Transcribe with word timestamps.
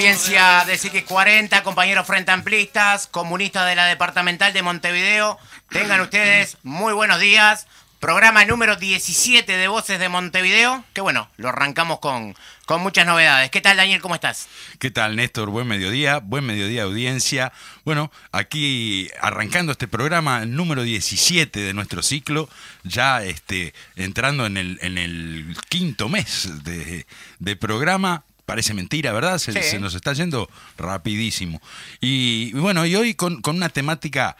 Audiencia 0.00 0.64
de 0.66 0.78
CX40, 0.78 1.62
compañeros 1.62 2.06
frente 2.06 2.30
amplistas, 2.30 3.06
comunistas 3.06 3.68
de 3.68 3.74
la 3.76 3.84
departamental 3.84 4.50
de 4.54 4.62
Montevideo. 4.62 5.38
Tengan 5.68 6.00
ustedes 6.00 6.56
muy 6.62 6.94
buenos 6.94 7.20
días. 7.20 7.66
Programa 7.98 8.46
número 8.46 8.76
17 8.76 9.58
de 9.58 9.68
Voces 9.68 10.00
de 10.00 10.08
Montevideo. 10.08 10.82
Que 10.94 11.02
bueno, 11.02 11.28
lo 11.36 11.50
arrancamos 11.50 11.98
con, 11.98 12.34
con 12.64 12.80
muchas 12.80 13.04
novedades. 13.04 13.50
¿Qué 13.50 13.60
tal, 13.60 13.76
Daniel? 13.76 14.00
¿Cómo 14.00 14.14
estás? 14.14 14.48
¿Qué 14.78 14.90
tal, 14.90 15.16
Néstor? 15.16 15.50
Buen 15.50 15.68
mediodía, 15.68 16.16
buen 16.16 16.46
mediodía, 16.46 16.84
audiencia. 16.84 17.52
Bueno, 17.84 18.10
aquí 18.32 19.10
arrancando 19.20 19.72
este 19.72 19.86
programa 19.86 20.46
número 20.46 20.82
17 20.82 21.60
de 21.60 21.74
nuestro 21.74 22.02
ciclo, 22.02 22.48
ya 22.84 23.22
este, 23.22 23.74
entrando 23.96 24.46
en 24.46 24.56
el, 24.56 24.78
en 24.80 24.96
el 24.96 25.54
quinto 25.68 26.08
mes 26.08 26.64
de, 26.64 27.04
de 27.38 27.56
programa. 27.56 28.24
Parece 28.50 28.74
mentira, 28.74 29.12
¿verdad? 29.12 29.38
Se, 29.38 29.52
Sí. 29.52 29.62
se 29.62 29.78
nos 29.78 29.94
está 29.94 30.12
yendo 30.12 30.50
rapidísimo. 30.76 31.62
Y, 32.00 32.50
y 32.52 32.58
bueno, 32.58 32.84
y 32.84 32.96
hoy 32.96 33.14
con, 33.14 33.40
con 33.42 33.54
una 33.56 33.68
temática 33.68 34.36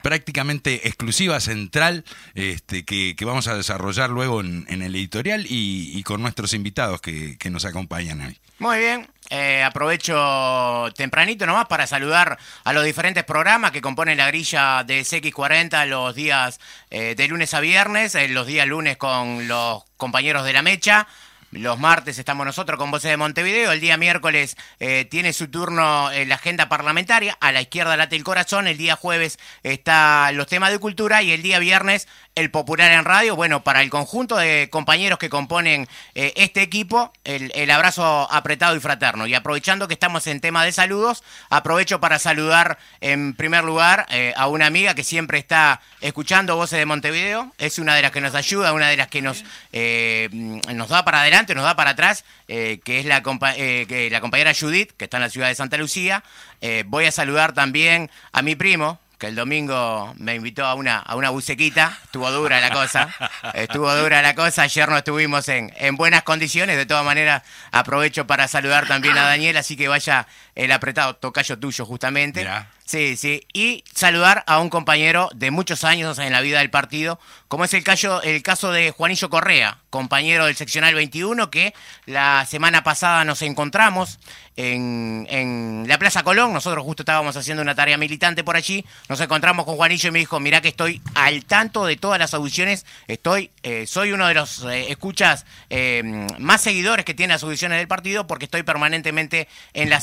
prácticamente 0.00 0.86
exclusiva, 0.86 1.40
central, 1.40 2.04
este, 2.34 2.84
que, 2.84 3.16
que 3.16 3.24
vamos 3.24 3.48
a 3.48 3.56
desarrollar 3.56 4.10
luego 4.10 4.40
en, 4.42 4.64
en 4.68 4.82
el 4.82 4.94
editorial 4.94 5.44
y, 5.48 5.90
y 5.92 6.02
con 6.04 6.22
nuestros 6.22 6.54
invitados 6.54 7.00
que, 7.00 7.36
que 7.36 7.50
nos 7.50 7.64
acompañan 7.64 8.20
hoy. 8.20 8.38
Muy 8.60 8.78
bien. 8.78 9.08
Eh, 9.30 9.62
aprovecho 9.64 10.86
tempranito 10.96 11.46
nomás 11.46 11.66
para 11.66 11.86
saludar 11.88 12.38
a 12.64 12.72
los 12.72 12.84
diferentes 12.84 13.24
programas 13.24 13.72
que 13.72 13.80
componen 13.80 14.18
la 14.18 14.28
grilla 14.28 14.84
de 14.84 15.00
CX40 15.02 15.84
los 15.86 16.14
días 16.14 16.60
eh, 16.90 17.14
de 17.16 17.28
lunes 17.28 17.52
a 17.54 17.60
viernes, 17.60 18.14
eh, 18.14 18.28
los 18.28 18.46
días 18.46 18.66
lunes 18.68 18.96
con 18.96 19.48
los 19.48 19.82
compañeros 19.96 20.44
de 20.44 20.52
la 20.52 20.62
Mecha. 20.62 21.08
Los 21.50 21.78
martes 21.78 22.18
estamos 22.18 22.44
nosotros 22.44 22.78
con 22.78 22.90
Voces 22.90 23.10
de 23.10 23.16
Montevideo. 23.16 23.72
El 23.72 23.80
día 23.80 23.96
miércoles 23.96 24.54
eh, 24.80 25.06
tiene 25.06 25.32
su 25.32 25.48
turno 25.48 26.12
en 26.12 26.28
la 26.28 26.34
agenda 26.34 26.68
parlamentaria. 26.68 27.38
A 27.40 27.52
la 27.52 27.62
izquierda 27.62 27.96
late 27.96 28.16
el 28.16 28.24
corazón. 28.24 28.66
El 28.66 28.76
día 28.76 28.96
jueves 28.96 29.38
está 29.62 30.30
los 30.32 30.46
temas 30.46 30.72
de 30.72 30.78
cultura. 30.78 31.22
Y 31.22 31.32
el 31.32 31.40
día 31.40 31.58
viernes 31.58 32.06
el 32.38 32.50
popular 32.50 32.92
en 32.92 33.04
radio. 33.04 33.34
Bueno, 33.34 33.64
para 33.64 33.82
el 33.82 33.90
conjunto 33.90 34.36
de 34.36 34.68
compañeros 34.70 35.18
que 35.18 35.28
componen 35.28 35.88
eh, 36.14 36.32
este 36.36 36.62
equipo, 36.62 37.12
el, 37.24 37.70
abrazo 37.70 38.28
apretado 38.30 38.76
y 38.76 38.80
fraterno. 38.80 39.26
Y 39.26 39.34
aprovechando 39.34 39.88
que 39.88 39.94
estamos 39.94 40.26
en 40.26 40.40
tema 40.40 40.64
de 40.64 40.72
saludos, 40.72 41.24
aprovecho 41.50 42.00
para 42.00 42.18
saludar 42.18 42.78
en 43.00 43.34
primer 43.34 43.64
lugar 43.64 44.06
eh, 44.10 44.32
a 44.36 44.46
una 44.46 44.66
amiga 44.66 44.94
que 44.94 45.02
siempre 45.02 45.38
está 45.38 45.80
escuchando 46.00 46.54
Voces 46.56 46.78
de 46.78 46.86
Montevideo. 46.86 47.52
Es 47.58 47.78
una 47.78 47.94
de 47.96 48.02
las 48.02 48.12
que 48.12 48.20
nos 48.20 48.34
ayuda, 48.34 48.72
una 48.72 48.88
de 48.88 48.96
las 48.96 49.08
que 49.08 49.20
nos, 49.20 49.44
eh, 49.72 50.28
nos 50.32 50.88
da 50.88 51.04
para 51.04 51.22
adelante, 51.22 51.54
nos 51.54 51.64
da 51.64 51.74
para 51.74 51.90
atrás, 51.90 52.24
que 52.46 52.80
es 52.86 53.04
la, 53.04 53.22
compa- 53.22 53.54
la 54.10 54.20
compañera 54.20 54.52
Judith, 54.58 54.92
que 54.96 55.04
está 55.04 55.18
en 55.18 55.24
la 55.24 55.30
ciudad 55.30 55.48
de 55.48 55.54
Santa 55.54 55.76
Lucía. 55.76 56.22
Voy 56.86 57.04
a 57.04 57.12
saludar 57.12 57.52
también 57.52 58.10
a 58.32 58.42
mi 58.42 58.56
primo, 58.56 58.98
que 59.18 59.26
el 59.26 59.34
domingo 59.34 60.14
me 60.16 60.36
invitó 60.36 60.64
a 60.64 60.74
una, 60.74 60.98
a 60.98 61.16
una 61.16 61.30
bucequita. 61.30 61.98
Estuvo 62.04 62.30
dura 62.30 62.60
la 62.60 62.70
cosa. 62.70 63.12
Estuvo 63.52 63.92
dura 63.96 64.22
la 64.22 64.34
cosa. 64.34 64.62
Ayer 64.62 64.88
no 64.88 64.96
estuvimos 64.96 65.48
en, 65.48 65.72
en 65.76 65.96
buenas 65.96 66.22
condiciones. 66.22 66.76
De 66.76 66.86
todas 66.86 67.04
maneras, 67.04 67.42
aprovecho 67.72 68.28
para 68.28 68.46
saludar 68.46 68.86
también 68.86 69.18
a 69.18 69.22
Daniel, 69.22 69.56
así 69.56 69.76
que 69.76 69.88
vaya 69.88 70.28
el 70.58 70.72
apretado 70.72 71.14
tocayo 71.14 71.56
tuyo, 71.58 71.86
justamente. 71.86 72.40
Mirá. 72.40 72.68
Sí, 72.88 73.18
sí. 73.18 73.46
Y 73.52 73.84
saludar 73.94 74.44
a 74.46 74.60
un 74.60 74.70
compañero 74.70 75.28
de 75.34 75.50
muchos 75.50 75.84
años 75.84 76.18
en 76.18 76.32
la 76.32 76.40
vida 76.40 76.60
del 76.60 76.70
partido, 76.70 77.20
como 77.46 77.64
es 77.64 77.74
el 77.74 77.84
caso, 77.84 78.22
el 78.22 78.42
caso 78.42 78.72
de 78.72 78.90
Juanillo 78.90 79.28
Correa, 79.28 79.76
compañero 79.90 80.46
del 80.46 80.56
seccional 80.56 80.94
21, 80.94 81.50
que 81.50 81.74
la 82.06 82.46
semana 82.46 82.82
pasada 82.84 83.26
nos 83.26 83.42
encontramos 83.42 84.18
en, 84.56 85.26
en 85.30 85.84
la 85.86 85.98
Plaza 85.98 86.22
Colón. 86.22 86.54
Nosotros 86.54 86.82
justo 86.82 87.02
estábamos 87.02 87.36
haciendo 87.36 87.62
una 87.62 87.74
tarea 87.74 87.98
militante 87.98 88.42
por 88.42 88.56
allí. 88.56 88.84
Nos 89.10 89.20
encontramos 89.20 89.66
con 89.66 89.76
Juanillo 89.76 90.08
y 90.08 90.12
me 90.12 90.18
dijo, 90.18 90.40
mirá 90.40 90.62
que 90.62 90.68
estoy 90.68 91.02
al 91.14 91.44
tanto 91.44 91.84
de 91.84 91.96
todas 91.96 92.18
las 92.18 92.32
audiciones. 92.32 92.86
Estoy, 93.06 93.50
eh, 93.62 93.86
soy 93.86 94.12
uno 94.12 94.26
de 94.26 94.34
los 94.34 94.64
eh, 94.64 94.90
escuchas 94.90 95.44
eh, 95.68 96.26
más 96.38 96.62
seguidores 96.62 97.04
que 97.04 97.12
tiene 97.12 97.34
las 97.34 97.42
audiciones 97.42 97.78
del 97.78 97.86
partido 97.86 98.26
porque 98.26 98.46
estoy 98.46 98.62
permanentemente 98.62 99.46
en 99.74 99.90
la 99.90 100.00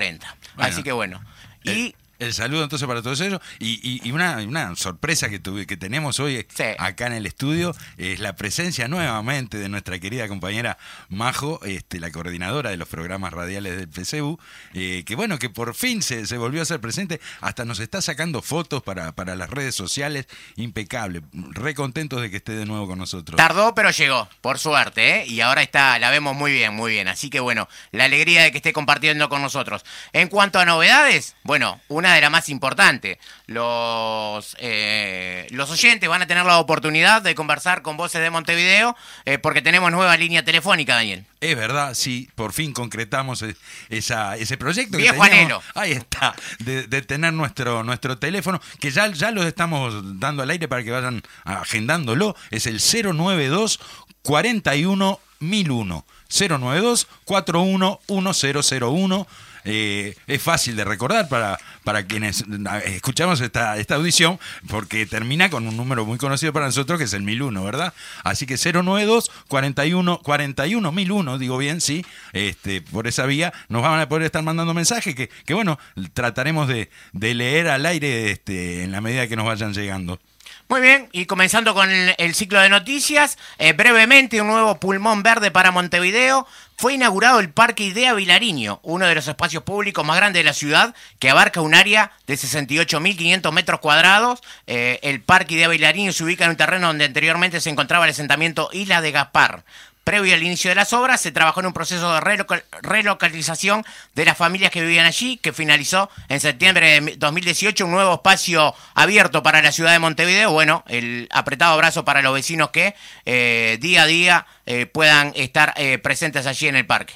CX40. 0.00 0.20
Bueno. 0.56 0.72
Así 0.72 0.82
que 0.82 0.92
bueno. 0.92 1.20
Y... 1.64 1.94
El, 2.18 2.32
saludo 2.34 2.62
entonces 2.64 2.86
para 2.88 3.02
todos 3.02 3.20
ellos. 3.20 3.40
Y, 3.58 3.80
y- 3.82 4.00
y 4.08 4.12
una, 4.12 4.36
una 4.38 4.74
sorpresa 4.76 5.28
que, 5.28 5.38
tuve, 5.38 5.66
que 5.66 5.76
tenemos 5.76 6.20
hoy 6.20 6.46
Sí. 6.54 6.64
acá 6.78 7.06
en 7.06 7.12
el 7.14 7.26
estudio 7.26 7.74
es 7.96 8.20
la 8.20 8.34
presencia 8.36 8.88
nuevamente 8.88 9.58
de 9.58 9.68
nuestra 9.68 9.98
querida 9.98 10.28
compañera 10.28 10.78
Majo, 11.08 11.60
este, 11.64 12.00
la 12.00 12.10
coordinadora 12.10 12.70
de 12.70 12.76
los 12.76 12.88
programas 12.88 13.32
radiales 13.32 13.76
del 13.76 13.88
PCU, 13.88 14.38
eh, 14.74 15.02
que 15.06 15.14
bueno, 15.16 15.38
que 15.38 15.50
por 15.50 15.74
fin 15.74 16.02
se, 16.02 16.26
se 16.26 16.36
volvió 16.38 16.62
a 16.62 16.64
ser 16.64 16.80
presente, 16.80 17.20
hasta 17.40 17.64
nos 17.64 17.80
está 17.80 18.00
sacando 18.02 18.42
fotos 18.42 18.82
para, 18.82 19.12
para 19.12 19.34
las 19.36 19.50
redes 19.50 19.74
sociales, 19.74 20.26
impecable, 20.56 21.22
re 21.32 21.74
contentos 21.74 22.20
de 22.20 22.30
que 22.30 22.36
esté 22.38 22.52
de 22.52 22.66
nuevo 22.66 22.86
con 22.86 22.98
nosotros. 22.98 23.36
Tardó, 23.36 23.74
pero 23.74 23.90
llegó, 23.90 24.28
por 24.40 24.58
suerte, 24.58 25.20
¿eh? 25.22 25.26
Y 25.26 25.40
ahora 25.40 25.62
está, 25.62 25.98
la 25.98 26.10
vemos 26.10 26.34
muy 26.36 26.52
bien, 26.52 26.74
muy 26.74 26.92
bien. 26.92 27.08
Así 27.08 27.30
que 27.30 27.40
bueno, 27.40 27.68
la 27.92 28.04
alegría 28.04 28.42
de 28.42 28.50
que 28.52 28.58
esté 28.58 28.72
compartiendo 28.72 29.28
con 29.28 29.42
nosotros. 29.42 29.84
En 30.12 30.28
cuanto 30.28 30.58
a 30.58 30.64
novedades, 30.64 31.34
bueno, 31.42 31.80
una 31.88 32.05
de 32.14 32.20
las 32.20 32.30
más 32.30 32.48
importantes. 32.48 33.18
Los, 33.46 34.56
eh, 34.60 35.46
los 35.50 35.70
oyentes 35.70 36.08
van 36.08 36.22
a 36.22 36.26
tener 36.26 36.44
la 36.44 36.58
oportunidad 36.58 37.22
de 37.22 37.34
conversar 37.34 37.82
con 37.82 37.96
Voces 37.96 38.20
de 38.20 38.30
Montevideo 38.30 38.96
eh, 39.24 39.38
porque 39.38 39.62
tenemos 39.62 39.90
nueva 39.90 40.16
línea 40.16 40.44
telefónica, 40.44 40.94
Daniel. 40.94 41.24
Es 41.40 41.56
verdad, 41.56 41.94
sí, 41.94 42.28
por 42.34 42.52
fin 42.52 42.72
concretamos 42.72 43.42
e- 43.42 43.56
esa, 43.88 44.36
ese 44.36 44.56
proyecto. 44.56 44.96
que 44.96 45.02
Viejo 45.04 45.22
teníamos. 45.22 45.38
anhelo. 45.38 45.62
Ahí 45.74 45.92
está, 45.92 46.34
de, 46.60 46.86
de 46.86 47.02
tener 47.02 47.32
nuestro, 47.32 47.82
nuestro 47.84 48.18
teléfono, 48.18 48.60
que 48.80 48.90
ya, 48.90 49.08
ya 49.08 49.30
lo 49.30 49.42
estamos 49.42 49.94
dando 50.20 50.42
al 50.42 50.50
aire 50.50 50.68
para 50.68 50.82
que 50.82 50.90
vayan 50.90 51.22
agendándolo. 51.44 52.36
Es 52.50 52.66
el 52.66 52.80
092 52.80 53.80
41 54.22 55.20
1001. 55.40 56.04
092 56.28 57.06
41 57.24 58.00
1001. 58.08 59.26
Eh, 59.66 60.14
es 60.28 60.40
fácil 60.40 60.76
de 60.76 60.84
recordar 60.84 61.28
para, 61.28 61.58
para 61.82 62.06
quienes 62.06 62.44
escuchamos 62.84 63.40
esta, 63.40 63.76
esta 63.76 63.96
audición, 63.96 64.38
porque 64.68 65.06
termina 65.06 65.50
con 65.50 65.66
un 65.66 65.76
número 65.76 66.06
muy 66.06 66.18
conocido 66.18 66.52
para 66.52 66.66
nosotros, 66.66 66.98
que 66.98 67.04
es 67.04 67.12
el 67.12 67.22
1001, 67.22 67.64
¿verdad? 67.64 67.92
Así 68.22 68.46
que 68.46 68.56
092 68.56 69.30
41 69.48 70.20
41 70.22 70.92
1001, 70.92 71.38
digo 71.38 71.58
bien, 71.58 71.80
sí, 71.80 72.06
este, 72.32 72.80
por 72.80 73.08
esa 73.08 73.26
vía 73.26 73.52
nos 73.68 73.82
van 73.82 74.00
a 74.00 74.08
poder 74.08 74.24
estar 74.24 74.42
mandando 74.42 74.72
mensajes 74.72 75.14
que, 75.16 75.28
que 75.44 75.54
bueno, 75.54 75.78
trataremos 76.14 76.68
de, 76.68 76.88
de 77.12 77.34
leer 77.34 77.68
al 77.68 77.86
aire 77.86 78.30
este, 78.30 78.84
en 78.84 78.92
la 78.92 79.00
medida 79.00 79.26
que 79.26 79.36
nos 79.36 79.46
vayan 79.46 79.74
llegando. 79.74 80.20
Muy 80.68 80.80
bien, 80.80 81.08
y 81.12 81.26
comenzando 81.26 81.74
con 81.74 81.90
el, 81.90 82.14
el 82.18 82.34
ciclo 82.34 82.60
de 82.60 82.68
noticias, 82.68 83.38
eh, 83.58 83.72
brevemente 83.72 84.40
un 84.40 84.48
nuevo 84.48 84.80
pulmón 84.80 85.22
verde 85.22 85.52
para 85.52 85.70
Montevideo. 85.70 86.46
Fue 86.78 86.92
inaugurado 86.92 87.40
el 87.40 87.48
Parque 87.48 87.84
Idea 87.84 88.12
Vilariño, 88.12 88.80
uno 88.82 89.06
de 89.06 89.14
los 89.14 89.26
espacios 89.26 89.62
públicos 89.62 90.04
más 90.04 90.18
grandes 90.18 90.40
de 90.40 90.44
la 90.44 90.52
ciudad, 90.52 90.94
que 91.18 91.30
abarca 91.30 91.62
un 91.62 91.74
área 91.74 92.12
de 92.26 92.34
68.500 92.34 93.50
metros 93.50 93.80
cuadrados. 93.80 94.40
Eh, 94.66 94.98
el 95.02 95.22
Parque 95.22 95.54
Idea 95.54 95.68
Vilariño 95.68 96.12
se 96.12 96.22
ubica 96.22 96.44
en 96.44 96.50
un 96.50 96.56
terreno 96.56 96.88
donde 96.88 97.06
anteriormente 97.06 97.62
se 97.62 97.70
encontraba 97.70 98.04
el 98.04 98.10
asentamiento 98.10 98.68
Isla 98.72 99.00
de 99.00 99.10
Gaspar. 99.10 99.64
Previo 100.06 100.34
al 100.36 100.42
inicio 100.44 100.70
de 100.70 100.76
las 100.76 100.92
obras, 100.92 101.20
se 101.20 101.32
trabajó 101.32 101.58
en 101.58 101.66
un 101.66 101.72
proceso 101.72 102.14
de 102.14 102.20
relocal- 102.20 102.62
relocalización 102.80 103.84
de 104.14 104.24
las 104.24 104.38
familias 104.38 104.70
que 104.70 104.80
vivían 104.80 105.04
allí, 105.04 105.36
que 105.36 105.52
finalizó 105.52 106.08
en 106.28 106.38
septiembre 106.38 107.00
de 107.00 107.16
2018 107.16 107.84
un 107.84 107.90
nuevo 107.90 108.14
espacio 108.14 108.72
abierto 108.94 109.42
para 109.42 109.60
la 109.62 109.72
ciudad 109.72 109.90
de 109.90 109.98
Montevideo. 109.98 110.52
Bueno, 110.52 110.84
el 110.86 111.26
apretado 111.32 111.72
abrazo 111.74 112.04
para 112.04 112.22
los 112.22 112.32
vecinos 112.32 112.70
que 112.70 112.94
eh, 113.24 113.78
día 113.80 114.02
a 114.02 114.06
día 114.06 114.46
eh, 114.64 114.86
puedan 114.86 115.32
estar 115.34 115.74
eh, 115.76 115.98
presentes 115.98 116.46
allí 116.46 116.68
en 116.68 116.76
el 116.76 116.86
parque. 116.86 117.14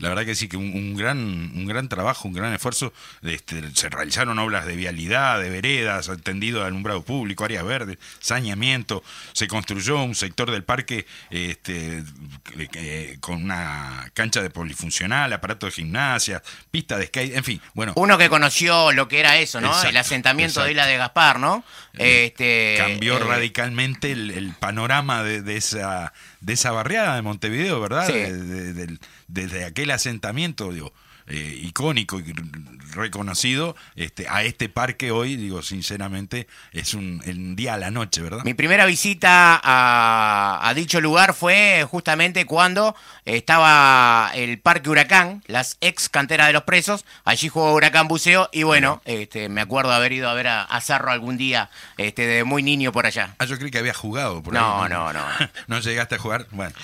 La 0.00 0.08
verdad 0.08 0.24
que 0.24 0.34
sí, 0.34 0.48
que 0.48 0.56
un, 0.56 0.72
un 0.72 0.96
gran, 0.96 1.18
un 1.18 1.66
gran 1.66 1.88
trabajo, 1.88 2.26
un 2.26 2.34
gran 2.34 2.52
esfuerzo. 2.52 2.92
Este, 3.22 3.62
se 3.74 3.88
realizaron 3.90 4.38
obras 4.38 4.66
de 4.66 4.74
vialidad, 4.74 5.40
de 5.40 5.50
veredas, 5.50 6.10
tendido 6.22 6.60
de 6.60 6.66
alumbrado 6.66 7.02
público, 7.02 7.44
áreas 7.44 7.64
verdes, 7.64 7.98
saneamiento. 8.18 9.02
Se 9.32 9.46
construyó 9.46 10.02
un 10.02 10.14
sector 10.14 10.50
del 10.50 10.64
parque 10.64 11.06
este, 11.28 12.02
eh, 12.58 13.18
con 13.20 13.44
una 13.44 14.10
cancha 14.14 14.42
de 14.42 14.50
polifuncional, 14.50 15.32
aparato 15.32 15.66
de 15.66 15.72
gimnasia, 15.72 16.42
pista 16.70 16.96
de 16.96 17.06
skate, 17.06 17.36
en 17.36 17.44
fin. 17.44 17.60
Bueno, 17.74 17.92
Uno 17.96 18.16
que 18.16 18.28
conoció 18.28 18.92
lo 18.92 19.06
que 19.06 19.20
era 19.20 19.36
eso, 19.38 19.60
¿no? 19.60 19.68
Exacto, 19.68 19.90
el 19.90 19.96
asentamiento 19.98 20.62
de. 20.62 20.70
Isla 20.70 20.86
de 20.86 20.96
Gaspar, 20.96 21.38
¿no? 21.38 21.62
Este, 21.94 22.76
cambió 22.78 23.16
eh, 23.16 23.20
radicalmente 23.20 24.12
el, 24.12 24.30
el 24.30 24.54
panorama 24.54 25.22
de, 25.22 25.42
de 25.42 25.56
esa 25.56 26.12
de 26.40 26.52
esa 26.54 26.70
barriada 26.72 27.14
de 27.16 27.22
Montevideo, 27.22 27.80
¿verdad? 27.80 28.06
Sí. 28.06 28.12
De- 28.12 28.72
de- 28.72 28.98
desde 29.28 29.64
aquel 29.64 29.90
asentamiento, 29.90 30.72
digo, 30.72 30.92
eh, 31.30 31.60
icónico 31.62 32.20
y 32.20 32.34
reconocido, 32.92 33.76
este, 33.94 34.26
a 34.28 34.42
este 34.42 34.68
parque 34.68 35.12
hoy, 35.12 35.36
digo, 35.36 35.62
sinceramente, 35.62 36.48
es 36.72 36.92
un, 36.94 37.22
un 37.24 37.54
día 37.56 37.74
a 37.74 37.76
la 37.78 37.90
noche, 37.92 38.20
¿verdad? 38.20 38.42
Mi 38.44 38.54
primera 38.54 38.84
visita 38.84 39.60
a, 39.62 40.60
a 40.68 40.74
dicho 40.74 41.00
lugar 41.00 41.32
fue 41.34 41.86
justamente 41.88 42.44
cuando 42.46 42.96
estaba 43.24 44.30
el 44.34 44.58
Parque 44.58 44.90
Huracán, 44.90 45.42
las 45.46 45.76
ex 45.80 46.08
canteras 46.08 46.48
de 46.48 46.52
los 46.52 46.64
presos. 46.64 47.04
Allí 47.24 47.48
jugó 47.48 47.72
Huracán 47.74 48.08
Buceo 48.08 48.48
y 48.52 48.64
bueno, 48.64 49.00
este, 49.04 49.48
me 49.48 49.60
acuerdo 49.60 49.92
haber 49.92 50.12
ido 50.12 50.28
a 50.28 50.34
ver 50.34 50.48
a, 50.48 50.62
a 50.64 50.80
Cerro 50.80 51.10
algún 51.12 51.36
día 51.36 51.70
este, 51.96 52.26
de 52.26 52.44
muy 52.44 52.62
niño 52.62 52.90
por 52.92 53.06
allá. 53.06 53.34
Ah, 53.38 53.44
yo 53.44 53.56
creí 53.56 53.70
que 53.70 53.78
había 53.78 53.94
jugado 53.94 54.42
por 54.42 54.52
No, 54.52 54.82
ahí. 54.82 54.90
no, 54.90 55.12
no. 55.12 55.24
¿No 55.68 55.78
llegaste 55.80 56.16
a 56.16 56.18
jugar? 56.18 56.46
Bueno. 56.50 56.74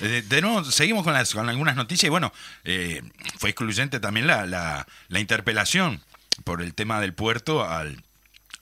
Eh, 0.00 0.22
De 0.28 0.40
nuevo, 0.40 0.64
seguimos 0.64 1.04
con, 1.04 1.12
las, 1.12 1.32
con 1.34 1.48
algunas 1.48 1.76
noticias 1.76 2.06
y 2.06 2.10
bueno, 2.10 2.32
eh, 2.64 3.02
fue 3.38 3.50
excluyente 3.50 4.00
también 4.00 4.26
la, 4.26 4.46
la, 4.46 4.86
la 5.08 5.20
interpelación 5.20 6.00
por 6.44 6.62
el 6.62 6.74
tema 6.74 7.00
del 7.00 7.12
puerto 7.12 7.68
al, 7.68 8.02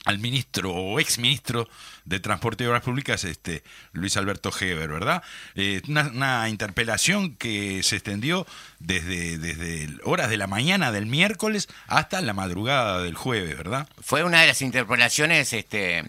al 0.05 0.19
ministro 0.19 0.71
o 0.73 0.99
exministro 0.99 1.69
de 2.05 2.19
Transporte 2.19 2.63
y 2.63 2.67
Obras 2.67 2.81
Públicas, 2.81 3.23
este 3.23 3.63
Luis 3.93 4.17
Alberto 4.17 4.51
Heber, 4.59 4.89
¿verdad? 4.89 5.21
Eh, 5.55 5.81
una, 5.87 6.07
una 6.07 6.49
interpelación 6.49 7.35
que 7.35 7.83
se 7.83 7.97
extendió 7.97 8.47
desde, 8.79 9.37
desde 9.37 9.89
horas 10.03 10.29
de 10.29 10.37
la 10.37 10.47
mañana 10.47 10.91
del 10.91 11.05
miércoles 11.05 11.67
hasta 11.87 12.21
la 12.21 12.33
madrugada 12.33 13.01
del 13.01 13.13
jueves, 13.15 13.55
¿verdad? 13.55 13.87
Fue 14.01 14.23
una 14.23 14.41
de 14.41 14.47
las 14.47 14.61
interpelaciones 14.63 15.53
este, 15.53 16.03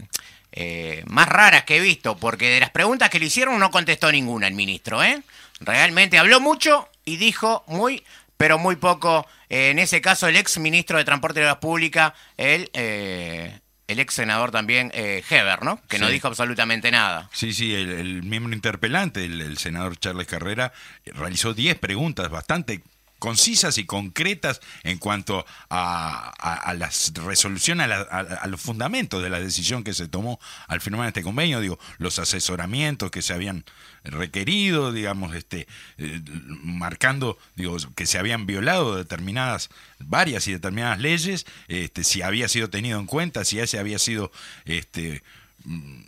eh, 0.52 1.04
más 1.06 1.28
raras 1.28 1.64
que 1.64 1.76
he 1.76 1.80
visto, 1.80 2.16
porque 2.16 2.50
de 2.50 2.60
las 2.60 2.70
preguntas 2.70 3.10
que 3.10 3.18
le 3.20 3.26
hicieron 3.26 3.58
no 3.58 3.70
contestó 3.70 4.10
ninguna 4.10 4.48
el 4.48 4.54
ministro, 4.54 5.02
¿eh? 5.02 5.22
Realmente 5.60 6.18
habló 6.18 6.40
mucho 6.40 6.88
y 7.04 7.16
dijo 7.16 7.64
muy, 7.66 8.02
pero 8.36 8.58
muy 8.58 8.76
poco. 8.76 9.26
Eh, 9.48 9.70
en 9.70 9.78
ese 9.78 10.00
caso, 10.00 10.26
el 10.26 10.36
ex 10.36 10.58
ministro 10.58 10.98
de 10.98 11.04
Transporte 11.04 11.40
y 11.40 11.42
Obras 11.42 11.56
Públicas, 11.56 12.12
el, 12.36 12.70
eh, 12.72 13.58
el 13.86 14.00
ex 14.00 14.14
senador 14.14 14.50
también, 14.50 14.90
Heber, 14.94 15.62
¿no? 15.62 15.80
Que 15.88 15.98
no 15.98 16.08
dijo 16.08 16.28
absolutamente 16.28 16.90
nada. 16.90 17.28
Sí, 17.32 17.52
sí, 17.52 17.74
el, 17.74 17.90
el 17.90 18.22
miembro 18.22 18.54
interpelante, 18.54 19.24
el, 19.24 19.40
el 19.40 19.58
senador 19.58 19.98
Charles 19.98 20.26
Carrera, 20.26 20.72
realizó 21.04 21.54
10 21.54 21.78
preguntas 21.78 22.28
bastante 22.30 22.82
concisas 23.20 23.78
y 23.78 23.84
concretas 23.86 24.60
en 24.82 24.98
cuanto 24.98 25.46
a, 25.68 26.32
a, 26.38 26.54
a 26.54 26.74
las 26.74 27.12
resoluciones, 27.14 27.84
a, 27.84 27.88
la- 27.88 28.00
a- 28.42 28.46
los 28.48 28.60
fundamentos 28.60 29.22
de 29.22 29.30
la 29.30 29.38
decisión 29.38 29.84
que 29.84 29.94
se 29.94 30.08
tomó 30.08 30.40
al 30.66 30.80
firmar 30.80 31.06
este 31.06 31.22
convenio, 31.22 31.60
digo, 31.60 31.78
los 31.98 32.18
asesoramientos 32.18 33.12
que 33.12 33.22
se 33.22 33.32
habían 33.32 33.64
requerido, 34.02 34.92
digamos, 34.92 35.34
este, 35.34 35.68
eh, 35.98 36.20
marcando, 36.62 37.38
digo, 37.54 37.76
que 37.94 38.06
se 38.06 38.18
habían 38.18 38.46
violado 38.46 38.96
determinadas, 38.96 39.70
varias 39.98 40.48
y 40.48 40.52
determinadas 40.52 40.98
leyes, 40.98 41.46
este, 41.68 42.02
si 42.02 42.22
había 42.22 42.48
sido 42.48 42.70
tenido 42.70 42.98
en 42.98 43.06
cuenta, 43.06 43.44
si 43.44 43.60
ese 43.60 43.78
había 43.78 43.98
sido, 43.98 44.32
este, 44.64 45.22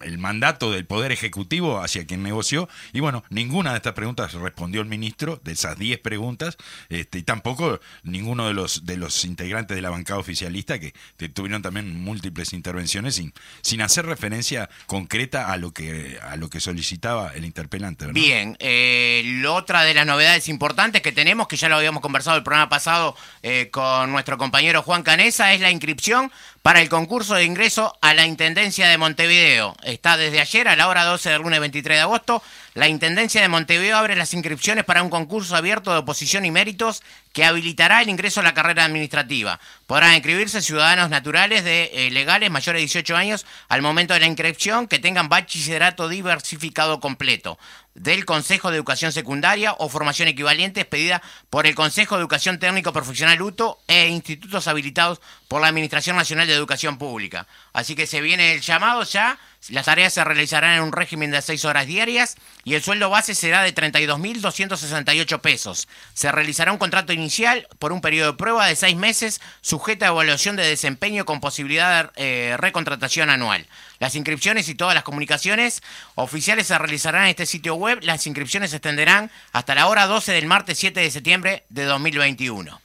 el 0.03 0.19
mandato 0.19 0.71
del 0.71 0.87
Poder 0.87 1.13
Ejecutivo 1.13 1.81
hacia 1.81 2.07
quien 2.07 2.23
negoció. 2.23 2.69
Y 2.93 3.01
bueno, 3.01 3.25
ninguna 3.31 3.71
de 3.71 3.77
estas 3.77 3.93
preguntas 3.93 4.33
respondió 4.33 4.81
el 4.81 4.89
ministro, 4.89 5.41
de 5.45 5.53
esas 5.53 5.79
10 5.79 5.99
preguntas, 6.01 6.57
este, 6.89 7.19
y 7.19 7.23
tampoco 7.23 7.81
ninguno 8.03 8.47
de 8.49 8.55
los, 8.55 8.87
de 8.87 8.97
los 8.97 9.25
integrantes 9.25 9.75
de 9.75 9.83
la 9.83 9.91
bancada 9.91 10.21
oficialista 10.21 10.79
que, 10.79 10.93
tuvieron 11.35 11.63
también 11.63 12.03
múltiples 12.03 12.53
intervenciones 12.53 13.15
sin, 13.15 13.33
sin 13.63 13.81
hacer 13.81 14.07
referencia 14.07 14.69
concreta 14.87 15.53
a 15.53 15.57
lo 15.57 15.73
que, 15.73 16.19
a 16.21 16.37
lo 16.37 16.51
que 16.51 16.61
solicitaba 16.61 17.33
el 17.35 17.45
interpelante. 17.45 18.07
Bien, 18.13 18.57
eh, 18.59 19.43
otra 19.49 19.85
de 19.85 19.95
las 19.95 20.07
novedades 20.07 20.49
importantes 20.49 21.03
que 21.03 21.13
tenemos, 21.13 21.47
que 21.47 21.57
ya 21.57 21.69
lo 21.69 21.77
habíamos 21.77 22.03
conversado 22.03 22.37
el 22.37 22.43
programa 22.43 22.69
pasado 22.69 23.17
eh, 23.43 23.69
con 23.71 24.11
nuestro 24.11 24.39
compañero 24.39 24.83
Juan 24.83 25.03
Canesa, 25.03 25.53
es 25.53 25.61
la 25.61 25.71
inscripción 25.71 26.33
para 26.63 26.81
el 26.81 26.89
concurso 26.89 27.35
de 27.35 27.45
ingreso 27.45 27.97
a 28.01 28.15
la 28.15 28.25
Intendencia 28.25 28.89
de 28.89 28.97
Montevideo. 28.97 29.75
Está 29.83 30.17
desde 30.17 30.41
ayer 30.41 30.69
a 30.69 30.77
la 30.77 30.89
hora 30.89 31.05
12 31.05 31.31
del 31.31 31.43
lunes 31.43 31.61
23 31.61 31.99
de 31.99 32.03
agosto. 32.03 32.43
La 32.75 32.89
Intendencia 32.89 33.43
de 33.43 33.49
Montevideo 33.49 33.99
abre 33.99 34.17
las 34.17 34.33
inscripciones 34.33 34.85
para 34.85 35.03
un 35.03 35.11
concurso 35.11 35.55
abierto 35.55 35.93
de 35.93 35.99
oposición 35.99 36.47
y 36.47 36.51
méritos 36.51 37.03
que 37.35 37.45
habilitará 37.45 38.01
el 38.01 38.09
ingreso 38.09 38.41
a 38.41 38.43
la 38.43 38.55
carrera 38.55 38.87
administrativa. 38.87 39.61
Podrán 39.87 40.15
inscribirse 40.15 40.63
ciudadanos 40.63 41.11
naturales 41.11 41.65
de 41.65 41.91
eh, 41.93 42.11
legales 42.11 42.51
mayores 42.51 42.79
de 42.79 42.87
18 42.87 43.15
años 43.15 43.45
al 43.69 43.83
momento 43.83 44.15
de 44.15 44.21
la 44.21 44.27
inscripción 44.27 44.87
que 44.87 44.99
tengan 44.99 45.29
bachillerato 45.29 46.09
diversificado 46.09 46.99
completo 46.99 47.59
del 47.95 48.25
Consejo 48.25 48.71
de 48.71 48.77
Educación 48.77 49.13
Secundaria 49.13 49.75
o 49.79 49.91
formación 49.91 50.29
equivalente 50.29 50.81
expedida 50.81 51.21
por 51.51 51.67
el 51.67 51.75
Consejo 51.75 52.17
de 52.17 52.23
Educación 52.23 52.59
Técnico 52.59 52.93
Profesional 52.93 53.43
UTO 53.43 53.81
e 53.87 54.09
institutos 54.09 54.67
habilitados 54.67 55.21
por 55.49 55.61
la 55.61 55.69
Administración 55.69 56.17
Nacional 56.17 56.47
de 56.47 56.55
Educación 56.55 56.97
Pública. 56.97 57.47
Así 57.75 57.95
que 57.95 58.07
se 58.07 58.23
viene 58.23 58.55
el 58.55 58.63
llamado 58.63 59.03
ya, 59.03 59.39
las 59.69 59.87
tareas 59.87 60.13
se 60.13 60.25
realizarán 60.25 60.77
en 60.77 60.83
un 60.83 60.93
régimen 60.93 61.31
de 61.31 61.41
6 61.41 61.65
horas 61.67 61.87
diarias 61.87 62.37
y 62.65 62.75
el 62.75 62.83
sueldo 62.83 63.11
base 63.11 63.35
será 63.35 63.63
de 63.63 63.73
32.268 63.73 65.41
pesos. 65.41 65.89
Se 66.15 66.33
realizará 66.33 66.73
un 66.73 66.79
contrato 66.79 67.13
inicial 67.13 67.69
por 67.79 67.93
un 67.93 68.01
periodo 68.01 68.33
de 68.33 68.39
prueba 68.39 68.67
de 68.67 68.75
6 68.75 68.97
meses 68.97 69.41
sujeta 69.61 70.07
a 70.07 70.09
evaluación 70.09 70.57
de 70.57 70.67
desempeño 70.67 71.25
con 71.25 71.41
posibilidad 71.41 72.13
de 72.15 72.51
eh, 72.51 72.57
recontratación 72.57 73.31
anual. 73.31 73.67
Las 74.01 74.17
inscripciones 74.17 74.69
y 74.69 74.75
todas 74.75 74.95
las 74.95 75.05
comunicaciones 75.05 75.81
oficiales 76.17 76.67
se 76.67 76.77
realizarán 76.77 77.25
en 77.25 77.31
este 77.31 77.47
sitio 77.47 77.77
web. 77.77 78.01
Las 78.03 78.27
inscripciones 78.27 78.71
se 78.71 78.79
extenderán 78.79 79.31
hasta 79.53 79.77
la 79.77 79.87
hora 79.87 80.07
12 80.07 80.33
del 80.33 80.47
martes 80.47 80.77
7 80.79 80.99
de 80.99 81.11
septiembre 81.11 81.65
de 81.69 81.85
2021. 81.85 82.81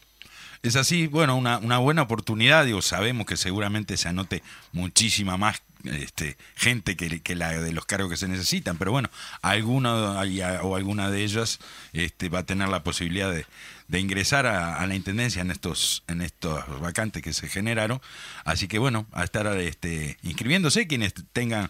Es 0.62 0.76
así, 0.76 1.08
bueno, 1.08 1.36
una, 1.36 1.58
una 1.58 1.80
buena 1.80 2.04
oportunidad, 2.04 2.66
digo, 2.66 2.82
sabemos 2.82 3.26
que 3.26 3.38
seguramente 3.38 3.98
se 3.98 4.10
anote 4.10 4.44
muchísima 4.74 5.38
más 5.38 5.62
este, 5.88 6.38
gente 6.56 6.96
que, 6.96 7.22
que 7.22 7.36
la 7.36 7.52
de 7.52 7.72
los 7.72 7.86
cargos 7.86 8.10
que 8.10 8.18
se 8.18 8.28
necesitan, 8.28 8.78
pero 8.78 8.92
bueno, 8.92 9.10
alguno 9.42 10.20
o 10.62 10.76
alguna 10.76 11.10
de 11.10 11.24
ellas 11.24 11.60
este, 11.94 12.30
va 12.30 12.40
a 12.40 12.46
tener 12.46 12.70
la 12.70 12.84
posibilidad 12.84 13.32
de, 13.32 13.46
de 13.88 14.00
ingresar 14.00 14.46
a, 14.46 14.76
a 14.82 14.88
la 14.88 14.96
intendencia 14.96 15.42
en 15.42 15.52
estos 15.52 16.04
en 16.08 16.22
estos 16.22 16.64
vacantes 16.82 17.22
que 17.24 17.34
se 17.34 17.48
generaron, 17.48 18.02
así 18.44 18.68
que 18.68 18.80
bueno, 18.80 19.06
a 19.14 19.24
estar 19.24 19.48
este, 19.58 20.18
inscribiéndose 20.24 20.88
quienes 20.88 21.14
tengan 21.34 21.70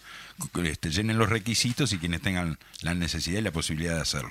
este, 0.64 0.90
llenen 0.92 1.18
los 1.18 1.30
requisitos 1.30 1.94
y 1.94 1.98
quienes 2.00 2.22
tengan 2.22 2.58
la 2.82 2.94
necesidad 2.94 3.40
y 3.40 3.44
la 3.44 3.52
posibilidad 3.52 3.96
de 3.96 4.02
hacerlo. 4.02 4.30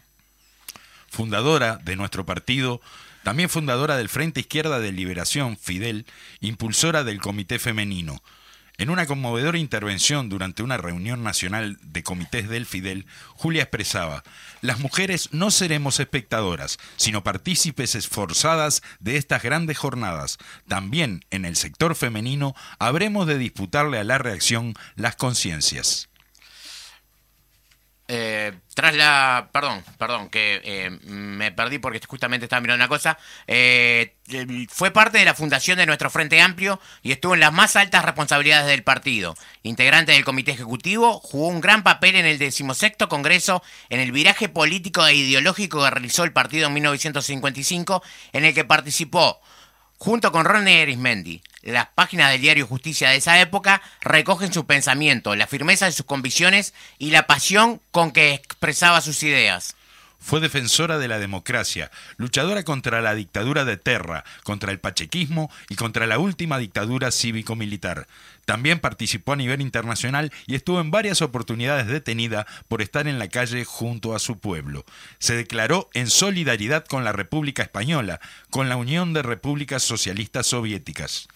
fundadora 1.11 1.77
de 1.85 1.97
nuestro 1.97 2.25
partido, 2.25 2.81
también 3.25 3.51
fundadora 3.51 3.99
del 3.99 4.09
Frente 4.09 4.41
Izquierda 4.41 4.81
de 4.81 4.91
Liberación, 4.93 5.59
Fidel, 5.59 6.07
impulsora 6.41 7.05
del 7.05 7.21
Comité 7.21 7.59
Femenino. 7.59 8.23
En 8.81 8.91
una 8.91 9.07
conmovedora 9.07 9.59
intervención 9.59 10.29
durante 10.29 10.63
una 10.63 10.77
reunión 10.77 11.25
nacional 11.25 11.79
de 11.83 12.05
comités 12.05 12.49
del 12.49 12.65
Fidel, 12.65 13.07
Julia 13.31 13.65
expresaba, 13.65 14.23
las 14.61 14.79
mujeres 14.79 15.31
no 15.33 15.51
seremos 15.51 15.99
espectadoras, 15.99 16.79
sino 16.95 17.25
partícipes 17.25 17.97
esforzadas 17.97 18.83
de 19.01 19.17
estas 19.17 19.43
grandes 19.43 19.79
jornadas. 19.79 20.39
También 20.69 21.25
en 21.31 21.45
el 21.45 21.57
sector 21.57 21.97
femenino 21.97 22.55
habremos 22.79 23.27
de 23.27 23.37
disputarle 23.37 23.99
a 23.99 24.05
la 24.05 24.19
reacción 24.19 24.75
las 24.95 25.17
conciencias. 25.17 26.08
Eh, 28.11 28.55
tras 28.73 28.95
la. 28.95 29.51
Perdón, 29.53 29.85
perdón, 29.99 30.31
que 30.31 30.63
eh, 30.65 30.91
me 31.05 31.53
perdí 31.53 31.79
porque 31.79 32.01
justamente 32.07 32.47
estaba 32.47 32.63
mirando 32.63 32.83
una 32.83 32.89
cosa. 32.89 33.19
Eh, 33.47 34.15
fue 34.71 34.91
parte 34.93 35.19
de 35.19 35.27
la 35.27 35.35
fundación 35.35 35.77
de 35.77 35.85
nuestro 35.85 36.09
Frente 36.09 36.41
Amplio 36.41 36.81
y 37.03 37.13
estuvo 37.13 37.35
en 37.35 37.41
las 37.41 37.53
más 37.53 37.77
altas 37.77 38.05
responsabilidades 38.07 38.67
del 38.67 38.83
partido. 38.83 39.35
Integrante 39.63 40.13
del 40.13 40.25
Comité 40.25 40.53
Ejecutivo, 40.53 41.21
jugó 41.21 41.49
un 41.49 41.61
gran 41.61 41.83
papel 41.83 42.17
en 42.17 42.25
el 42.25 42.39
decimosexto 42.39 43.11
Congreso 43.11 43.63
en 43.91 44.01
el 44.01 44.11
viraje 44.11 44.49
político 44.49 45.07
e 45.07 45.15
ideológico 45.15 45.85
que 45.85 45.91
realizó 45.91 46.25
el 46.25 46.33
partido 46.33 46.69
en 46.69 46.75
1955, 46.75 48.03
en 48.33 48.47
el 48.47 48.55
que 48.55 48.65
participó 48.65 49.39
Junto 50.01 50.31
con 50.31 50.45
Ronnie 50.45 50.83
Arismendi, 50.83 51.43
las 51.63 51.89
páginas 51.89 52.31
del 52.31 52.41
diario 52.41 52.69
Justicia 52.69 53.11
de 53.11 53.17
esa 53.17 53.41
época 53.41 53.83
recogen 54.01 54.53
su 54.53 54.65
pensamiento, 54.65 55.35
la 55.35 55.49
firmeza 55.49 55.87
de 55.87 55.93
sus 55.93 56.07
convicciones 56.07 56.73
y 56.99 57.11
la 57.11 57.27
pasión 57.27 57.81
con 57.91 58.13
que 58.13 58.33
expresaba 58.33 59.01
sus 59.01 59.25
ideas. 59.25 59.75
Fue 60.21 60.41
defensora 60.41 60.99
de 60.99 61.09
la 61.09 61.19
democracia, 61.19 61.91
luchadora 62.17 62.65
contra 62.65 63.01
la 63.01 63.15
dictadura 63.15 63.65
de 63.65 63.77
Terra, 63.77 64.25
contra 64.43 64.73
el 64.73 64.81
pachequismo 64.81 65.51
y 65.69 65.77
contra 65.77 66.07
la 66.07 66.19
última 66.19 66.59
dictadura 66.59 67.11
cívico-militar. 67.11 68.07
También 68.45 68.81
participó 68.81 69.33
a 69.33 69.37
nivel 69.37 69.61
internacional 69.61 70.33
y 70.47 70.55
estuvo 70.55 70.81
en 70.81 70.91
varias 70.91 71.23
oportunidades 71.23 71.87
detenida 71.87 72.47
por 72.67 72.83
estar 72.83 73.07
en 73.07 73.19
la 73.19 73.29
calle 73.29 73.65
junto 73.65 74.15
a 74.15 74.19
su 74.19 74.39
pueblo. 74.39 74.85
Se 75.19 75.35
declaró 75.35 75.89
en 75.95 76.11
solidaridad 76.11 76.85
con 76.85 77.05
la 77.05 77.13
República 77.13 77.63
Española, 77.63 78.21
con 78.51 78.69
la 78.69 78.77
Unión 78.77 79.13
de 79.13 79.23
Repúblicas 79.23 79.83
Socialistas 79.83 80.47
Soviéticas. 80.49 81.29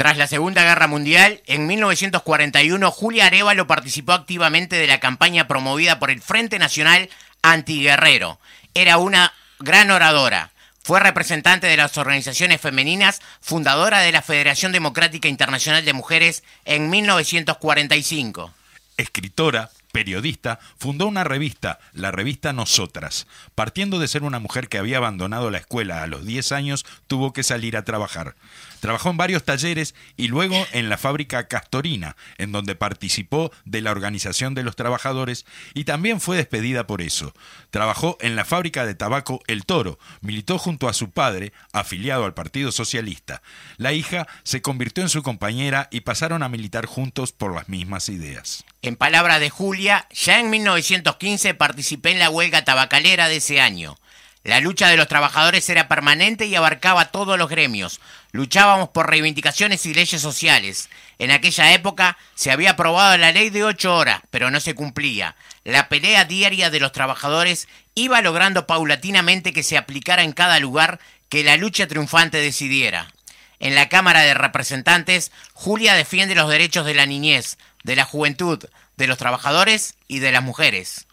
Tras 0.00 0.16
la 0.16 0.26
Segunda 0.26 0.64
Guerra 0.64 0.86
Mundial, 0.86 1.42
en 1.44 1.66
1941 1.66 2.90
Julia 2.90 3.26
Arevalo 3.26 3.66
participó 3.66 4.12
activamente 4.12 4.76
de 4.76 4.86
la 4.86 4.98
campaña 4.98 5.46
promovida 5.46 5.98
por 5.98 6.10
el 6.10 6.22
Frente 6.22 6.58
Nacional 6.58 7.10
Antiguerrero. 7.42 8.40
Era 8.72 8.96
una 8.96 9.34
gran 9.58 9.90
oradora. 9.90 10.52
Fue 10.82 11.00
representante 11.00 11.66
de 11.66 11.76
las 11.76 11.98
organizaciones 11.98 12.62
femeninas, 12.62 13.20
fundadora 13.42 14.00
de 14.00 14.10
la 14.10 14.22
Federación 14.22 14.72
Democrática 14.72 15.28
Internacional 15.28 15.84
de 15.84 15.92
Mujeres 15.92 16.44
en 16.64 16.88
1945. 16.88 18.54
escritora, 18.96 19.68
periodista, 19.92 20.60
fundó 20.78 21.08
una 21.08 21.24
revista, 21.24 21.78
la 21.92 22.10
revista 22.10 22.54
Nosotras. 22.54 23.26
Partiendo 23.54 23.98
de 23.98 24.08
ser 24.08 24.22
una 24.22 24.38
mujer 24.38 24.68
que 24.68 24.78
había 24.78 24.96
abandonado 24.96 25.50
la 25.50 25.58
escuela 25.58 26.02
a 26.02 26.06
los 26.06 26.24
10 26.24 26.52
años, 26.52 26.86
tuvo 27.06 27.34
que 27.34 27.42
salir 27.42 27.76
a 27.76 27.84
trabajar. 27.84 28.34
Trabajó 28.80 29.10
en 29.10 29.16
varios 29.16 29.44
talleres 29.44 29.94
y 30.16 30.28
luego 30.28 30.66
en 30.72 30.88
la 30.88 30.98
fábrica 30.98 31.48
Castorina, 31.48 32.16
en 32.38 32.52
donde 32.52 32.74
participó 32.74 33.52
de 33.64 33.82
la 33.82 33.90
organización 33.90 34.54
de 34.54 34.62
los 34.62 34.76
trabajadores 34.76 35.44
y 35.74 35.84
también 35.84 36.20
fue 36.20 36.36
despedida 36.36 36.86
por 36.86 37.02
eso. 37.02 37.32
Trabajó 37.70 38.16
en 38.20 38.36
la 38.36 38.44
fábrica 38.44 38.86
de 38.86 38.94
tabaco 38.94 39.40
El 39.46 39.64
Toro, 39.64 39.98
militó 40.20 40.58
junto 40.58 40.88
a 40.88 40.92
su 40.92 41.10
padre, 41.10 41.52
afiliado 41.72 42.24
al 42.24 42.34
Partido 42.34 42.72
Socialista. 42.72 43.42
La 43.76 43.92
hija 43.92 44.26
se 44.42 44.62
convirtió 44.62 45.02
en 45.02 45.08
su 45.08 45.22
compañera 45.22 45.88
y 45.90 46.00
pasaron 46.00 46.42
a 46.42 46.48
militar 46.48 46.86
juntos 46.86 47.32
por 47.32 47.54
las 47.54 47.68
mismas 47.68 48.08
ideas. 48.08 48.64
En 48.82 48.96
palabras 48.96 49.40
de 49.40 49.50
Julia, 49.50 50.06
ya 50.10 50.40
en 50.40 50.50
1915 50.50 51.54
participé 51.54 52.12
en 52.12 52.18
la 52.18 52.30
huelga 52.30 52.64
tabacalera 52.64 53.28
de 53.28 53.36
ese 53.36 53.60
año. 53.60 53.96
La 54.42 54.60
lucha 54.60 54.88
de 54.88 54.96
los 54.96 55.06
trabajadores 55.06 55.68
era 55.68 55.86
permanente 55.86 56.46
y 56.46 56.54
abarcaba 56.54 57.10
todos 57.10 57.38
los 57.38 57.50
gremios. 57.50 58.00
Luchábamos 58.32 58.88
por 58.88 59.10
reivindicaciones 59.10 59.84
y 59.84 59.92
leyes 59.92 60.22
sociales. 60.22 60.88
En 61.18 61.30
aquella 61.30 61.74
época 61.74 62.16
se 62.34 62.50
había 62.50 62.70
aprobado 62.70 63.18
la 63.18 63.32
ley 63.32 63.50
de 63.50 63.64
ocho 63.64 63.94
horas, 63.94 64.22
pero 64.30 64.50
no 64.50 64.58
se 64.60 64.74
cumplía. 64.74 65.36
La 65.64 65.90
pelea 65.90 66.24
diaria 66.24 66.70
de 66.70 66.80
los 66.80 66.92
trabajadores 66.92 67.68
iba 67.94 68.22
logrando 68.22 68.66
paulatinamente 68.66 69.52
que 69.52 69.62
se 69.62 69.76
aplicara 69.76 70.22
en 70.22 70.32
cada 70.32 70.58
lugar 70.58 71.00
que 71.28 71.44
la 71.44 71.58
lucha 71.58 71.86
triunfante 71.86 72.38
decidiera. 72.38 73.12
En 73.58 73.74
la 73.74 73.90
Cámara 73.90 74.20
de 74.20 74.32
Representantes, 74.32 75.32
Julia 75.52 75.92
defiende 75.94 76.34
los 76.34 76.48
derechos 76.48 76.86
de 76.86 76.94
la 76.94 77.04
niñez, 77.04 77.58
de 77.84 77.94
la 77.94 78.06
juventud, 78.06 78.64
de 78.96 79.06
los 79.06 79.18
trabajadores 79.18 79.96
y 80.08 80.20
de 80.20 80.32
las 80.32 80.42
mujeres. 80.42 81.06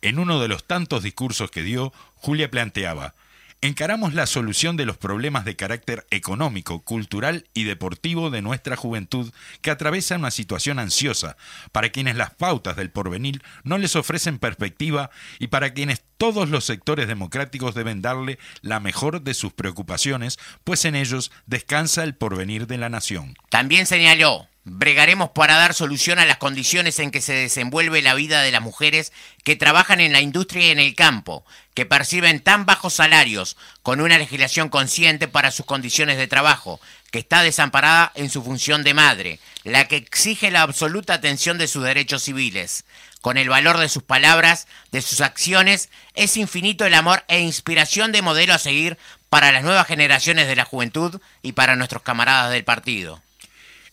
En 0.00 0.20
uno 0.20 0.40
de 0.40 0.46
los 0.46 0.64
tantos 0.64 1.02
discursos 1.02 1.50
que 1.50 1.62
dio, 1.64 1.92
Julia 2.20 2.50
planteaba, 2.50 3.14
Encaramos 3.60 4.14
la 4.14 4.26
solución 4.26 4.76
de 4.76 4.86
los 4.86 4.98
problemas 4.98 5.44
de 5.44 5.56
carácter 5.56 6.06
económico, 6.12 6.80
cultural 6.82 7.48
y 7.54 7.64
deportivo 7.64 8.30
de 8.30 8.40
nuestra 8.40 8.76
juventud 8.76 9.32
que 9.62 9.72
atraviesa 9.72 10.14
una 10.14 10.30
situación 10.30 10.78
ansiosa, 10.78 11.36
para 11.72 11.88
quienes 11.88 12.14
las 12.14 12.32
pautas 12.32 12.76
del 12.76 12.92
porvenir 12.92 13.42
no 13.64 13.76
les 13.76 13.96
ofrecen 13.96 14.38
perspectiva 14.38 15.10
y 15.40 15.48
para 15.48 15.74
quienes 15.74 16.04
todos 16.18 16.50
los 16.50 16.66
sectores 16.66 17.08
democráticos 17.08 17.74
deben 17.74 18.00
darle 18.00 18.38
la 18.60 18.78
mejor 18.78 19.22
de 19.22 19.34
sus 19.34 19.52
preocupaciones, 19.52 20.38
pues 20.62 20.84
en 20.84 20.94
ellos 20.94 21.32
descansa 21.46 22.04
el 22.04 22.14
porvenir 22.14 22.68
de 22.68 22.78
la 22.78 22.90
nación. 22.90 23.36
También 23.50 23.86
señaló, 23.86 24.46
bregaremos 24.70 25.30
para 25.30 25.56
dar 25.56 25.74
solución 25.74 26.18
a 26.18 26.26
las 26.26 26.36
condiciones 26.36 26.98
en 26.98 27.10
que 27.10 27.20
se 27.20 27.32
desenvuelve 27.32 28.02
la 28.02 28.14
vida 28.14 28.42
de 28.42 28.50
las 28.50 28.62
mujeres 28.62 29.12
que 29.44 29.56
trabajan 29.56 30.00
en 30.00 30.12
la 30.12 30.20
industria 30.20 30.66
y 30.66 30.70
en 30.70 30.78
el 30.78 30.94
campo, 30.94 31.44
que 31.74 31.86
perciben 31.86 32.40
tan 32.40 32.66
bajos 32.66 32.94
salarios, 32.94 33.56
con 33.82 34.00
una 34.00 34.18
legislación 34.18 34.68
consciente 34.68 35.28
para 35.28 35.50
sus 35.50 35.66
condiciones 35.66 36.18
de 36.18 36.26
trabajo, 36.26 36.80
que 37.10 37.18
está 37.18 37.42
desamparada 37.42 38.12
en 38.14 38.30
su 38.30 38.42
función 38.42 38.84
de 38.84 38.94
madre, 38.94 39.40
la 39.64 39.88
que 39.88 39.96
exige 39.96 40.50
la 40.50 40.62
absoluta 40.62 41.14
atención 41.14 41.58
de 41.58 41.68
sus 41.68 41.84
derechos 41.84 42.22
civiles. 42.22 42.84
Con 43.20 43.36
el 43.38 43.48
valor 43.48 43.78
de 43.78 43.88
sus 43.88 44.02
palabras, 44.02 44.66
de 44.92 45.02
sus 45.02 45.20
acciones, 45.20 45.88
es 46.14 46.36
infinito 46.36 46.84
el 46.84 46.94
amor 46.94 47.24
e 47.28 47.40
inspiración 47.40 48.12
de 48.12 48.22
modelo 48.22 48.54
a 48.54 48.58
seguir 48.58 48.98
para 49.28 49.52
las 49.52 49.62
nuevas 49.62 49.86
generaciones 49.86 50.46
de 50.46 50.56
la 50.56 50.64
juventud 50.64 51.20
y 51.42 51.52
para 51.52 51.76
nuestros 51.76 52.02
camaradas 52.02 52.52
del 52.52 52.64
partido. 52.64 53.22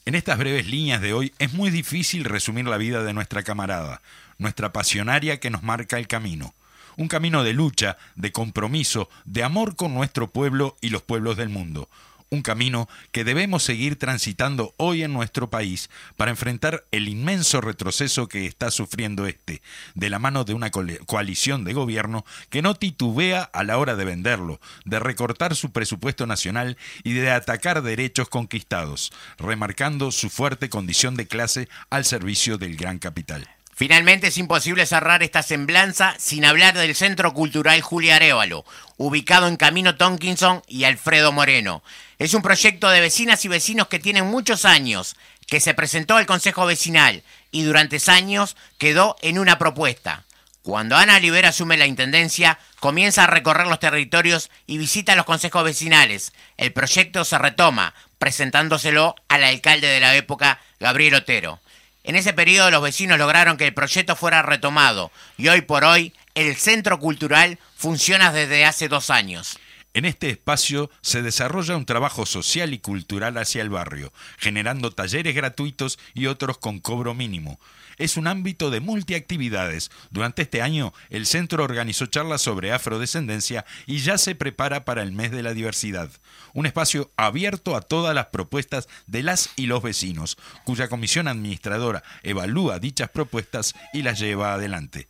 En 0.07 0.13
estas 0.13 0.38
breves 0.38 0.67
líneas 0.67 1.01
de 1.01 1.13
hoy 1.13 1.33
es 1.39 1.53
muy 1.53 1.71
difícil 1.71 2.25
resumir 2.25 2.67
la 2.67 2.77
vida 2.77 3.03
de 3.03 3.13
nuestra 3.13 3.41
camarada, 3.41 4.03
nuestra 4.38 4.71
pasionaria 4.71 5.39
que 5.39 5.50
nos 5.50 5.63
marca 5.63 5.97
el 5.97 6.07
camino 6.07 6.53
un 6.97 7.07
camino 7.07 7.43
de 7.43 7.53
lucha, 7.53 7.97
de 8.15 8.31
compromiso, 8.31 9.09
de 9.25 9.43
amor 9.43 9.75
con 9.75 9.93
nuestro 9.93 10.31
pueblo 10.31 10.77
y 10.81 10.89
los 10.89 11.01
pueblos 11.01 11.38
del 11.38 11.50
mundo. 11.50 11.89
Un 12.29 12.41
camino 12.41 12.89
que 13.12 13.24
debemos 13.24 13.63
seguir 13.63 13.98
transitando 13.98 14.74
hoy 14.77 15.03
en 15.03 15.13
nuestro 15.13 15.50
país 15.50 15.89
para 16.17 16.32
enfrentar 16.32 16.86
el 16.91 17.08
inmenso 17.08 17.62
retroceso 17.62 18.27
que 18.27 18.46
está 18.46 18.72
sufriendo 18.72 19.27
este, 19.27 19.62
de 19.94 20.10
la 20.10 20.20
mano 20.20 20.44
de 20.44 20.53
una 20.53 20.72
coalición 20.72 21.63
de 21.63 21.74
gobierno 21.74 22.25
que 22.50 22.62
no 22.62 22.75
titubea 22.75 23.44
a 23.44 23.63
la 23.63 23.77
hora 23.77 23.96
de 23.96 24.05
venderlo, 24.05 24.60
de 24.86 25.00
recortar 25.00 25.55
su 25.55 25.72
presupuesto 25.72 26.25
nacional 26.25 26.77
y 27.03 27.13
de 27.13 27.32
atacar 27.32 27.84
derechos 27.84 28.27
conquistados, 28.27 29.13
remarcando 29.38 30.12
su 30.12 30.29
fuerte 30.29 30.70
condición 30.70 31.15
de 31.15 31.27
clase 31.27 31.70
al 31.89 32.05
servicio 32.05 32.58
del 32.58 32.75
gran 32.75 33.00
capital. 33.00 33.54
Finalmente 33.77 34.27
es 34.27 34.38
imposible 34.38 34.86
cerrar 34.86 35.22
esta 35.22 35.44
semblanza 35.44 36.15
sin 36.17 36.46
hablar 36.46 36.75
del 36.75 36.96
Centro 36.96 37.34
Cultural 37.34 37.82
Julia 37.82 38.15
Arevalo, 38.15 38.63
ubicado 38.96 39.50
en 39.50 39.58
Camino 39.58 39.98
Tonkinson 39.98 40.63
y 40.65 40.86
Alfredo 40.86 41.34
Moreno. 41.34 41.84
Es 42.17 42.34
un 42.34 42.41
proyecto 42.41 42.89
de 42.89 43.01
vecinas 43.01 43.44
y 43.44 43.50
vecinos 43.50 43.89
que 43.89 44.00
tienen 44.00 44.27
muchos 44.27 44.63
años, 44.63 45.17
que 45.46 45.60
se 45.60 45.74
presentó 45.74 46.15
al 46.15 46.25
Consejo 46.25 46.65
Vecinal 46.65 47.24
y 47.51 47.63
durante 47.63 48.00
años 48.08 48.55
quedó 48.77 49.17
en 49.22 49.39
una 49.39 49.60
propuesta. 49.60 50.24
Cuando 50.62 50.96
Ana 50.96 51.17
Olivera 51.17 51.50
asume 51.50 51.75
la 51.75 51.86
intendencia, 51.86 52.58
comienza 52.79 53.25
a 53.25 53.27
recorrer 53.27 53.67
los 53.67 53.79
territorios 53.79 54.51
y 54.65 54.77
visita 54.77 55.17
los 55.17 55.25
consejos 55.25 55.65
vecinales. 55.65 56.32
El 56.55 56.72
proyecto 56.72 57.25
se 57.25 57.38
retoma, 57.38 57.94
presentándoselo 58.20 59.15
al 59.27 59.44
alcalde 59.44 59.88
de 59.88 60.00
la 60.00 60.15
época, 60.15 60.62
Gabriel 60.79 61.15
Otero. 61.15 61.60
En 62.05 62.15
ese 62.15 62.33
periodo 62.33 62.69
los 62.69 62.83
vecinos 62.83 63.17
lograron 63.17 63.57
que 63.57 63.65
el 63.65 63.74
proyecto 63.74 64.15
fuera 64.15 64.43
retomado 64.43 65.12
y 65.38 65.47
hoy 65.47 65.62
por 65.62 65.83
hoy 65.83 66.13
el 66.35 66.55
Centro 66.55 67.00
Cultural 67.00 67.57
funciona 67.75 68.31
desde 68.31 68.63
hace 68.63 68.88
dos 68.88 69.09
años. 69.09 69.57
En 69.95 70.05
este 70.05 70.29
espacio 70.29 70.91
se 71.01 71.24
desarrolla 71.24 71.75
un 71.75 71.85
trabajo 71.85 72.27
social 72.27 72.74
y 72.75 72.79
cultural 72.79 73.38
hacia 73.39 73.63
el 73.63 73.71
barrio, 73.71 74.13
generando 74.38 74.91
talleres 74.91 75.33
gratuitos 75.33 75.97
y 76.13 76.27
otros 76.27 76.59
con 76.59 76.79
cobro 76.79 77.15
mínimo. 77.15 77.59
Es 77.97 78.17
un 78.17 78.27
ámbito 78.27 78.69
de 78.69 78.81
multiactividades. 78.81 79.89
Durante 80.12 80.43
este 80.43 80.62
año, 80.62 80.93
el 81.09 81.25
centro 81.25 81.63
organizó 81.63 82.05
charlas 82.05 82.41
sobre 82.41 82.71
afrodescendencia 82.71 83.65
y 83.88 84.00
ya 84.00 84.19
se 84.19 84.35
prepara 84.35 84.85
para 84.85 85.01
el 85.01 85.11
mes 85.11 85.31
de 85.31 85.41
la 85.41 85.53
diversidad 85.55 86.11
un 86.55 86.65
espacio 86.65 87.11
abierto 87.18 87.75
a 87.75 87.81
todas 87.81 88.15
las 88.15 88.27
propuestas 88.27 88.87
de 89.05 89.22
las 89.22 89.51
y 89.55 89.68
los 89.68 89.83
vecinos, 89.83 90.37
cuya 90.63 90.87
comisión 90.87 91.27
administradora 91.27 92.01
evalúa 92.24 92.79
dichas 92.79 93.09
propuestas 93.09 93.75
y 93.94 94.01
las 94.01 94.18
lleva 94.18 94.53
adelante. 94.53 95.07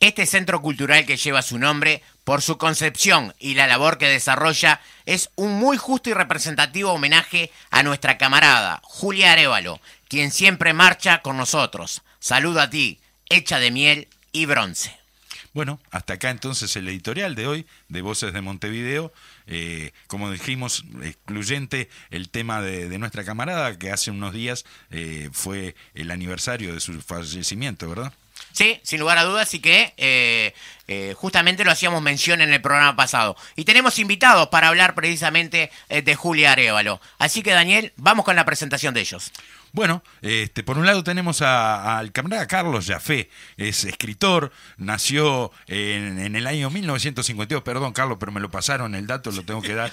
Este 0.00 0.26
centro 0.26 0.60
cultural 0.60 1.06
que 1.06 1.16
lleva 1.16 1.42
su 1.42 1.58
nombre, 1.58 2.02
por 2.24 2.42
su 2.42 2.58
concepción 2.58 3.34
y 3.38 3.54
la 3.54 3.66
labor 3.66 3.98
que 3.98 4.08
desarrolla, 4.08 4.80
es 5.04 5.30
un 5.36 5.52
muy 5.52 5.76
justo 5.76 6.10
y 6.10 6.14
representativo 6.14 6.92
homenaje 6.92 7.50
a 7.70 7.82
nuestra 7.82 8.18
camarada, 8.18 8.80
Julia 8.82 9.32
Arevalo, 9.32 9.80
quien 10.08 10.30
siempre 10.30 10.72
marcha 10.72 11.22
con 11.22 11.36
nosotros. 11.36 12.02
Saludo 12.20 12.60
a 12.60 12.70
ti, 12.70 13.00
hecha 13.28 13.58
de 13.58 13.70
miel 13.70 14.08
y 14.32 14.46
bronce. 14.46 15.05
Bueno, 15.56 15.80
hasta 15.90 16.12
acá 16.12 16.28
entonces 16.28 16.76
el 16.76 16.86
editorial 16.86 17.34
de 17.34 17.46
hoy 17.46 17.66
de 17.88 18.02
Voces 18.02 18.34
de 18.34 18.42
Montevideo. 18.42 19.10
Eh, 19.46 19.92
como 20.06 20.30
dijimos, 20.30 20.84
excluyente 21.02 21.88
el 22.10 22.28
tema 22.28 22.60
de, 22.60 22.98
nuestra 22.98 23.24
camarada, 23.24 23.78
que 23.78 23.90
hace 23.90 24.10
unos 24.10 24.34
días 24.34 24.66
eh, 24.90 25.30
fue 25.32 25.74
el 25.94 26.10
aniversario 26.10 26.74
de 26.74 26.80
su 26.80 27.00
fallecimiento, 27.00 27.88
¿verdad? 27.88 28.12
Sí, 28.52 28.80
sin 28.82 29.00
lugar 29.00 29.16
a 29.16 29.24
dudas, 29.24 29.54
y 29.54 29.60
que 29.60 29.94
eh, 29.96 31.14
justamente 31.16 31.64
lo 31.64 31.70
hacíamos 31.70 32.02
mención 32.02 32.42
en 32.42 32.52
el 32.52 32.60
programa 32.60 32.94
pasado. 32.94 33.34
Y 33.56 33.64
tenemos 33.64 33.98
invitados 33.98 34.48
para 34.48 34.68
hablar 34.68 34.94
precisamente 34.94 35.70
de 35.88 36.14
Julia 36.16 36.52
Arevalo. 36.52 37.00
Así 37.16 37.42
que, 37.42 37.52
Daniel, 37.52 37.94
vamos 37.96 38.26
con 38.26 38.36
la 38.36 38.44
presentación 38.44 38.92
de 38.92 39.00
ellos. 39.00 39.32
Bueno, 39.76 40.02
este, 40.22 40.62
por 40.62 40.78
un 40.78 40.86
lado 40.86 41.04
tenemos 41.04 41.42
al 41.42 42.10
camarada 42.10 42.46
Carlos 42.46 42.86
Jafé, 42.86 43.28
es 43.58 43.84
escritor, 43.84 44.50
nació 44.78 45.52
en, 45.66 46.34
el 46.34 46.46
año 46.46 46.70
1952, 46.70 47.62
perdón 47.62 47.92
Carlos, 47.92 48.16
pero 48.18 48.32
me 48.32 48.40
lo 48.40 48.50
pasaron 48.50 48.94
el 48.94 49.06
dato, 49.06 49.30
lo 49.32 49.42
tengo 49.42 49.60
que 49.60 49.74
dar. 49.74 49.92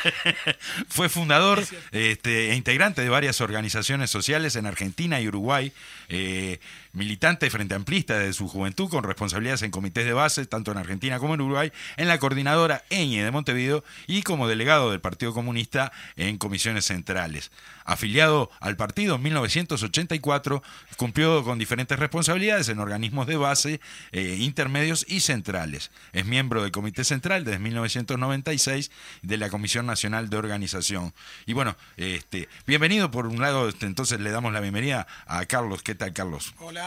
Fue 0.88 1.10
fundador 1.10 1.62
este, 1.92 2.52
e 2.52 2.54
integrante 2.54 3.02
de 3.02 3.10
varias 3.10 3.42
organizaciones 3.42 4.08
sociales 4.10 4.56
en 4.56 4.64
Argentina 4.64 5.20
y 5.20 5.28
Uruguay. 5.28 5.74
Eh, 6.08 6.58
militante 6.96 7.50
frente 7.50 7.74
amplista 7.74 8.18
desde 8.18 8.32
su 8.32 8.48
juventud, 8.48 8.88
con 8.88 9.04
responsabilidades 9.04 9.62
en 9.62 9.70
comités 9.70 10.06
de 10.06 10.14
base, 10.14 10.46
tanto 10.46 10.72
en 10.72 10.78
Argentina 10.78 11.18
como 11.18 11.34
en 11.34 11.42
Uruguay, 11.42 11.70
en 11.98 12.08
la 12.08 12.18
coordinadora 12.18 12.84
EñE 12.88 13.22
de 13.22 13.30
Montevideo 13.30 13.84
y 14.06 14.22
como 14.22 14.48
delegado 14.48 14.90
del 14.90 15.00
Partido 15.00 15.34
Comunista 15.34 15.92
en 16.16 16.38
comisiones 16.38 16.86
centrales. 16.86 17.52
Afiliado 17.84 18.50
al 18.60 18.76
partido 18.76 19.16
en 19.16 19.22
1984, 19.22 20.62
cumplió 20.96 21.44
con 21.44 21.58
diferentes 21.58 21.98
responsabilidades 21.98 22.68
en 22.70 22.80
organismos 22.80 23.26
de 23.26 23.36
base, 23.36 23.80
eh, 24.12 24.38
intermedios 24.40 25.04
y 25.06 25.20
centrales. 25.20 25.90
Es 26.12 26.24
miembro 26.24 26.62
del 26.62 26.72
Comité 26.72 27.04
Central 27.04 27.44
desde 27.44 27.58
1996 27.58 28.90
de 29.22 29.36
la 29.36 29.50
Comisión 29.50 29.86
Nacional 29.86 30.30
de 30.30 30.36
Organización. 30.38 31.12
Y 31.44 31.52
bueno, 31.52 31.76
este, 31.96 32.48
bienvenido 32.66 33.10
por 33.10 33.26
un 33.26 33.40
lado, 33.40 33.68
este, 33.68 33.86
entonces 33.86 34.18
le 34.18 34.30
damos 34.30 34.52
la 34.52 34.60
bienvenida 34.60 35.06
a 35.26 35.44
Carlos. 35.44 35.82
¿Qué 35.82 35.94
tal, 35.94 36.12
Carlos? 36.12 36.54
Hola. 36.58 36.85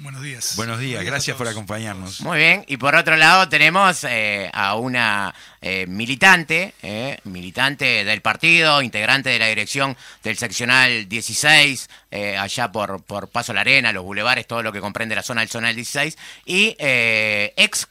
Buenos 0.00 0.22
días. 0.22 0.56
Buenos 0.56 0.78
días, 0.78 1.04
gracias 1.04 1.36
por 1.36 1.46
acompañarnos. 1.46 2.22
Muy 2.22 2.38
bien, 2.38 2.64
y 2.66 2.78
por 2.78 2.94
otro 2.94 3.16
lado 3.16 3.50
tenemos 3.50 4.02
eh, 4.04 4.48
a 4.54 4.74
una 4.76 5.34
eh, 5.60 5.84
militante, 5.86 6.72
eh, 6.82 7.18
militante 7.24 8.04
del 8.06 8.22
partido, 8.22 8.80
integrante 8.80 9.28
de 9.28 9.38
la 9.38 9.48
dirección 9.48 9.94
del 10.22 10.38
seccional 10.38 11.06
16, 11.06 11.90
allá 12.38 12.72
por, 12.72 13.02
por 13.02 13.28
Paso 13.28 13.52
la 13.52 13.60
Arena, 13.60 13.92
los 13.92 14.02
bulevares, 14.02 14.46
todo 14.46 14.62
lo 14.62 14.72
que 14.72 14.80
comprende 14.80 15.14
la 15.14 15.22
zona 15.22 15.42
del 15.42 15.50
zonal 15.50 15.76
16, 15.76 16.16
y 16.46 16.76
ex 16.78 17.86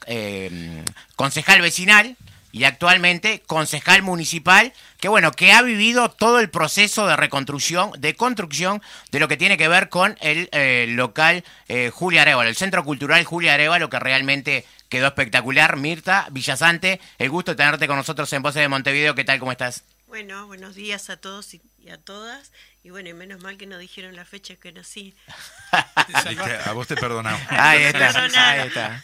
concejal 1.14 1.60
vecinal 1.60 2.16
y 2.52 2.64
actualmente 2.64 3.42
concejal 3.46 4.02
municipal, 4.02 4.72
que 4.98 5.08
bueno, 5.08 5.32
que 5.32 5.52
ha 5.52 5.62
vivido 5.62 6.10
todo 6.10 6.40
el 6.40 6.50
proceso 6.50 7.06
de 7.06 7.16
reconstrucción, 7.16 7.92
de 7.98 8.14
construcción 8.16 8.82
de 9.10 9.20
lo 9.20 9.28
que 9.28 9.36
tiene 9.36 9.56
que 9.56 9.68
ver 9.68 9.88
con 9.88 10.16
el 10.20 10.48
eh, 10.52 10.86
local 10.88 11.44
eh, 11.68 11.90
Julia 11.92 12.22
Arevalo, 12.22 12.48
el 12.48 12.56
Centro 12.56 12.84
Cultural 12.84 13.24
Julia 13.24 13.54
Arevalo, 13.54 13.90
que 13.90 13.98
realmente 13.98 14.64
quedó 14.88 15.06
espectacular. 15.06 15.76
Mirta 15.76 16.28
Villasante, 16.30 17.00
el 17.18 17.30
gusto 17.30 17.52
de 17.52 17.56
tenerte 17.56 17.86
con 17.86 17.96
nosotros 17.96 18.32
en 18.32 18.42
Voces 18.42 18.62
de 18.62 18.68
Montevideo, 18.68 19.14
¿qué 19.14 19.24
tal? 19.24 19.38
¿Cómo 19.38 19.52
estás? 19.52 19.84
Bueno, 20.10 20.48
buenos 20.48 20.74
días 20.74 21.08
a 21.08 21.18
todos 21.18 21.54
y, 21.54 21.60
a 21.88 21.96
todas. 21.96 22.50
Y 22.82 22.88
bueno, 22.88 23.10
y 23.10 23.14
menos 23.14 23.42
mal 23.42 23.58
que 23.58 23.66
no 23.66 23.76
dijeron 23.76 24.16
la 24.16 24.24
fecha 24.24 24.56
que 24.56 24.72
nací. 24.72 25.14
a 26.64 26.72
vos 26.72 26.86
te 26.86 26.96
perdonamos. 26.96 27.40
Ahí 27.50 27.82
está, 27.82 28.24
ahí 28.24 28.68
está. 28.68 29.02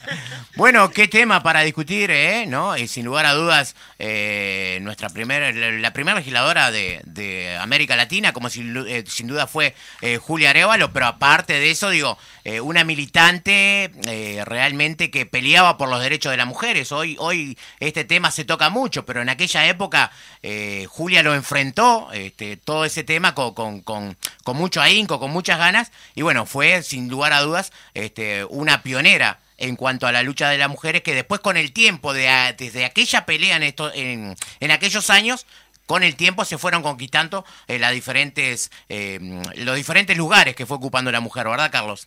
Bueno, 0.56 0.90
qué 0.90 1.08
tema 1.08 1.42
para 1.42 1.60
discutir, 1.60 2.10
¿eh? 2.10 2.46
¿No? 2.46 2.74
Y 2.78 2.88
sin 2.88 3.04
lugar 3.04 3.26
a 3.26 3.34
dudas, 3.34 3.76
eh, 3.98 4.78
nuestra 4.80 5.10
primera, 5.10 5.52
la 5.52 5.92
primera 5.92 6.18
legisladora 6.18 6.70
de, 6.70 7.02
de 7.04 7.58
América 7.58 7.96
Latina, 7.96 8.32
como 8.32 8.48
sin, 8.48 8.74
eh, 8.88 9.04
sin 9.06 9.26
duda 9.26 9.46
fue 9.46 9.74
eh, 10.00 10.16
Julia 10.16 10.50
Arevalo, 10.50 10.92
pero 10.94 11.06
aparte 11.06 11.52
de 11.52 11.70
eso, 11.70 11.90
digo, 11.90 12.18
eh, 12.48 12.60
una 12.60 12.84
militante 12.84 13.90
eh, 14.06 14.44
realmente 14.44 15.10
que 15.10 15.26
peleaba 15.26 15.76
por 15.76 15.88
los 15.88 16.00
derechos 16.00 16.30
de 16.30 16.36
las 16.36 16.46
mujeres. 16.46 16.92
Hoy, 16.92 17.16
hoy 17.18 17.58
este 17.80 18.04
tema 18.04 18.30
se 18.30 18.44
toca 18.44 18.70
mucho, 18.70 19.04
pero 19.04 19.20
en 19.20 19.28
aquella 19.28 19.66
época 19.66 20.12
eh, 20.44 20.86
Julia 20.88 21.24
lo 21.24 21.34
enfrentó, 21.34 22.08
este, 22.12 22.56
todo 22.56 22.84
ese 22.84 23.02
tema 23.02 23.34
con, 23.34 23.52
con, 23.52 23.65
con, 23.82 24.16
con 24.44 24.56
mucho 24.56 24.80
ahínco, 24.80 25.18
con 25.20 25.30
muchas 25.30 25.58
ganas, 25.58 25.92
y 26.14 26.22
bueno, 26.22 26.46
fue 26.46 26.82
sin 26.82 27.08
lugar 27.08 27.32
a 27.32 27.40
dudas 27.42 27.72
este, 27.94 28.44
una 28.46 28.82
pionera 28.82 29.40
en 29.58 29.76
cuanto 29.76 30.06
a 30.06 30.12
la 30.12 30.22
lucha 30.22 30.48
de 30.50 30.58
las 30.58 30.68
mujeres, 30.68 31.02
que 31.02 31.14
después 31.14 31.40
con 31.40 31.56
el 31.56 31.72
tiempo, 31.72 32.12
de 32.12 32.54
desde 32.58 32.84
aquella 32.84 33.24
pelea 33.26 33.56
en, 33.56 33.62
esto, 33.62 33.92
en, 33.94 34.36
en 34.60 34.70
aquellos 34.70 35.08
años, 35.10 35.46
con 35.86 36.02
el 36.02 36.16
tiempo 36.16 36.44
se 36.44 36.58
fueron 36.58 36.82
conquistando 36.82 37.44
eh, 37.68 37.78
las 37.78 37.92
diferentes, 37.92 38.70
eh, 38.88 39.18
los 39.56 39.76
diferentes 39.76 40.16
lugares 40.16 40.54
que 40.56 40.66
fue 40.66 40.76
ocupando 40.76 41.10
la 41.12 41.20
mujer, 41.20 41.46
¿verdad, 41.48 41.70
Carlos? 41.70 42.06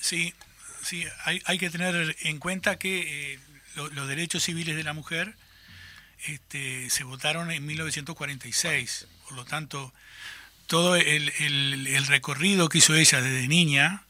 Sí, 0.00 0.34
sí 0.82 1.04
hay, 1.24 1.40
hay 1.44 1.58
que 1.58 1.70
tener 1.70 2.16
en 2.22 2.38
cuenta 2.38 2.78
que 2.78 3.34
eh, 3.34 3.38
lo- 3.76 3.88
los 3.90 4.08
derechos 4.08 4.42
civiles 4.42 4.74
de 4.76 4.82
la 4.84 4.94
mujer 4.94 5.34
este, 6.26 6.88
se 6.90 7.04
votaron 7.04 7.50
en 7.50 7.64
1946. 7.66 9.06
Por 9.28 9.32
lo 9.36 9.44
tanto, 9.44 9.92
todo 10.66 10.96
el, 10.96 11.32
el- 11.38 12.06
recorrido 12.06 12.68
que 12.68 12.78
hizo 12.78 12.94
ella 12.94 13.20
desde 13.20 13.48
niña, 13.48 14.04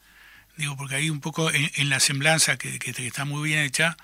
digo, 0.57 0.75
porque 0.77 0.95
ahí 0.95 1.09
un 1.09 1.21
poco 1.21 1.51
en, 1.51 1.89
la 1.89 1.99
semblanza 1.99 2.57
que, 2.57 2.79
que- 2.79 3.07
está 3.07 3.25
muy 3.25 3.47
bien 3.49 3.59
hecha, 3.59 3.97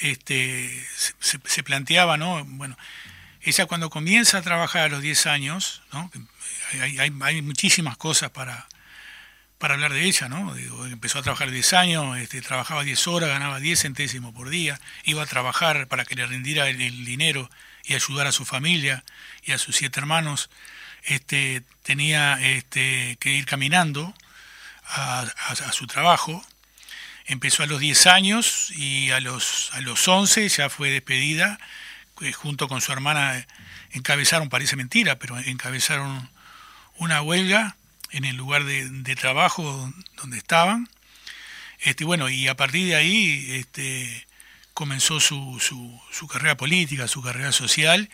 este, 0.00 0.86
se, 1.20 1.38
se- 1.44 1.62
planteaba, 1.62 2.16
¿no? 2.16 2.44
Bueno, 2.44 2.76
ella 3.42 3.66
cuando 3.66 3.90
comienza 3.90 4.38
a 4.38 4.42
trabajar 4.42 4.82
a 4.84 4.88
los 4.88 5.02
10 5.02 5.26
años, 5.26 5.82
¿no? 5.92 6.10
Hay, 6.80 6.98
hay- 6.98 7.42
muchísimas 7.42 7.96
cosas 7.96 8.30
para, 8.30 8.68
para 9.58 9.74
hablar 9.74 9.92
de 9.92 10.04
ella, 10.04 10.28
¿no? 10.28 10.54
Empezó 10.86 11.18
a 11.18 11.22
trabajar 11.22 11.50
10 11.50 11.72
años, 11.74 12.16
este, 12.18 12.40
trabajaba 12.42 12.82
10 12.84 13.06
horas, 13.08 13.28
ganaba 13.30 13.60
10 13.60 13.80
centésimos 13.80 14.32
por 14.34 14.48
día, 14.50 14.80
iba 15.04 15.22
a 15.22 15.26
trabajar 15.26 15.86
para 15.88 16.04
que 16.04 16.14
le 16.14 16.26
rindiera 16.26 16.68
el, 16.68 16.80
el 16.80 17.04
dinero 17.04 17.50
y 17.84 17.94
ayudar 17.94 18.26
a 18.26 18.32
su 18.32 18.44
familia 18.44 19.04
y 19.42 19.52
a 19.52 19.58
sus 19.58 19.76
siete 19.76 20.00
hermanos. 20.00 20.50
Este, 21.04 21.62
tenía 21.82 22.38
este, 22.40 23.16
que 23.20 23.32
ir 23.32 23.46
caminando 23.46 24.14
a, 24.86 25.26
su 25.72 25.86
trabajo. 25.86 26.44
Empezó 27.26 27.62
a 27.62 27.66
los 27.66 27.80
10 27.80 28.06
años 28.06 28.70
y 28.72 29.10
a 29.10 29.20
los, 29.20 29.70
a 29.72 29.80
los 29.80 30.06
11 30.06 30.48
ya 30.48 30.68
fue 30.68 30.90
despedida, 30.90 31.58
eh, 32.20 32.32
junto 32.32 32.68
con 32.68 32.80
su 32.80 32.92
hermana 32.92 33.38
eh, 33.38 33.46
encabezaron, 33.92 34.48
parece 34.48 34.76
mentira, 34.76 35.18
pero 35.18 35.38
encabezaron 35.38 36.28
una 36.96 37.22
huelga 37.22 37.76
en 38.10 38.24
el 38.24 38.36
lugar 38.36 38.64
de, 38.64 38.88
de 38.88 39.16
trabajo 39.16 39.92
donde 40.16 40.38
estaban. 40.38 40.88
Este, 41.80 42.04
bueno, 42.04 42.28
y 42.28 42.48
a 42.48 42.56
partir 42.56 42.88
de 42.88 42.96
ahí 42.96 43.46
este, 43.52 44.26
comenzó 44.74 45.20
su, 45.20 45.58
su, 45.60 46.00
su 46.10 46.26
carrera 46.26 46.56
política, 46.56 47.08
su 47.08 47.22
carrera 47.22 47.52
social, 47.52 48.10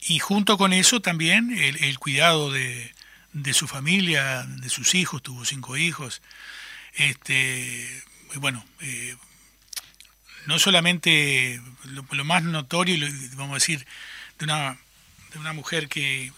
y 0.00 0.18
junto 0.18 0.58
con 0.58 0.72
eso 0.72 1.00
también 1.00 1.50
el, 1.58 1.82
el 1.84 1.98
cuidado 1.98 2.52
de, 2.52 2.94
de 3.32 3.54
su 3.54 3.66
familia, 3.68 4.44
de 4.44 4.68
sus 4.68 4.94
hijos, 4.94 5.22
tuvo 5.22 5.44
cinco 5.44 5.76
hijos. 5.76 6.22
Este, 6.94 8.02
bueno, 8.36 8.64
eh, 8.80 9.16
no 10.46 10.58
solamente 10.58 11.60
lo, 11.84 12.24
más 12.24 12.42
notorio, 12.42 13.06
vamos 13.34 13.52
a 13.52 13.54
decir, 13.54 13.86
de 14.38 14.44
una, 14.44 14.78
de 15.32 15.38
una 15.38 15.52
mujer 15.52 15.88
que, 15.88 16.32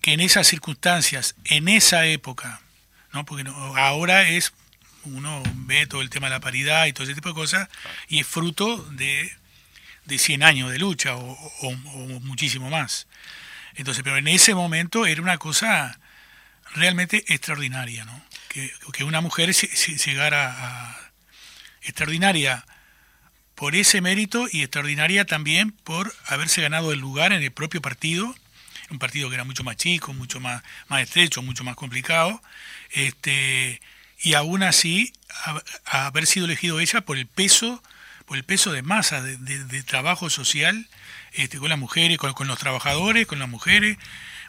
que 0.00 0.12
en 0.12 0.20
esas 0.20 0.46
circunstancias, 0.46 1.34
en 1.44 1.68
esa 1.68 2.06
época, 2.06 2.60
¿no? 3.12 3.24
porque 3.24 3.44
no- 3.44 3.76
ahora 3.76 4.28
es, 4.28 4.52
uno 5.04 5.42
ve 5.54 5.86
todo 5.86 6.02
el 6.02 6.10
tema 6.10 6.28
de 6.28 6.34
la 6.34 6.40
paridad 6.40 6.86
y 6.86 6.92
todo 6.92 7.04
ese 7.04 7.14
tipo 7.14 7.28
de 7.28 7.34
cosas, 7.34 7.68
y 8.08 8.20
es 8.20 8.26
fruto 8.26 8.78
de, 8.92 9.30
de 10.08 10.18
100 10.18 10.42
años 10.42 10.70
de 10.72 10.78
lucha 10.78 11.14
o, 11.16 11.72
muchísimo 12.22 12.70
más. 12.70 13.06
Entonces, 13.74 14.02
pero 14.02 14.16
en 14.16 14.26
ese 14.26 14.54
momento 14.54 15.06
era 15.06 15.22
una 15.22 15.38
cosa 15.38 16.00
realmente 16.74 17.24
extraordinaria, 17.32 18.04
¿no? 18.04 18.22
Que, 18.48 18.72
una 19.04 19.20
mujer 19.20 19.52
se- 19.54 19.68
se- 19.76 19.96
llegara 19.98 20.50
a 20.58 21.12
extraordinaria 21.82 22.64
por 23.54 23.74
ese 23.76 24.00
mérito 24.00 24.48
y 24.50 24.62
extraordinaria 24.62 25.24
también 25.26 25.72
por 25.72 26.12
haberse 26.26 26.62
ganado 26.62 26.92
el 26.92 26.98
lugar 27.00 27.32
en 27.32 27.42
el 27.42 27.52
propio 27.52 27.80
partido, 27.82 28.34
un 28.90 28.98
partido 28.98 29.28
que 29.28 29.34
era 29.34 29.44
mucho 29.44 29.64
más 29.64 29.76
chico, 29.76 30.12
mucho 30.14 30.40
más, 30.40 30.62
más 30.88 31.02
estrecho, 31.02 31.42
mucho 31.42 31.64
más 31.64 31.76
complicado, 31.76 32.42
este, 32.90 33.80
y 34.20 34.34
aún 34.34 34.62
así 34.62 35.12
haber 35.84 36.26
sido 36.26 36.46
elegido 36.46 36.80
ella 36.80 37.02
por 37.02 37.18
el 37.18 37.26
peso, 37.26 37.82
por 38.28 38.36
el 38.36 38.44
peso 38.44 38.72
de 38.72 38.82
masa 38.82 39.22
de, 39.22 39.82
trabajo 39.84 40.28
social 40.28 40.86
este, 41.32 41.58
con 41.58 41.70
las 41.70 41.78
mujeres, 41.78 42.18
con, 42.18 42.34
con 42.34 42.46
los 42.46 42.58
trabajadores, 42.58 43.26
con 43.26 43.38
las 43.38 43.48
mujeres, 43.48 43.96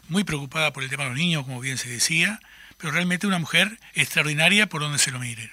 muy 0.08 0.22
preocupada 0.22 0.72
por 0.72 0.82
el 0.82 0.90
tema 0.90 1.04
de 1.04 1.10
los 1.10 1.18
niños, 1.18 1.44
como 1.44 1.60
bien 1.60 1.78
se 1.78 1.88
decía, 1.88 2.40
pero 2.76 2.92
realmente 2.92 3.26
una 3.26 3.38
mujer 3.38 3.80
extraordinaria 3.94 4.68
por 4.68 4.82
donde 4.82 4.98
se 4.98 5.10
lo 5.10 5.18
mire. 5.18 5.50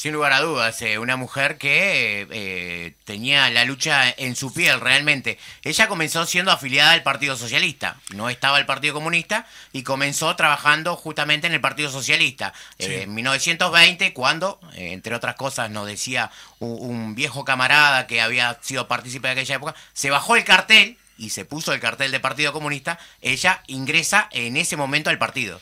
Sin 0.00 0.14
lugar 0.14 0.32
a 0.32 0.40
dudas, 0.40 0.80
eh, 0.80 0.98
una 0.98 1.16
mujer 1.18 1.58
que 1.58 2.22
eh, 2.22 2.26
eh, 2.30 2.94
tenía 3.04 3.50
la 3.50 3.66
lucha 3.66 4.08
en 4.08 4.34
su 4.34 4.50
piel 4.50 4.80
realmente. 4.80 5.38
Ella 5.62 5.88
comenzó 5.88 6.24
siendo 6.24 6.50
afiliada 6.52 6.92
al 6.92 7.02
Partido 7.02 7.36
Socialista, 7.36 7.98
no 8.14 8.30
estaba 8.30 8.58
el 8.58 8.64
Partido 8.64 8.94
Comunista 8.94 9.46
y 9.74 9.82
comenzó 9.82 10.34
trabajando 10.36 10.96
justamente 10.96 11.48
en 11.48 11.52
el 11.52 11.60
Partido 11.60 11.90
Socialista. 11.90 12.54
Eh, 12.78 12.86
Sí. 12.86 12.94
en 13.02 13.14
1920, 13.14 14.14
cuando, 14.14 14.58
eh, 14.72 14.92
entre 14.94 15.14
otras 15.14 15.34
cosas, 15.34 15.68
nos 15.70 15.86
decía 15.86 16.30
un, 16.60 16.78
un 16.80 17.14
viejo 17.14 17.44
camarada 17.44 18.06
que 18.06 18.22
había 18.22 18.56
sido 18.62 18.88
partícipe 18.88 19.28
de 19.28 19.32
aquella 19.32 19.56
época, 19.56 19.74
se 19.92 20.08
bajó 20.08 20.34
el 20.34 20.44
cartel 20.44 20.96
y 21.18 21.28
se 21.28 21.44
puso 21.44 21.74
el 21.74 21.80
cartel 21.80 22.10
del 22.10 22.22
Partido 22.22 22.54
Comunista, 22.54 22.98
ella 23.20 23.62
ingresa 23.66 24.30
en 24.32 24.56
ese 24.56 24.78
momento 24.78 25.10
al 25.10 25.18
partido. 25.18 25.60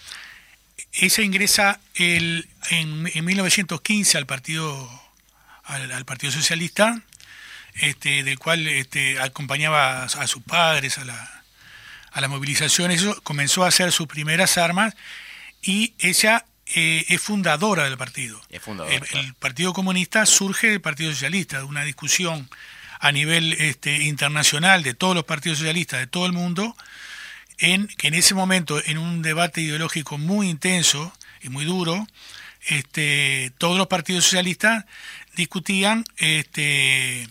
Ella 0.93 1.23
ingresa 1.23 1.81
el, 1.95 2.49
en, 2.71 3.11
en 3.13 3.25
1915 3.25 4.19
al 4.19 4.27
partido 4.27 4.89
al, 5.65 5.93
al 5.93 6.05
partido 6.05 6.33
socialista, 6.33 7.03
este, 7.75 8.25
del 8.25 8.39
cual 8.39 8.67
este, 8.67 9.21
acompañaba 9.21 10.03
a, 10.03 10.05
a 10.05 10.27
sus 10.27 10.43
padres 10.43 10.99
a 10.99 11.05
la, 11.05 11.45
a 12.11 12.21
la 12.21 12.29
movilización. 12.29 12.91
Eso 12.91 13.21
comenzó 13.23 13.65
a 13.65 13.69
hacer 13.69 13.93
sus 13.93 14.07
primeras 14.07 14.59
armas 14.59 14.97
y 15.63 15.95
ella 15.99 16.45
eh, 16.75 17.05
es 17.09 17.21
fundadora 17.21 17.85
del 17.85 17.97
partido. 17.97 18.41
Es 18.51 18.63
fundadora, 18.63 18.95
el, 18.95 19.03
claro. 19.03 19.27
el 19.27 19.35
Partido 19.35 19.73
Comunista 19.73 20.27
surge 20.27 20.69
del 20.69 20.81
Partido 20.81 21.13
Socialista, 21.13 21.59
de 21.59 21.65
una 21.65 21.85
discusión 21.85 22.49
a 23.01 23.13
nivel 23.13 23.53
este, 23.55 24.03
internacional 24.03 24.83
de 24.83 24.95
todos 24.95 25.15
los 25.15 25.25
partidos 25.25 25.59
socialistas 25.59 26.01
de 26.01 26.07
todo 26.07 26.27
el 26.27 26.33
mundo, 26.33 26.77
en 27.59 27.87
que 27.89 28.09
en 28.09 28.15
ese 28.15 28.35
momento, 28.35 28.81
en 28.85 28.99
un 28.99 29.23
debate 29.23 29.61
ideológico 29.61 30.19
muy 30.19 30.49
intenso 30.49 31.13
y 31.43 31.49
muy 31.49 31.65
duro, 31.65 32.07
este, 32.67 33.53
todos 33.59 33.79
los 33.79 33.87
partidos 33.87 34.25
socialistas 34.25 34.85
discutían 35.37 36.05
este, 36.17 37.27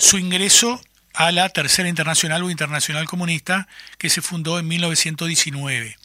su 0.00 0.18
ingreso 0.18 0.80
a 1.14 1.30
la 1.30 1.48
Tercera 1.50 1.88
Internacional 1.88 2.42
o 2.42 2.50
Internacional 2.50 3.06
Comunista 3.06 3.68
que 3.98 4.10
se 4.10 4.22
fundó 4.22 4.58
en 4.58 4.66
1919. 4.68 5.96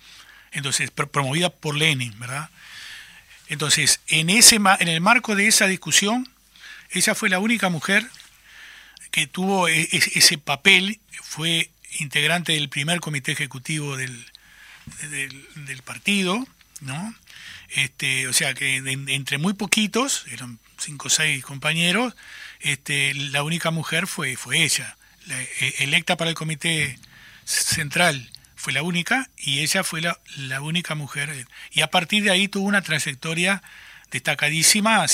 Entonces, 0.52 0.92
pro- 0.92 1.10
promovida 1.12 1.50
por 1.50 1.76
Lenin, 1.76 2.18
¿verdad? 2.20 2.50
Entonces, 3.50 4.02
en, 4.08 4.30
ese, 4.30 4.56
en 4.58 4.88
el 4.88 5.02
marco 5.02 5.36
de 5.36 5.48
esa 5.48 5.68
discusión, 5.68 6.28
ella 6.92 7.16
fue 7.16 7.30
la 7.30 7.40
única 7.40 7.70
mujer 7.70 8.06
que 9.12 9.28
tuvo 9.28 9.68
e- 9.68 9.82
e- 9.92 10.12
ese 10.16 10.38
papel, 10.38 11.00
fue 11.22 11.70
integrante 12.00 12.54
del 12.54 12.70
primer 12.70 13.00
comité 13.00 13.32
ejecutivo 13.32 13.98
del, 13.98 14.26
del, 15.56 15.82
partido, 15.84 16.46
¿no? 16.82 17.16
Este, 17.70 18.28
o 18.28 18.34
sea 18.34 18.54
que 18.54 18.78
entre 18.78 19.38
muy 19.38 19.54
poquitos, 19.54 20.26
eran 20.32 20.60
cinco 20.78 21.08
o 21.08 21.10
seis 21.10 21.44
compañeros, 21.44 22.16
este, 22.60 23.14
la 23.14 23.44
única 23.44 23.72
mujer 23.72 24.08
fue, 24.08 24.36
fue 24.36 24.64
ella. 24.64 24.98
La, 25.26 25.42
e- 25.42 25.76
electa 25.80 26.18
para 26.18 26.30
el 26.30 26.36
comité 26.36 26.98
central 27.46 28.30
fue 28.56 28.74
la 28.74 28.84
única 28.84 29.30
y 29.38 29.60
ella 29.60 29.84
fue 29.84 30.02
la, 30.02 30.20
la 30.38 30.62
única 30.62 30.96
mujer. 30.96 31.48
Y 31.72 31.82
a 31.82 31.88
partir 31.90 32.24
de 32.24 32.32
ahí 32.32 32.48
tuvo 32.48 32.68
una 32.68 32.82
trayectoria 32.82 33.62
destacadísima, 34.12 35.06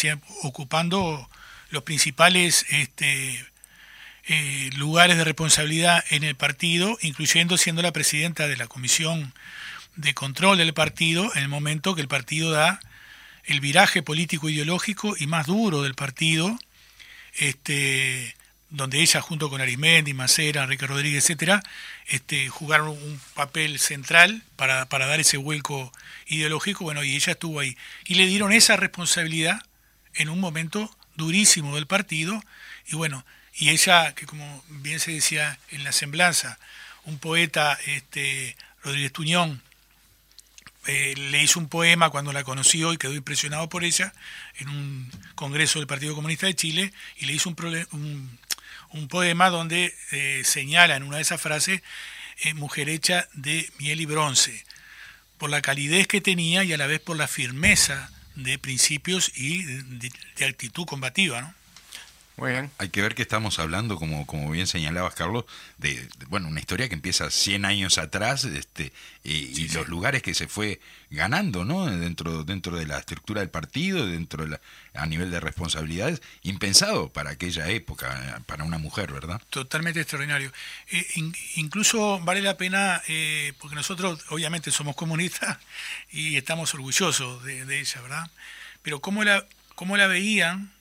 ocupando 0.43 1.30
los 1.69 1.84
principales 1.84 2.65
este, 2.69 3.46
eh, 4.28 4.70
lugares 4.76 5.18
de 5.18 5.24
responsabilidad 5.24 6.04
en 6.10 6.24
el 6.24 6.36
partido, 6.36 6.98
incluyendo 7.02 7.58
siendo 7.58 7.82
la 7.82 7.92
presidenta 7.92 8.48
de 8.48 8.58
la 8.58 8.68
comisión 8.68 9.34
de 9.96 10.14
control 10.14 10.58
del 10.58 10.74
partido 10.74 11.32
en 11.36 11.44
el 11.44 11.50
momento 11.50 11.96
que 11.96 12.02
el 12.02 12.08
partido 12.08 12.52
da 12.52 12.80
el 13.46 13.60
viraje 13.60 14.02
político 14.02 14.50
ideológico 14.50 15.16
y 15.20 15.28
más 15.28 15.46
duro 15.46 15.84
del 15.84 15.94
partido 15.94 16.58
este, 17.36 18.36
donde 18.70 19.02
ella 19.02 19.22
junto 19.22 19.50
con 19.50 19.62
Arismendi, 19.62 20.14
Macera, 20.14 20.64
Enrique 20.64 20.88
Rodríguez, 20.88 21.24
etcétera, 21.24 21.62
este, 22.08 22.50
jugaron 22.50 22.90
un 22.90 23.22
papel 23.34 23.80
central 23.80 24.44
para, 24.56 24.86
para 24.88 25.06
dar 25.06 25.20
ese 25.20 25.38
vuelco 25.38 25.92
ideológico, 26.28 26.84
bueno, 26.84 27.04
y 27.04 27.16
ella 27.16 27.34
estuvo 27.34 27.60
ahí. 27.60 27.78
Y 28.06 28.16
le 28.16 28.28
dieron 28.28 28.52
esa 28.52 28.76
responsabilidad 28.76 29.62
en 30.16 30.30
un 30.30 30.40
momento 30.40 30.96
durísimo 31.16 31.76
del 31.76 31.88
partido, 31.88 32.42
y 32.88 32.96
bueno, 32.96 33.26
y 33.56 33.70
ella, 33.70 34.13
que 34.16 34.26
como 34.26 34.63
bien 34.70 35.00
se 35.00 35.12
decía 35.12 35.60
en 35.72 35.84
la 35.84 35.92
semblanza, 35.92 36.58
un 37.06 37.20
poeta, 37.20 37.78
este, 37.86 38.56
Rodríguez 38.84 39.12
Tuñón, 39.13 39.62
eh, 40.86 41.13
le 41.16 41.42
hizo 41.42 41.60
un 41.60 41.70
poema 41.70 42.10
cuando 42.10 42.34
la 42.34 42.44
conoció 42.44 42.92
y 42.92 42.98
quedó 42.98 43.13
impresionado 43.13 43.70
por 43.70 43.84
ella 43.86 44.13
en 44.58 44.68
un 44.70 45.12
congreso 45.36 45.80
del 45.80 45.88
Partido 45.88 46.13
Comunista 46.16 46.46
de 46.46 46.56
Chile 46.56 46.94
y 47.18 47.26
le 47.26 47.34
hizo 47.34 47.50
un, 47.50 47.88
un- 47.92 48.39
un 48.89 49.08
poema 49.08 49.50
donde 49.50 49.96
eh, 50.12 50.44
señala 50.46 50.96
en 50.96 51.04
una 51.04 51.16
de 51.18 51.24
esas 51.24 51.42
frases 51.42 51.82
eh, 52.44 52.54
mujer 52.54 52.89
hecha 52.89 53.28
de 53.34 53.72
miel 53.80 54.02
y 54.02 54.06
bronce 54.06 54.66
por 55.38 55.50
la 55.50 55.62
calidez 55.62 56.06
que 56.08 56.22
tenía 56.22 56.63
y 56.63 56.74
a 56.74 56.78
la 56.78 56.86
vez 56.88 57.00
por 57.00 57.18
la 57.18 57.28
firmeza 57.28 58.12
de 58.36 58.60
principios 58.60 59.32
y 59.36 59.63
de, 59.63 60.12
de 60.38 60.46
actitud 60.46 60.86
combativa, 60.86 61.42
¿no? 61.42 61.54
Muy 62.36 62.52
bien. 62.52 62.72
Hay 62.80 62.89
que 62.89 63.04
ver 63.04 63.13
que 63.13 63.22
estamos 63.22 63.60
hablando, 63.60 63.96
como, 63.98 64.26
como 64.26 64.50
bien 64.50 64.65
señalabas, 64.65 65.13
Carlos, 65.13 65.46
de, 65.78 65.93
de, 66.17 66.26
bueno, 66.30 66.48
una 66.48 66.60
historia 66.60 66.89
que 66.89 66.96
empieza 66.96 67.30
100 67.30 67.63
años 67.63 68.00
atrás 68.00 68.43
este, 68.46 68.91
y, 69.24 69.34
y 69.62 69.67
los 69.69 69.88
lugares 69.88 70.24
que 70.24 70.34
se 70.34 70.48
fue 70.48 70.82
ganando, 71.12 71.63
¿no? 71.63 71.86
Dentro, 71.86 72.43
dentro 72.43 72.76
de 72.76 72.88
la 72.88 72.98
estructura 72.98 73.41
del 73.41 73.52
partido, 73.52 74.08
dentro 74.08 74.43
de 74.46 74.50
la, 74.50 74.62
a 74.96 75.06
nivel 75.06 75.30
de 75.30 75.39
responsabilidades, 75.41 76.24
impensado 76.41 77.10
para 77.13 77.30
aquella 77.30 77.69
época, 77.69 78.41
para 78.48 78.63
una 78.63 78.80
mujer, 78.80 79.13
¿verdad? 79.13 79.39
Totalmente 79.52 80.02
extraordinario. 80.02 80.52
Eh, 80.89 81.06
in- 81.17 81.36
incluso 81.58 82.19
vale 82.22 82.41
la 82.41 82.58
pena, 82.58 83.00
eh, 83.10 83.54
porque 83.60 83.76
nosotros 83.76 84.26
obviamente 84.30 84.72
somos 84.72 84.96
comunistas 84.96 85.60
y 86.12 86.36
estamos 86.36 86.74
orgullosos 86.74 87.43
de, 87.43 87.63
de 87.65 87.80
ella, 87.80 88.02
¿verdad? 88.02 88.32
Pero 88.82 89.02
cómo 89.02 89.24
la, 89.24 89.46
cómo 89.76 89.98
la 89.98 90.08
veían 90.08 90.73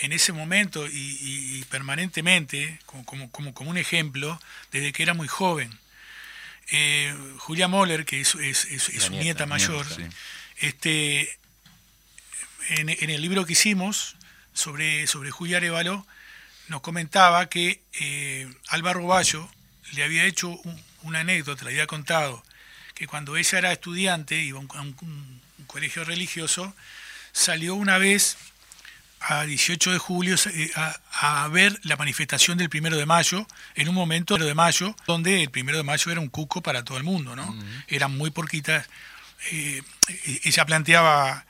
en 0.00 0.12
ese 0.12 0.32
momento 0.32 0.86
y, 0.86 0.90
y- 0.90 1.58
y 1.58 1.64
permanentemente, 1.64 2.78
como, 2.86 3.04
como, 3.04 3.30
como, 3.30 3.54
como 3.54 3.70
un 3.70 3.78
ejemplo, 3.78 4.40
desde 4.72 4.92
que 4.92 5.02
era 5.02 5.14
muy 5.14 5.28
joven. 5.28 5.76
Eh, 6.70 7.14
Julia 7.38 7.66
Moller, 7.68 8.04
que 8.04 8.20
es, 8.20 8.34
es- 8.36 8.66
es- 8.66 8.88
es 8.90 9.02
su 9.04 9.10
nieta, 9.10 9.24
nieta 9.24 9.46
mayor, 9.46 9.86
sí. 9.86 10.02
este, 10.58 11.38
en, 12.70 12.88
en 12.90 13.10
el 13.10 13.22
libro 13.22 13.46
que 13.46 13.52
hicimos 13.52 14.16
sobre, 14.52 15.06
sobre 15.06 15.30
Julia 15.30 15.56
Arevalo, 15.58 16.06
nos 16.68 16.80
comentaba 16.82 17.48
que 17.48 17.80
eh, 18.00 18.52
Álvaro 18.68 19.06
Bayo 19.06 19.48
le 19.92 20.04
había 20.04 20.24
hecho 20.24 20.48
un- 20.50 20.82
una 21.02 21.20
anécdota, 21.20 21.64
le 21.64 21.70
había 21.70 21.86
contado 21.86 22.42
que 22.94 23.06
cuando 23.06 23.36
ella 23.36 23.58
era 23.58 23.72
estudiante, 23.72 24.36
iba 24.42 24.58
a 24.58 24.62
un, 24.62 24.68
a 24.74 24.82
un- 24.82 25.40
un 25.58 25.64
colegio 25.66 26.04
religioso, 26.04 26.74
salió 27.32 27.74
una 27.74 27.96
vez 27.98 28.36
a 29.20 29.44
18 29.44 29.92
de 29.92 29.98
julio 29.98 30.36
eh, 30.54 30.70
a, 30.76 31.44
a 31.44 31.48
ver 31.48 31.78
la 31.82 31.96
manifestación 31.96 32.56
del 32.58 32.68
primero 32.70 32.96
de 32.96 33.06
mayo, 33.06 33.46
en 33.74 33.88
un 33.88 33.94
momento 33.94 34.36
de 34.36 34.54
mayo, 34.54 34.94
donde 35.06 35.42
el 35.42 35.50
primero 35.50 35.78
de 35.78 35.84
mayo 35.84 36.10
era 36.10 36.20
un 36.20 36.28
cuco 36.28 36.62
para 36.62 36.84
todo 36.84 36.98
el 36.98 37.04
mundo, 37.04 37.34
¿no? 37.36 37.56
Eran 37.88 38.16
muy 38.16 38.30
poquitas. 38.30 38.88
eh, 39.50 39.82
ella 40.44 40.64
planteaba, 40.66 41.44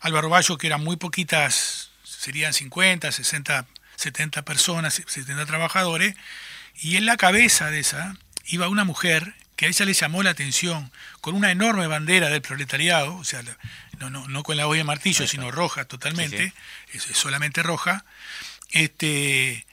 Álvaro 0.00 0.28
Bayo, 0.28 0.56
que 0.58 0.66
eran 0.68 0.82
muy 0.82 0.96
poquitas, 0.96 1.90
serían 2.04 2.52
50, 2.52 3.10
60, 3.10 3.66
70 3.96 4.42
personas, 4.44 5.02
70 5.06 5.44
trabajadores, 5.46 6.14
y 6.80 6.96
en 6.96 7.06
la 7.06 7.16
cabeza 7.16 7.70
de 7.70 7.80
esa 7.80 8.16
iba 8.46 8.68
una 8.68 8.84
mujer 8.84 9.34
que 9.56 9.66
a 9.66 9.68
ella 9.68 9.84
le 9.84 9.92
llamó 9.92 10.22
la 10.22 10.30
atención, 10.30 10.92
con 11.20 11.34
una 11.34 11.50
enorme 11.50 11.88
bandera 11.88 12.28
del 12.28 12.42
proletariado, 12.42 13.16
o 13.16 13.24
sea, 13.24 13.42
no, 13.98 14.10
no, 14.10 14.26
no 14.28 14.42
con 14.42 14.56
la 14.56 14.66
olla 14.66 14.78
de 14.78 14.84
martillo, 14.84 15.26
sino 15.26 15.50
roja 15.50 15.84
totalmente, 15.84 16.52
Es, 16.92 17.06
es 17.10 17.16
solamente 17.16 17.62
roja, 17.62 18.04
este, 18.70 19.66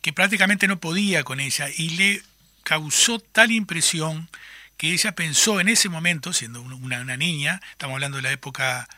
que 0.00 0.12
prácticamente 0.12 0.66
no 0.68 0.78
podía 0.80 1.24
con 1.24 1.40
ella 1.40 1.68
y 1.76 1.90
le 1.90 2.22
causó 2.64 3.18
tal 3.18 3.50
impresión 3.50 4.28
que 4.76 4.92
ella 4.92 5.14
pensó 5.14 5.60
en 5.60 5.68
ese 5.68 5.88
momento, 5.88 6.32
siendo 6.32 6.60
un- 6.60 6.72
una, 6.72 7.00
una 7.00 7.16
niña, 7.16 7.60
estamos 7.72 7.94
hablando 7.94 8.16
de 8.16 8.22
la 8.22 8.32
época 8.32 8.88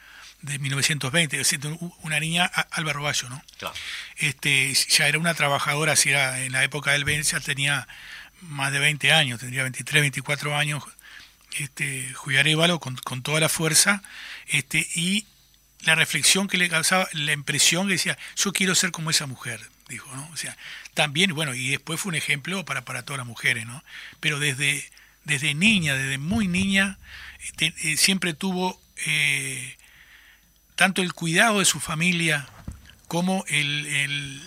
de 0.41 0.59
1920, 0.59 1.43
siendo 1.45 1.71
una 2.03 2.21
niña, 2.21 2.45
Álvaro 2.71 3.03
Bayo, 3.03 3.29
¿no? 3.31 3.43
Claro. 3.59 3.75
este, 4.17 4.75
ya 4.75 5.09
era 5.09 5.19
una 5.19 5.35
trabajadora, 5.35 5.97
si 5.97 6.11
era 6.11 6.41
en 6.41 6.53
la 6.53 6.63
época 6.65 6.93
del 6.93 7.05
20, 7.05 7.31
ya 7.31 7.41
tenía 7.41 7.89
más 8.43 8.71
de 8.73 8.79
20 8.79 9.11
años, 9.13 9.41
tendría 9.41 9.63
23, 9.63 10.03
24 10.03 10.57
años, 10.57 10.85
este, 11.59 12.13
Arévalo, 12.39 12.81
con, 12.81 12.97
con 12.97 13.23
toda 13.23 13.41
la 13.41 13.49
fuerza, 13.49 14.03
este, 14.49 14.87
y 14.95 15.27
la 15.81 15.95
reflexión 15.95 16.49
que 16.49 16.57
le 16.59 16.69
causaba, 16.69 17.09
la 17.13 17.33
impresión 17.33 17.87
que 17.87 17.93
decía, 17.95 18.19
yo 18.37 18.53
quiero 18.53 18.75
ser 18.75 18.91
como 18.91 19.11
esa 19.11 19.27
mujer, 19.27 19.61
dijo, 19.89 20.15
¿no? 20.17 20.29
O 20.33 20.37
sea, 20.37 20.57
también, 20.95 21.35
bueno, 21.35 21.55
y 21.55 21.69
después 21.71 22.01
fue 22.01 22.11
un 22.11 22.17
ejemplo 22.17 22.65
para, 22.65 22.85
para 22.85 23.03
todas 23.05 23.19
las 23.19 23.27
mujeres, 23.27 23.67
¿no? 23.67 23.85
Pero 24.21 24.39
desde, 24.39 24.89
desde 25.25 25.55
niña, 25.55 25.95
desde 25.95 26.19
muy 26.19 26.49
niña, 26.49 26.99
eh, 27.59 27.97
siempre 27.97 28.33
tuvo 28.33 28.81
eh, 29.07 29.77
tanto 30.77 31.03
el 31.03 31.13
cuidado 31.13 31.59
de 31.59 31.65
su 31.65 31.81
familia 31.81 32.49
como 33.09 33.45
el- 33.49 34.43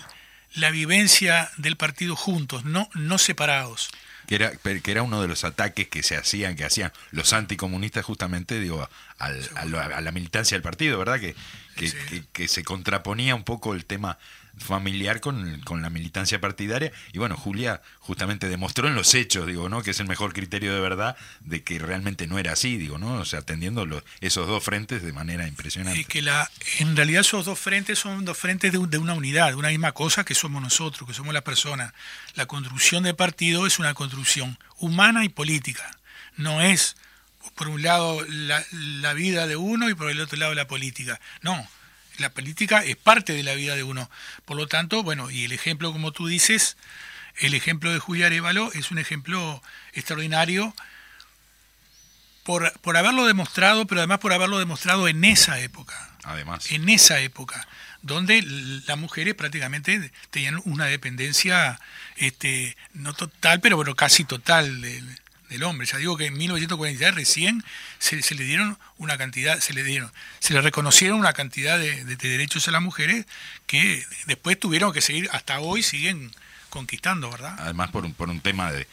la 0.54 0.72
vivencia 0.72 1.52
del 1.58 1.78
partido 1.78 2.16
juntos, 2.16 2.66
no, 2.66 2.90
no 2.96 3.18
separados. 3.20 3.90
Que 4.28 4.36
era, 4.36 4.52
que 4.52 4.92
era 4.92 5.02
uno 5.04 5.22
de 5.22 5.28
los 5.28 5.44
ataques 5.46 5.88
que 5.88 6.04
se 6.04 6.16
hacían, 6.18 6.56
que 6.56 6.66
hacían 6.66 6.92
los 7.12 7.32
anticomunistas 7.34 8.04
justamente, 8.06 8.60
digo, 8.60 8.88
al- 9.18 9.50
a, 9.56 10.02
la 10.02 10.12
militancia 10.12 10.56
del 10.56 10.62
partido, 10.62 11.00
¿verdad? 11.00 11.20
Que, 11.20 11.34
que, 11.76 11.88
Sí. 11.90 11.98
que- 12.10 12.24
que 12.34 12.48
se 12.48 12.64
contraponía 12.64 13.34
un 13.36 13.44
poco 13.44 13.74
el 13.74 13.86
tema 13.86 14.18
familiar 14.60 15.22
con, 15.22 15.60
con 15.62 15.82
la 15.82 15.90
militancia 15.90 16.42
partidaria. 16.42 16.92
Y 17.14 17.20
bueno, 17.20 17.36
Julia 17.38 17.82
justamente 18.00 18.50
demostró 18.50 18.88
en 18.88 18.96
los 18.96 19.14
hechos, 19.14 19.46
digo, 19.48 19.70
¿no? 19.70 19.82
Que 19.84 19.92
es 19.92 20.00
el 20.00 20.08
mejor 20.08 20.34
criterio 20.34 20.74
de 20.74 20.80
verdad 20.80 21.16
de 21.42 21.64
que 21.64 21.80
realmente 21.80 22.28
no 22.28 22.40
era 22.40 22.54
así, 22.54 22.78
digo, 22.78 22.98
¿no? 22.98 23.14
O 23.16 23.26
sea, 23.26 23.40
atendiendo 23.40 23.86
los- 23.86 24.04
esos 24.22 24.48
dos 24.48 24.64
frentes 24.64 25.02
de 25.04 25.14
manera 25.14 25.48
impresionante. 25.48 26.00
Y 26.00 26.06
que 26.06 26.22
la, 26.22 26.50
en 26.80 26.96
realidad 26.96 27.22
esos 27.22 27.46
dos 27.46 27.60
frentes 27.60 28.00
son 28.00 28.26
dos 28.26 28.38
frentes 28.38 28.72
de, 28.72 28.80
de 28.88 28.98
una 28.98 29.14
unidad, 29.14 29.50
de 29.50 29.56
una 29.56 29.70
misma 29.70 29.92
cosa 29.92 30.24
que 30.24 30.36
somos 30.36 30.62
nosotros, 30.62 31.08
que 31.08 31.14
somos 31.14 31.34
la 31.34 31.44
persona. 31.44 31.94
La 32.36 32.46
construcción 32.46 33.04
de 33.04 33.14
partido 33.14 33.66
es 33.68 33.80
una 33.80 33.94
construcción 33.94 34.58
humana 34.78 35.24
y 35.24 35.30
política. 35.30 35.98
No 36.36 36.62
es, 36.62 36.96
por 37.56 37.68
un 37.68 37.82
lado, 37.82 38.24
la, 38.30 38.64
la 38.72 39.14
vida 39.14 39.48
de 39.48 39.56
uno 39.56 39.90
y 39.90 39.94
por 39.96 40.10
el 40.12 40.20
otro 40.20 40.38
lado 40.38 40.54
la 40.54 40.68
política. 40.68 41.20
No, 41.42 41.68
la 42.18 42.30
política 42.30 42.84
es 42.84 42.96
parte 42.96 43.34
de 43.34 43.44
la 43.44 43.54
vida 43.54 43.76
de 43.76 43.84
uno. 43.84 44.10
Por 44.46 44.58
lo 44.58 44.68
tanto, 44.68 45.04
bueno, 45.04 45.30
y 45.30 45.46
el 45.46 45.52
ejemplo, 45.52 45.92
como 45.92 46.12
tú 46.12 46.28
dices, 46.28 46.78
el 47.38 47.54
ejemplo 47.54 47.92
de 47.92 48.00
Julia 48.00 48.28
Arevalo 48.28 48.72
es 48.74 48.92
un 48.92 48.98
ejemplo 48.98 49.62
extraordinario 49.94 50.74
por, 52.44 52.72
por 52.80 52.98
haberlo 52.98 53.26
demostrado, 53.26 53.86
pero 53.86 54.02
además 54.02 54.20
por 54.20 54.34
haberlo 54.34 54.60
demostrado 54.60 55.08
en 55.08 55.24
esa 55.26 55.60
época 55.60 56.16
Además. 56.24 56.72
en 56.72 56.90
esa 56.90 57.20
época, 57.20 57.68
donde 58.02 58.42
las 58.88 58.98
mujeres 58.98 59.36
prácticamente 59.36 60.12
tenían 60.30 60.62
una 60.66 60.86
dependencia, 60.86 61.80
este, 62.16 62.78
no 62.94 63.14
total, 63.14 63.60
pero 63.60 63.76
bueno, 63.76 63.96
casi 63.96 64.24
total 64.24 64.82
del, 64.82 65.20
del 65.50 65.64
hombre. 65.64 65.88
Ya 65.88 65.98
digo 65.98 66.18
que 66.18 66.26
en 66.28 66.34
1943 66.38 67.16
recién 67.16 67.64
se, 68.00 68.16
le 68.36 68.44
dieron 68.44 68.78
una 68.98 69.18
cantidad, 69.18 69.60
se 69.60 69.74
le 69.74 69.84
dieron, 69.84 70.12
se 70.40 70.54
le 70.54 70.62
reconocieron 70.62 71.20
una 71.20 71.34
cantidad 71.34 71.78
de, 71.80 72.04
de- 72.06 72.16
de 72.16 72.30
derechos 72.30 72.68
a 72.68 72.72
las 72.72 72.82
mujeres 72.82 73.26
que 73.66 74.06
después 74.26 74.60
tuvieron 74.60 74.92
que 74.94 75.02
seguir, 75.02 75.30
hasta 75.32 75.60
hoy 75.60 75.84
siguen 75.84 76.32
conquistando, 76.70 77.32
¿verdad? 77.32 77.56
además 77.60 77.92
por 77.92 78.06
un, 78.06 78.14
por 78.14 78.30
un 78.30 78.42
tema 78.42 78.72
de, 78.72 78.88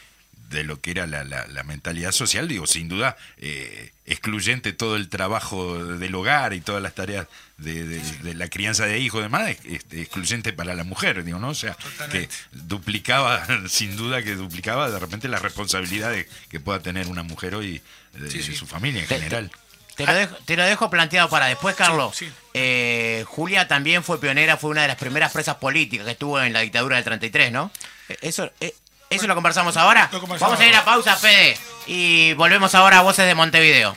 de 0.54 0.64
lo 0.64 0.80
que 0.80 0.92
era 0.92 1.06
la, 1.06 1.24
la- 1.24 1.46
la 1.46 1.62
mentalidad 1.64 2.12
social, 2.12 2.48
digo, 2.48 2.66
sin 2.66 2.88
duda, 2.88 3.16
eh, 3.38 3.90
excluyente 4.06 4.72
todo 4.72 4.96
el 4.96 5.08
trabajo 5.08 5.84
del 5.84 6.14
hogar 6.14 6.54
y 6.54 6.60
todas 6.60 6.82
las 6.82 6.94
tareas 6.94 7.26
de, 7.58 7.84
de- 7.84 8.00
de 8.22 8.34
la 8.34 8.48
crianza 8.48 8.86
de 8.86 8.98
hijos 9.00 9.20
y 9.20 9.22
demás, 9.24 9.50
este, 9.64 10.00
excluyente 10.02 10.52
para 10.52 10.74
la 10.74 10.84
mujer, 10.84 11.22
digo, 11.24 11.38
¿no? 11.38 11.50
O 11.50 11.54
sea, 11.54 11.76
que 12.10 12.28
duplicaba, 12.52 13.46
sin 13.68 13.96
duda 13.96 14.22
que 14.22 14.34
duplicaba 14.34 14.90
de 14.90 14.98
repente 14.98 15.28
las 15.28 15.42
responsabilidades 15.42 16.26
que 16.48 16.60
pueda 16.60 16.80
tener 16.80 17.06
una 17.08 17.22
mujer 17.22 17.54
hoy 17.54 17.82
de, 18.14 18.30
Sí, 18.30 18.42
sí. 18.42 18.52
de 18.52 18.56
su 18.56 18.66
familia 18.66 19.02
en 19.02 19.08
general. 19.08 19.50
Te 19.96 20.06
lo, 20.06 20.12
dejo, 20.12 20.34
te 20.44 20.56
lo 20.56 20.64
dejo 20.64 20.90
planteado 20.90 21.28
para 21.28 21.46
después, 21.46 21.76
Carlos. 21.76 22.16
Sí, 22.16 22.26
sí. 22.26 22.32
Eh, 22.54 23.24
Julia 23.28 23.68
también 23.68 24.02
fue 24.02 24.20
pionera, 24.20 24.56
fue 24.56 24.70
una 24.70 24.82
de 24.82 24.88
las 24.88 24.96
primeras 24.96 25.30
presas 25.32 25.56
políticas 25.56 26.04
que 26.06 26.12
estuvo 26.12 26.40
en 26.42 26.52
la 26.52 26.60
dictadura 26.62 26.96
del 26.96 27.04
33, 27.04 27.52
¿no? 27.52 27.70
Eh, 28.08 28.16
Eso, 28.22 28.50
eh, 28.60 28.74
¿Eso 29.10 29.26
lo 29.26 29.34
conversamos 29.34 29.76
ahora? 29.76 30.10
Vamos 30.40 30.60
a 30.60 30.66
ir 30.66 30.74
a 30.74 30.84
pausa, 30.84 31.16
Fede. 31.16 31.56
Y 31.86 32.32
volvemos 32.34 32.74
ahora 32.74 32.98
a 32.98 33.02
Voces 33.02 33.26
de 33.26 33.34
Montevideo. 33.34 33.96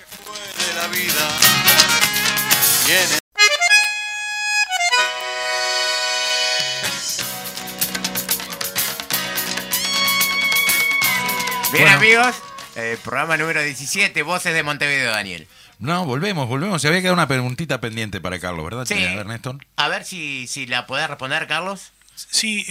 Bien 11.74 11.88
amigos, 11.90 12.36
eh, 12.76 12.98
programa 13.04 13.36
número 13.38 13.62
17, 13.62 14.24
Voces 14.24 14.54
de 14.54 14.64
Montevideo, 14.64 15.12
Daniel. 15.12 15.48
No, 15.80 16.06
volvemos, 16.06 16.48
volvemos. 16.48 16.82
Se 16.82 16.88
había 16.88 17.02
quedado 17.02 17.14
una 17.14 17.28
preguntita 17.28 17.80
pendiente 17.82 18.20
para 18.22 18.40
Carlos, 18.40 18.64
¿verdad? 18.64 18.86
Sí. 18.86 19.04
A 19.04 19.16
ver, 19.16 19.26
Néstor. 19.26 19.58
A 19.76 19.88
ver 19.90 20.06
si, 20.06 20.48
si 20.48 20.66
la 20.66 20.88
podés 20.88 21.08
responder, 21.08 21.46
Carlos. 21.48 21.92
Sí, 22.16 22.66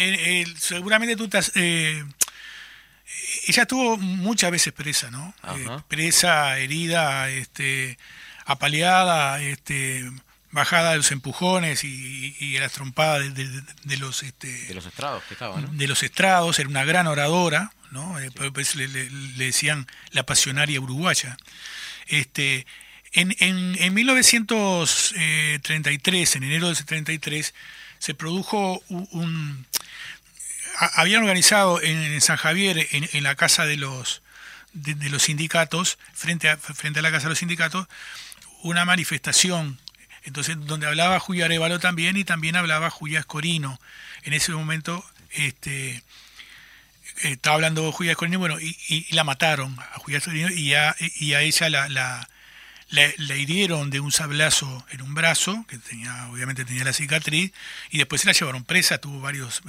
seguramente 0.58 1.14
tú 1.14 1.24
estás, 1.24 1.52
eh, 1.54 2.04
ella 3.46 3.62
estuvo 3.62 3.96
muchas 3.96 4.50
veces 4.50 4.72
presa, 4.72 5.10
¿no? 5.10 5.34
Eh, 5.56 5.64
presa, 5.88 6.58
herida, 6.58 7.30
este, 7.30 7.98
apaleada, 8.44 9.40
este, 9.42 10.10
bajada 10.50 10.92
de 10.92 10.96
los 10.98 11.12
empujones 11.12 11.84
y, 11.84 12.34
y 12.40 12.52
de 12.54 12.60
las 12.60 12.72
trompadas 12.72 13.34
de, 13.34 13.48
de- 13.48 13.62
de 13.84 13.96
los... 13.98 14.22
Este, 14.22 14.48
De 14.48 14.74
los 14.74 14.86
estrados 14.86 15.22
que 15.24 15.34
estaban, 15.34 15.62
¿no? 15.64 15.68
de 15.72 15.86
los 15.86 16.02
estrados, 16.02 16.58
era 16.58 16.68
una 16.68 16.84
gran 16.84 17.06
oradora, 17.06 17.72
¿no? 17.90 18.18
Eh, 18.18 18.30
por 18.30 18.58
eso 18.60 18.78
le, 18.78 18.88
le- 18.88 19.10
le 19.10 19.44
decían 19.46 19.86
la 20.12 20.24
pasionaria 20.24 20.80
uruguaya. 20.80 21.36
Este, 22.06 22.66
en, 23.12 23.34
en, 23.40 23.76
en 23.78 23.94
1933, 23.94 26.36
en 26.36 26.42
enero 26.44 26.68
del 26.68 26.82
33, 26.84 27.54
se 27.98 28.14
produjo 28.14 28.80
un... 28.88 29.08
un- 29.12 29.66
habían 30.78 31.22
organizado 31.22 31.80
en, 31.82 31.96
en 31.98 32.20
San 32.20 32.36
Javier, 32.36 32.86
en, 32.90 33.22
la 33.22 33.34
casa 33.34 33.64
de 33.66 33.76
los, 33.76 34.22
de, 34.72 34.94
los 35.10 35.24
sindicatos, 35.24 35.98
frente 36.12 36.48
a, 36.48 36.56
frente 36.56 36.98
a 37.00 37.02
la 37.02 37.10
casa 37.10 37.24
de 37.24 37.30
los 37.30 37.38
sindicatos, 37.38 37.86
una 38.62 38.84
manifestación, 38.84 39.78
entonces 40.24 40.56
donde 40.60 40.86
hablaba 40.86 41.20
Julia 41.20 41.44
Arevalo 41.44 41.78
también 41.78 42.16
y 42.16 42.24
también 42.24 42.56
hablaba 42.56 42.90
Julia 42.90 43.20
Escorino. 43.20 43.80
En 44.24 44.32
ese 44.32 44.52
momento 44.52 45.04
este, 45.30 46.02
estaba 47.22 47.54
hablando 47.54 47.90
Julia 47.92 48.12
Escorino, 48.12 48.38
bueno, 48.38 48.58
y, 48.60 48.76
y- 48.88 49.06
y 49.08 49.14
la 49.14 49.24
mataron 49.24 49.78
a 49.78 49.98
Julia 49.98 50.18
Escorino 50.18 50.50
y 50.50 50.74
a, 50.74 50.94
y 50.98 51.34
a 51.34 51.42
ella 51.42 51.68
la, 51.70 51.88
la, 51.88 52.28
la- 52.90 53.12
la 53.18 53.34
hirieron 53.36 53.90
de 53.90 54.00
un 54.00 54.12
sablazo 54.12 54.84
en 54.90 55.02
un 55.02 55.14
brazo, 55.14 55.64
que 55.68 55.78
tenía, 55.78 56.28
obviamente 56.30 56.64
tenía 56.64 56.84
la 56.84 56.92
cicatriz, 56.92 57.52
y 57.90 57.98
después 57.98 58.20
se 58.20 58.26
la 58.26 58.32
llevaron 58.32 58.64
presa, 58.64 58.98
tuvo 58.98 59.20
varios... 59.20 59.62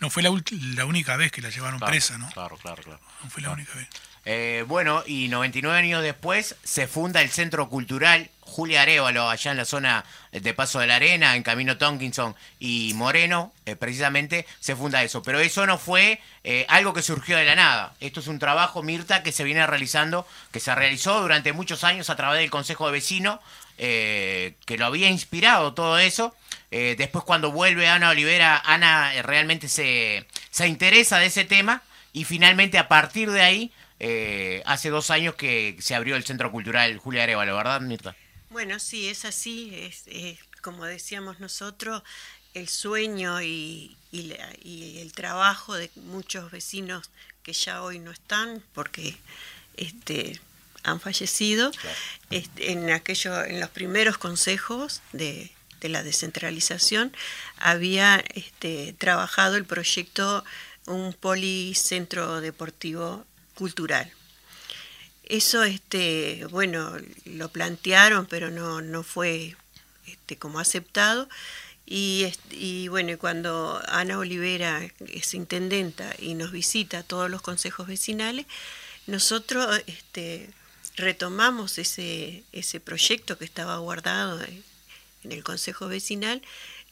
No 0.00 0.10
fue 0.10 0.22
la, 0.22 0.30
la 0.74 0.84
única 0.84 1.16
vez 1.16 1.30
que 1.32 1.40
la 1.42 1.50
llevaron 1.50 1.78
presa, 1.80 2.18
¿no? 2.18 2.28
Claro, 2.30 2.56
claro, 2.58 2.82
claro. 2.82 3.00
No 3.22 3.30
fue 3.30 3.42
la 3.42 3.50
única 3.50 3.72
vez. 3.74 3.88
Eh, 4.26 4.64
bueno, 4.66 5.02
y 5.06 5.28
99 5.28 5.76
años 5.78 6.02
después 6.02 6.56
se 6.64 6.86
funda 6.88 7.20
el 7.20 7.28
Centro 7.30 7.68
Cultural 7.68 8.30
Julia 8.46 8.82
Arevalo, 8.82 9.28
allá 9.28 9.50
en 9.50 9.56
la 9.56 9.64
zona 9.64 10.04
de 10.32 10.54
Paso 10.54 10.80
de 10.80 10.86
la 10.86 10.96
Arena, 10.96 11.36
en 11.36 11.42
Camino 11.42 11.78
Tonkinson 11.78 12.34
y 12.58 12.92
Moreno, 12.94 13.52
eh, 13.66 13.76
precisamente 13.76 14.46
se 14.60 14.76
funda 14.76 15.02
eso. 15.02 15.22
Pero 15.22 15.40
eso 15.40 15.66
no 15.66 15.78
fue 15.78 16.20
eh, 16.44 16.66
algo 16.68 16.92
que 16.92 17.02
surgió 17.02 17.36
de 17.36 17.44
la 17.44 17.54
nada. 17.54 17.94
Esto 18.00 18.20
es 18.20 18.26
un 18.26 18.38
trabajo, 18.38 18.82
Mirta, 18.82 19.22
que 19.22 19.32
se 19.32 19.44
viene 19.44 19.66
realizando, 19.66 20.26
que 20.52 20.60
se 20.60 20.74
realizó 20.74 21.20
durante 21.20 21.52
muchos 21.52 21.84
años 21.84 22.10
a 22.10 22.16
través 22.16 22.40
del 22.40 22.50
Consejo 22.50 22.86
de 22.86 22.92
Vecinos, 22.92 23.40
eh, 23.78 24.54
que 24.66 24.78
lo 24.78 24.86
había 24.86 25.08
inspirado 25.08 25.74
todo 25.74 25.98
eso. 25.98 26.34
Eh, 26.70 26.96
después 26.98 27.24
cuando 27.24 27.52
vuelve 27.52 27.86
Ana 27.86 28.10
Olivera, 28.10 28.60
Ana 28.64 29.14
eh, 29.14 29.22
realmente 29.22 29.68
se, 29.68 30.26
se 30.50 30.66
interesa 30.66 31.18
de 31.18 31.26
ese 31.26 31.44
tema 31.44 31.82
y 32.12 32.24
finalmente 32.24 32.78
a 32.78 32.88
partir 32.88 33.30
de 33.30 33.42
ahí, 33.42 33.72
eh, 34.00 34.60
hace 34.66 34.90
dos 34.90 35.10
años 35.10 35.36
que 35.36 35.76
se 35.78 35.94
abrió 35.94 36.16
el 36.16 36.24
Centro 36.24 36.50
Cultural 36.50 36.98
Julia 36.98 37.22
Arevalo, 37.22 37.56
¿verdad, 37.56 37.80
Mirta? 37.80 38.16
Bueno, 38.54 38.78
sí, 38.78 39.08
es 39.08 39.24
así, 39.24 39.70
es, 39.74 40.04
es 40.06 40.38
como 40.62 40.84
decíamos 40.84 41.40
nosotros, 41.40 42.02
el 42.54 42.68
sueño 42.68 43.42
y, 43.42 43.96
y 44.12 44.22
la- 44.28 44.52
y 44.62 44.98
el 45.00 45.12
trabajo 45.12 45.74
de 45.74 45.90
muchos 45.96 46.52
vecinos 46.52 47.10
que 47.42 47.52
ya 47.52 47.82
hoy 47.82 47.98
no 47.98 48.12
están 48.12 48.62
porque 48.72 49.16
este, 49.76 50.40
han 50.84 51.00
fallecido, 51.00 51.72
este, 52.30 52.70
en, 52.70 52.90
aquello, 52.90 53.44
en 53.44 53.58
los 53.58 53.70
primeros 53.70 54.18
consejos 54.18 55.02
de, 55.12 55.50
de 55.80 55.88
la 55.88 56.04
descentralización 56.04 57.12
había 57.58 58.22
este, 58.34 58.94
trabajado 58.98 59.56
el 59.56 59.64
proyecto 59.64 60.44
un 60.86 61.12
policentro 61.12 62.40
deportivo 62.40 63.26
cultural. 63.56 64.12
Eso, 65.28 65.62
este, 65.64 66.46
bueno, 66.50 66.96
lo 67.24 67.48
plantearon, 67.48 68.26
pero 68.26 68.50
no, 68.50 68.82
no 68.82 69.02
fue 69.02 69.56
este, 70.06 70.36
como 70.36 70.60
aceptado. 70.60 71.28
Y, 71.86 72.32
y 72.50 72.88
bueno, 72.88 73.18
cuando 73.18 73.80
Ana 73.88 74.18
Olivera 74.18 74.88
es 75.06 75.34
intendenta 75.34 76.14
y 76.18 76.34
nos 76.34 76.50
visita 76.50 77.00
a 77.00 77.02
todos 77.02 77.30
los 77.30 77.42
consejos 77.42 77.86
vecinales, 77.86 78.46
nosotros 79.06 79.82
este, 79.86 80.50
retomamos 80.96 81.78
ese, 81.78 82.44
ese 82.52 82.80
proyecto 82.80 83.38
que 83.38 83.44
estaba 83.44 83.76
guardado 83.78 84.42
en, 84.42 84.64
el 85.30 85.42
consejo 85.42 85.88
vecinal, 85.88 86.42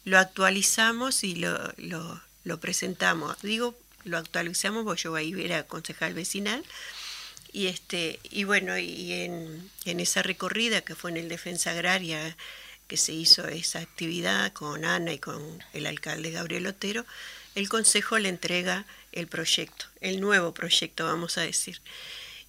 lo 0.05 0.19
actualizamos 0.19 1.23
y 1.23 1.35
lo, 1.35 1.59
lo, 1.77 2.21
lo 2.45 2.61
presentamos. 2.61 3.37
Digo, 3.43 3.79
lo 4.05 4.17
actualizamos 4.17 4.85
porque 4.85 5.03
yo 5.03 5.15
ahí 5.15 5.35
era 5.39 5.65
concejal 5.65 6.15
vecinal. 6.15 6.65
Y 7.53 7.67
este, 7.67 8.19
y 8.31 8.45
bueno, 8.45 8.79
y 8.79 9.13
en, 9.13 9.71
en 9.85 10.01
esa 10.01 10.23
recorrida 10.23 10.81
que 10.81 10.95
fue 10.95 11.11
en 11.11 11.19
el 11.19 11.29
Defensa 11.29 11.73
Agraria, 11.73 12.37
que 12.89 12.97
se 12.97 13.13
hizo 13.13 13.47
esa 13.49 13.81
actividad 13.81 14.53
con 14.53 14.85
Ana 14.85 15.13
y 15.13 15.19
con 15.19 15.63
el 15.73 15.87
alcalde 15.87 16.31
Gabriel 16.31 16.67
Otero, 16.67 17.05
el 17.55 17.69
consejo 17.69 18.19
le 18.19 18.29
entrega 18.29 18.87
el 19.13 19.27
proyecto, 19.27 19.87
el 20.01 20.21
nuevo 20.21 20.55
proyecto, 20.55 21.05
vamos 21.05 21.37
a 21.39 21.43
decir. 21.43 21.81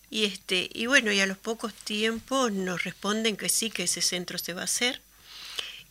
Y 0.10 0.26
este, 0.26 0.70
y 0.74 0.86
bueno, 0.86 1.12
y 1.12 1.20
a 1.20 1.26
los 1.26 1.38
pocos 1.38 1.74
tiempos 1.74 2.52
nos 2.52 2.84
responden 2.84 3.36
que 3.36 3.50
sí, 3.50 3.70
que 3.70 3.84
ese 3.84 4.02
centro 4.02 4.38
se 4.38 4.54
va 4.54 4.62
a 4.62 4.66
hacer. 4.66 5.02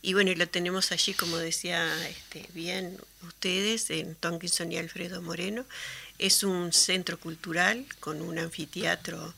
Y 0.01 0.14
bueno, 0.14 0.31
y 0.31 0.35
lo 0.35 0.48
tenemos 0.48 0.92
allí, 0.92 1.14
como 1.14 1.37
decía 1.37 2.09
este, 2.09 2.46
bien 2.55 2.98
ustedes, 3.27 3.90
en 3.90 4.14
Tonkinson 4.16 4.72
y 4.72 4.79
Alfredo 4.79 5.22
Moreno. 5.22 5.64
Es 6.22 6.44
un 6.44 6.72
centro 6.72 7.18
cultural 7.18 7.85
con 7.98 8.22
un 8.22 8.38
anfiteatro 8.38 9.35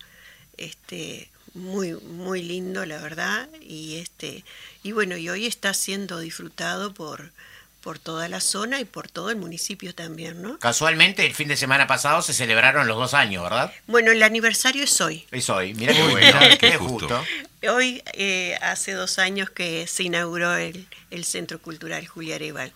este, 0.58 1.30
muy, 1.54 1.94
muy 1.94 2.42
lindo, 2.42 2.84
la 2.84 3.00
verdad. 3.00 3.48
Y, 3.62 3.96
este, 3.96 4.44
y 4.82 4.92
bueno, 4.92 5.16
y 5.16 5.30
hoy 5.30 5.46
está 5.46 5.72
siendo 5.72 6.18
disfrutado 6.18 6.92
por, 6.92 7.32
por 7.80 7.98
toda 7.98 8.28
la 8.28 8.40
zona 8.40 8.80
y 8.80 8.84
por 8.84 9.08
todo 9.08 9.30
el 9.30 9.36
municipio 9.36 9.94
también, 9.94 10.42
¿no? 10.42 10.58
Casualmente, 10.58 11.24
el 11.24 11.34
fin 11.34 11.48
de 11.48 11.56
semana 11.56 11.86
pasado 11.86 12.20
se 12.22 12.34
celebraron 12.34 12.86
los 12.86 12.98
dos 12.98 13.14
años, 13.14 13.42
¿verdad? 13.42 13.72
Bueno, 13.86 14.10
el 14.10 14.22
aniversario 14.22 14.84
es 14.84 15.00
hoy. 15.00 15.26
Es 15.30 15.48
hoy, 15.48 15.72
mira 15.74 15.94
qué 15.94 16.02
bueno, 16.02 16.38
qué 16.60 16.76
justo. 16.76 17.08
justo. 17.08 17.24
Hoy 17.72 18.02
eh, 18.12 18.58
hace 18.60 18.92
dos 18.92 19.18
años 19.18 19.48
que 19.48 19.86
se 19.86 20.02
inauguró 20.02 20.54
el, 20.56 20.86
el 21.10 21.24
Centro 21.24 21.58
Cultural 21.60 22.06
Julia 22.06 22.34
Arevalo. 22.34 22.72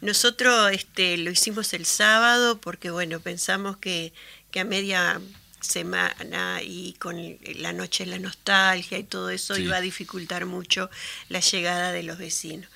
Nosotros 0.00 0.72
este, 0.72 1.16
lo 1.16 1.30
hicimos 1.30 1.72
el 1.74 1.86
sábado 1.86 2.60
porque 2.60 2.90
bueno, 2.90 3.20
pensamos 3.20 3.76
que, 3.78 4.12
que 4.50 4.60
a 4.60 4.64
media 4.64 5.20
semana 5.60 6.60
y 6.62 6.92
con 6.94 7.38
la 7.56 7.72
noche 7.72 8.04
de 8.04 8.10
la 8.10 8.18
nostalgia 8.18 8.98
y 8.98 9.04
todo 9.04 9.30
eso 9.30 9.54
Sí. 9.54 9.62
iba 9.62 9.76
a 9.76 9.80
dificultar 9.80 10.44
mucho 10.44 10.90
la 11.30 11.40
llegada 11.40 11.92
de 11.92 12.02
los 12.02 12.18
vecinos. 12.18 12.68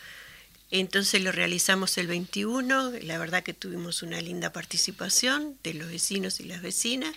Entonces 0.70 1.22
lo 1.22 1.32
realizamos 1.32 1.96
el 1.98 2.06
21, 2.06 2.92
la 3.02 3.18
verdad 3.18 3.42
que 3.42 3.54
tuvimos 3.54 4.02
una 4.02 4.20
linda 4.20 4.52
participación 4.52 5.58
de 5.62 5.74
los 5.74 5.88
vecinos 5.88 6.40
y 6.40 6.44
las 6.44 6.60
vecinas, 6.62 7.14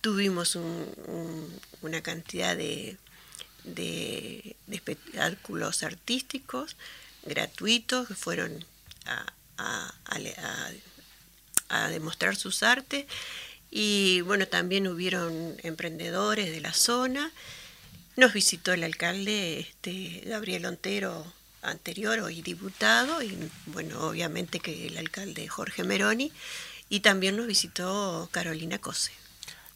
tuvimos 0.00 0.54
un- 0.56 0.94
un- 1.06 1.60
una 1.82 2.02
cantidad 2.02 2.56
de, 2.56 2.96
de, 3.64 4.56
de 4.66 4.76
espectáculos 4.76 5.82
artísticos 5.82 6.76
gratuitos 7.24 8.08
que 8.08 8.14
fueron 8.14 8.64
a, 9.06 9.26
a- 9.60 9.92
demostrar 11.90 12.36
sus 12.36 12.62
artes 12.62 13.06
y 13.70 14.22
bueno, 14.22 14.48
también 14.48 14.88
hubieron 14.88 15.56
emprendedores 15.62 16.50
de 16.50 16.60
la 16.60 16.72
zona. 16.72 17.30
Nos 18.16 18.32
visitó 18.32 18.72
el 18.72 18.82
alcalde 18.82 19.60
este, 19.60 20.22
Gabriel 20.26 20.66
Ontero 20.66 21.24
anterior, 21.62 22.18
hoy 22.20 22.42
diputado, 22.42 23.22
y 23.22 23.36
bueno, 23.66 24.08
obviamente 24.08 24.58
que 24.60 24.88
el 24.88 24.98
alcalde 24.98 25.46
Jorge 25.46 25.84
Meroni, 25.84 26.32
y 26.88 27.00
también 27.00 27.36
nos 27.36 27.46
visitó 27.46 28.28
Carolina 28.32 28.78
Cose. 28.78 29.12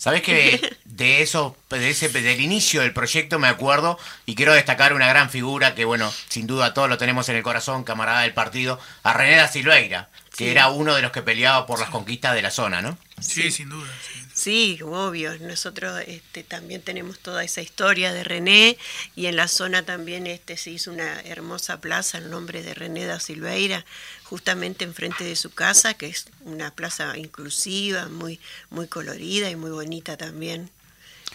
Sabes 0.04 0.20
que 0.20 0.76
de 0.84 1.22
eso, 1.22 1.56
de 1.70 1.88
ese, 1.88 2.10
del 2.10 2.38
inicio 2.42 2.82
del 2.82 2.92
proyecto 2.92 3.38
me 3.38 3.48
acuerdo 3.48 3.98
y 4.26 4.34
quiero 4.34 4.52
destacar 4.52 4.92
una 4.92 5.08
gran 5.08 5.30
figura 5.30 5.74
que, 5.74 5.86
bueno, 5.86 6.12
sin 6.28 6.46
duda 6.46 6.74
todos 6.74 6.90
lo 6.90 6.98
tenemos 6.98 7.26
en 7.30 7.36
el 7.36 7.42
corazón, 7.42 7.84
camarada 7.84 8.20
del 8.20 8.34
partido, 8.34 8.78
a 9.02 9.14
René 9.14 9.36
da 9.36 9.48
Silveira, 9.48 10.10
que 10.36 10.44
Sí. 10.44 10.50
era 10.50 10.68
uno 10.68 10.94
de 10.94 11.00
los 11.00 11.10
que 11.10 11.22
peleaba 11.22 11.64
por 11.66 11.80
las 11.80 11.88
conquistas 11.88 12.34
de 12.34 12.42
la 12.42 12.50
zona, 12.50 12.82
¿no? 12.82 12.98
Sí, 13.18 13.50
sin 13.50 13.70
duda. 13.70 13.90
sí. 14.06 14.23
Sí, 14.34 14.80
obvio. 14.82 15.38
Nosotros 15.38 16.02
este, 16.08 16.42
también 16.42 16.82
tenemos 16.82 17.20
toda 17.20 17.44
esa 17.44 17.62
historia 17.62 18.12
de 18.12 18.24
René 18.24 18.76
y 19.14 19.26
en 19.26 19.36
la 19.36 19.46
zona 19.46 19.84
también 19.84 20.26
este, 20.26 20.56
se 20.56 20.72
hizo 20.72 20.90
una 20.90 21.20
hermosa 21.20 21.80
plaza 21.80 22.18
en 22.18 22.30
nombre 22.30 22.64
de 22.64 22.74
René 22.74 23.06
da 23.06 23.20
Silveira, 23.20 23.84
justamente 24.24 24.84
enfrente 24.84 25.22
de 25.22 25.36
su 25.36 25.50
casa, 25.50 25.94
que 25.94 26.06
es 26.06 26.26
una 26.40 26.72
plaza 26.72 27.16
inclusiva, 27.16 28.08
muy, 28.08 28.40
muy 28.70 28.88
colorida 28.88 29.50
y 29.50 29.56
muy 29.56 29.70
bonita 29.70 30.16
también, 30.16 30.68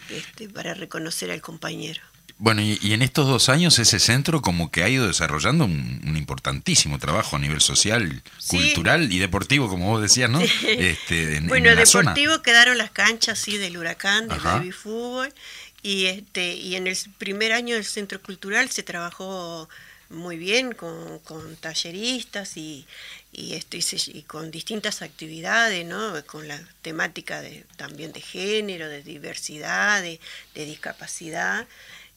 este, 0.10 0.50
para 0.50 0.74
reconocer 0.74 1.32
al 1.32 1.41
compañero. 1.41 2.02
Bueno, 2.40 2.62
y, 2.62 2.80
y 2.82 2.94
en 2.94 3.02
estos 3.02 3.28
dos 3.28 3.50
años 3.50 3.78
ese 3.80 4.00
centro 4.00 4.42
como 4.42 4.72
que 4.72 4.82
ha 4.84 4.90
ido 4.90 5.06
desarrollando 5.06 5.66
un, 5.66 6.02
un 6.06 6.16
importantísimo 6.16 6.98
trabajo 6.98 7.36
a 7.36 7.40
nivel 7.40 7.60
social, 7.60 8.24
Sí. 8.38 8.58
cultural 8.58 9.12
y 9.12 9.20
deportivo, 9.20 9.68
como 9.68 9.88
vos 9.90 10.02
decías, 10.02 10.30
¿no? 10.30 10.40
Este, 10.42 11.36
en, 11.36 11.48
bueno, 11.48 11.70
en 11.70 11.76
la 11.76 11.86
zona. 11.86 12.12
deportivo 12.12 12.42
quedaron 12.42 12.78
las 12.78 12.92
canchas 12.92 13.38
sí 13.40 13.58
del 13.58 13.78
huracán, 13.78 14.30
del 14.30 14.40
baby 14.40 14.72
fútbol 14.72 15.34
y 15.84 16.06
este 16.06 16.56
y 16.56 16.76
en 16.76 16.88
el 16.88 16.98
primer 17.18 17.52
año 17.52 17.76
del 17.76 17.86
centro 17.86 18.22
cultural 18.22 18.70
se 18.70 18.84
trabajó 18.84 19.68
muy 20.10 20.38
bien 20.38 20.72
con, 20.72 21.20
con 21.20 21.56
talleristas 21.58 22.56
y 22.58 22.86
y, 23.32 23.54
esto, 23.54 23.78
y, 23.78 23.84
se- 23.84 24.12
y 24.18 24.24
con 24.24 24.50
distintas 24.50 25.04
actividades, 25.04 25.86
¿no? 25.86 26.14
Con 26.26 26.48
la 26.48 26.60
temática 26.82 27.42
de, 27.42 27.64
también 27.78 28.12
de 28.12 28.22
género, 28.22 28.88
de 28.90 29.04
diversidad, 29.04 30.02
de, 30.02 30.20
de 30.56 30.66
discapacidad 30.66 31.68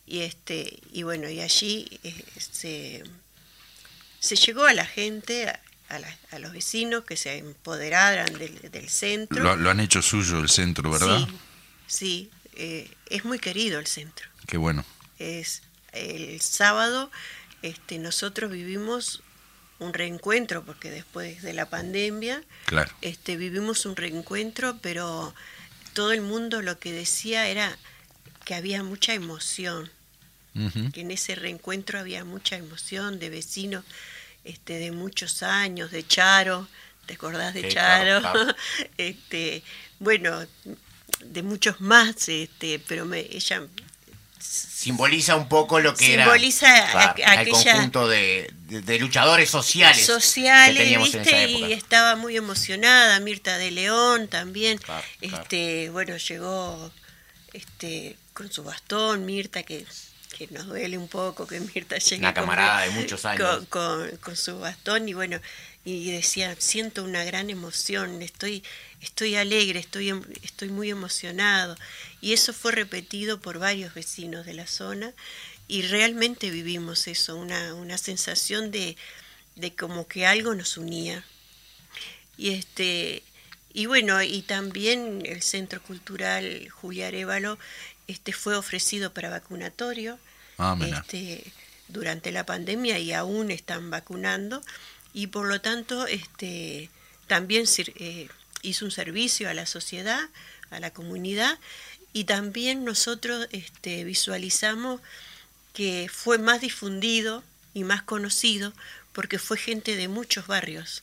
y 0.06 0.20
este 0.20 0.80
y 0.92 1.02
bueno 1.04 1.28
y 1.28 1.40
allí 1.40 2.00
eh, 2.02 2.24
se 2.38 3.02
se 4.20 4.36
llegó 4.36 4.64
a 4.64 4.72
la 4.74 4.86
gente, 4.86 5.48
a, 5.48 5.60
a 5.88 5.98
la- 5.98 6.18
a 6.30 6.38
los 6.38 6.52
vecinos 6.52 7.04
que 7.04 7.16
se 7.16 7.38
empoderaran 7.38 8.32
del, 8.38 8.70
del 8.70 8.88
centro. 8.88 9.42
Lo, 9.42 9.56
lo 9.56 9.70
han 9.70 9.80
hecho 9.80 10.00
suyo 10.00 10.38
el 10.38 10.48
centro, 10.48 10.90
¿verdad? 10.90 11.26
Sí, 11.26 11.36
sí, 11.86 12.30
eh, 12.54 12.88
es 13.10 13.24
muy 13.24 13.38
querido 13.40 13.78
el 13.80 13.86
centro. 13.86 14.28
Qué 14.46 14.56
bueno. 14.58 14.84
Es 15.18 15.62
el 15.92 16.40
sábado, 16.40 17.10
este, 17.62 17.98
nosotros 17.98 18.50
vivimos 18.52 19.22
un 19.80 19.92
reencuentro 19.92 20.64
porque 20.64 20.90
después 20.90 21.42
de 21.42 21.52
la 21.54 21.68
pandemia, 21.68 22.42
Claro. 22.66 22.92
este, 23.00 23.36
vivimos 23.36 23.84
un 23.86 23.96
reencuentro, 23.96 24.78
pero 24.80 25.34
todo 25.94 26.12
el 26.12 26.20
mundo 26.20 26.62
lo 26.62 26.78
que 26.78 26.92
decía 26.92 27.48
era 27.48 27.76
que 28.44 28.54
había 28.54 28.82
mucha 28.82 29.14
emoción 29.14 29.90
que 30.92 31.00
en 31.00 31.10
ese 31.10 31.34
reencuentro 31.34 31.98
había 31.98 32.24
mucha 32.24 32.56
emoción 32.56 33.18
de 33.18 33.30
vecinos 33.30 33.84
este, 34.44 34.74
de 34.74 34.90
muchos 34.92 35.42
años, 35.42 35.90
de 35.90 36.06
Charo, 36.06 36.68
¿te 37.06 37.14
acordás 37.14 37.54
de 37.54 37.62
Sí, 37.62 37.68
Charo? 37.68 38.20
claro, 38.20 38.44
claro. 38.44 38.56
este, 38.98 39.62
bueno, 39.98 40.44
de 41.24 41.42
muchos 41.42 41.80
más, 41.80 42.28
este, 42.28 42.78
pero 42.86 43.06
me, 43.06 43.20
ella 43.20 43.62
Simboliza 44.38 45.36
un 45.36 45.48
poco 45.48 45.78
lo 45.80 45.94
que 45.94 46.04
Simboliza 46.16 46.76
era 46.76 47.10
a- 47.10 47.14
claro, 47.14 47.32
el 47.32 47.38
aquella- 47.48 47.72
conjunto 47.74 48.08
de, 48.08 48.50
de- 48.66 48.82
de 48.82 48.98
luchadores 48.98 49.48
sociales, 49.48 50.04
sociales, 50.04 50.76
que 50.76 50.82
teníamos 50.84 51.14
en 51.14 51.22
¿viste? 51.22 51.36
esa 51.36 51.50
época. 51.50 51.68
Y 51.68 51.72
estaba 51.72 52.16
muy 52.16 52.36
emocionada, 52.36 53.20
Mirta 53.20 53.56
de 53.56 53.70
León 53.70 54.28
también. 54.28 54.80
Este, 55.20 55.88
bueno, 55.90 56.16
llegó 56.16 56.90
este 57.52 58.16
con 58.34 58.50
su 58.52 58.62
bastón, 58.64 59.26
Mirta 59.26 59.62
que 59.62 59.86
que 60.38 60.46
nos 60.50 60.66
duele 60.66 60.96
un 60.96 61.08
poco 61.08 61.46
que 61.46 61.60
Mirta 61.60 61.98
llegue 61.98 62.16
Una 62.20 62.32
con- 62.32 62.44
camarada 62.44 62.80
de 62.82 62.90
muchos 62.92 63.24
años. 63.26 63.46
con, 63.46 63.66
con- 63.66 64.16
con 64.16 64.34
su 64.36 64.58
bastón 64.58 65.06
y 65.06 65.12
bueno, 65.12 65.38
y 65.84 66.10
decía, 66.10 66.56
siento 66.58 67.04
una 67.04 67.22
gran 67.24 67.50
emoción, 67.50 68.22
estoy 68.22 68.62
estoy 69.02 69.34
alegre, 69.36 69.78
estoy 69.80 70.08
em- 70.08 70.24
estoy 70.42 70.70
muy 70.70 70.88
emocionado 70.90 71.76
y 72.22 72.32
eso 72.32 72.54
fue 72.54 72.72
repetido 72.72 73.40
por 73.40 73.58
varios 73.58 73.92
vecinos 73.92 74.46
de 74.46 74.54
la 74.54 74.66
zona 74.66 75.12
y 75.68 75.82
realmente 75.82 76.50
vivimos 76.50 77.08
eso, 77.08 77.36
una, 77.36 77.74
una 77.74 77.98
sensación 77.98 78.70
de, 78.70 78.96
de 79.56 79.74
como 79.74 80.06
que 80.08 80.24
algo 80.26 80.54
nos 80.54 80.78
unía. 80.78 81.24
Y 82.36 82.50
este 82.50 83.22
y 83.74 83.86
bueno, 83.86 84.22
y 84.22 84.42
también 84.42 85.22
el 85.24 85.40
Centro 85.42 85.82
Cultural 85.82 86.68
Julia 86.68 87.08
Arevalo 87.08 87.58
este 88.08 88.32
fue 88.32 88.56
ofrecido 88.56 89.12
para 89.12 89.30
vacunatorio 89.30 90.18
Ah, 90.58 90.78
este, 90.80 91.52
durante 91.88 92.30
la 92.30 92.44
pandemia 92.44 92.98
y 92.98 93.12
aún 93.12 93.50
están 93.50 93.90
vacunando 93.90 94.62
y 95.12 95.28
por 95.28 95.46
lo 95.46 95.60
tanto 95.60 96.06
este 96.06 96.90
también 97.26 97.64
eh, 97.78 98.28
hizo 98.62 98.84
un 98.84 98.90
servicio 98.90 99.48
a 99.48 99.54
la 99.54 99.66
sociedad, 99.66 100.20
a 100.70 100.78
la 100.78 100.92
comunidad 100.92 101.58
y 102.12 102.24
también 102.24 102.84
nosotros 102.84 103.48
este, 103.52 104.04
visualizamos 104.04 105.00
que 105.72 106.08
fue 106.12 106.38
más 106.38 106.60
difundido 106.60 107.42
y 107.72 107.84
más 107.84 108.02
conocido 108.02 108.72
porque 109.12 109.38
fue 109.38 109.56
gente 109.56 109.96
de 109.96 110.08
muchos 110.08 110.46
barrios. 110.46 111.02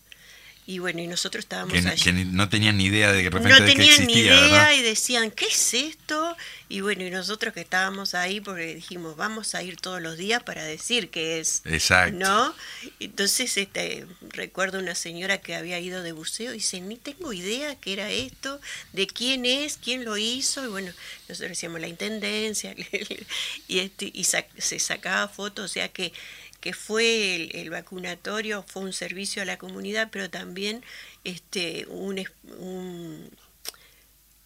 Y 0.69 0.77
bueno, 0.77 1.01
y 1.01 1.07
nosotros 1.07 1.45
estábamos 1.45 1.73
Que, 1.73 1.79
allí. 1.89 1.99
que 2.03 2.13
ni- 2.13 2.25
no 2.25 2.47
tenían 2.47 2.77
ni 2.77 2.85
idea 2.85 3.11
de 3.11 3.23
que 3.23 3.31
repente 3.31 3.49
No 3.49 3.55
de 3.55 3.61
que 3.65 3.71
tenían 3.75 4.05
ni 4.05 4.13
existía, 4.13 4.35
idea 4.35 4.41
¿verdad? 4.51 4.73
y 4.73 4.81
decían, 4.83 5.31
¿qué 5.31 5.45
es 5.47 5.73
esto? 5.73 6.37
Y 6.67 6.81
bueno, 6.81 7.03
y 7.03 7.09
nosotros 7.09 7.55
que 7.55 7.61
estábamos 7.61 8.13
ahí 8.13 8.39
porque 8.39 8.75
dijimos, 8.75 9.15
vamos 9.17 9.55
a 9.55 9.63
ir 9.63 9.77
todos 9.77 9.99
los 9.99 10.15
días 10.17 10.43
para 10.43 10.63
decir 10.63 11.09
qué 11.09 11.39
es. 11.39 11.63
Exacto. 11.65 12.19
¿No? 12.19 12.53
Entonces, 12.99 13.57
este, 13.57 14.05
recuerdo 14.29 14.77
una 14.77 14.93
señora 14.93 15.39
que 15.39 15.55
había 15.55 15.79
ido 15.79 16.03
de 16.03 16.11
buceo 16.11 16.51
y 16.51 16.57
dice, 16.57 16.79
ni 16.81 16.97
tengo 16.97 17.33
idea 17.33 17.75
qué 17.75 17.93
era 17.93 18.11
esto, 18.11 18.61
de 18.93 19.07
quién 19.07 19.47
es, 19.47 19.79
quién 19.83 20.05
lo 20.05 20.17
hizo. 20.17 20.63
Y 20.63 20.67
bueno, 20.67 20.91
nosotros 21.27 21.49
decíamos 21.49 21.81
la 21.81 21.87
intendencia, 21.87 22.75
y, 23.67 23.79
este, 23.79 24.05
y 24.13 24.21
sac- 24.23 24.45
se 24.59 24.77
sacaba 24.77 25.27
fotos, 25.29 25.65
o 25.65 25.73
sea 25.73 25.89
que 25.89 26.13
que 26.59 26.73
fue 26.73 27.35
el, 27.35 27.55
el 27.55 27.69
vacunatorio, 27.69 28.63
fue 28.67 28.83
un 28.83 28.93
servicio 28.93 29.41
a 29.41 29.45
la 29.45 29.57
comunidad, 29.57 30.09
pero 30.11 30.29
también 30.29 30.83
este 31.23 31.85
un, 31.89 32.23
un, 32.59 33.29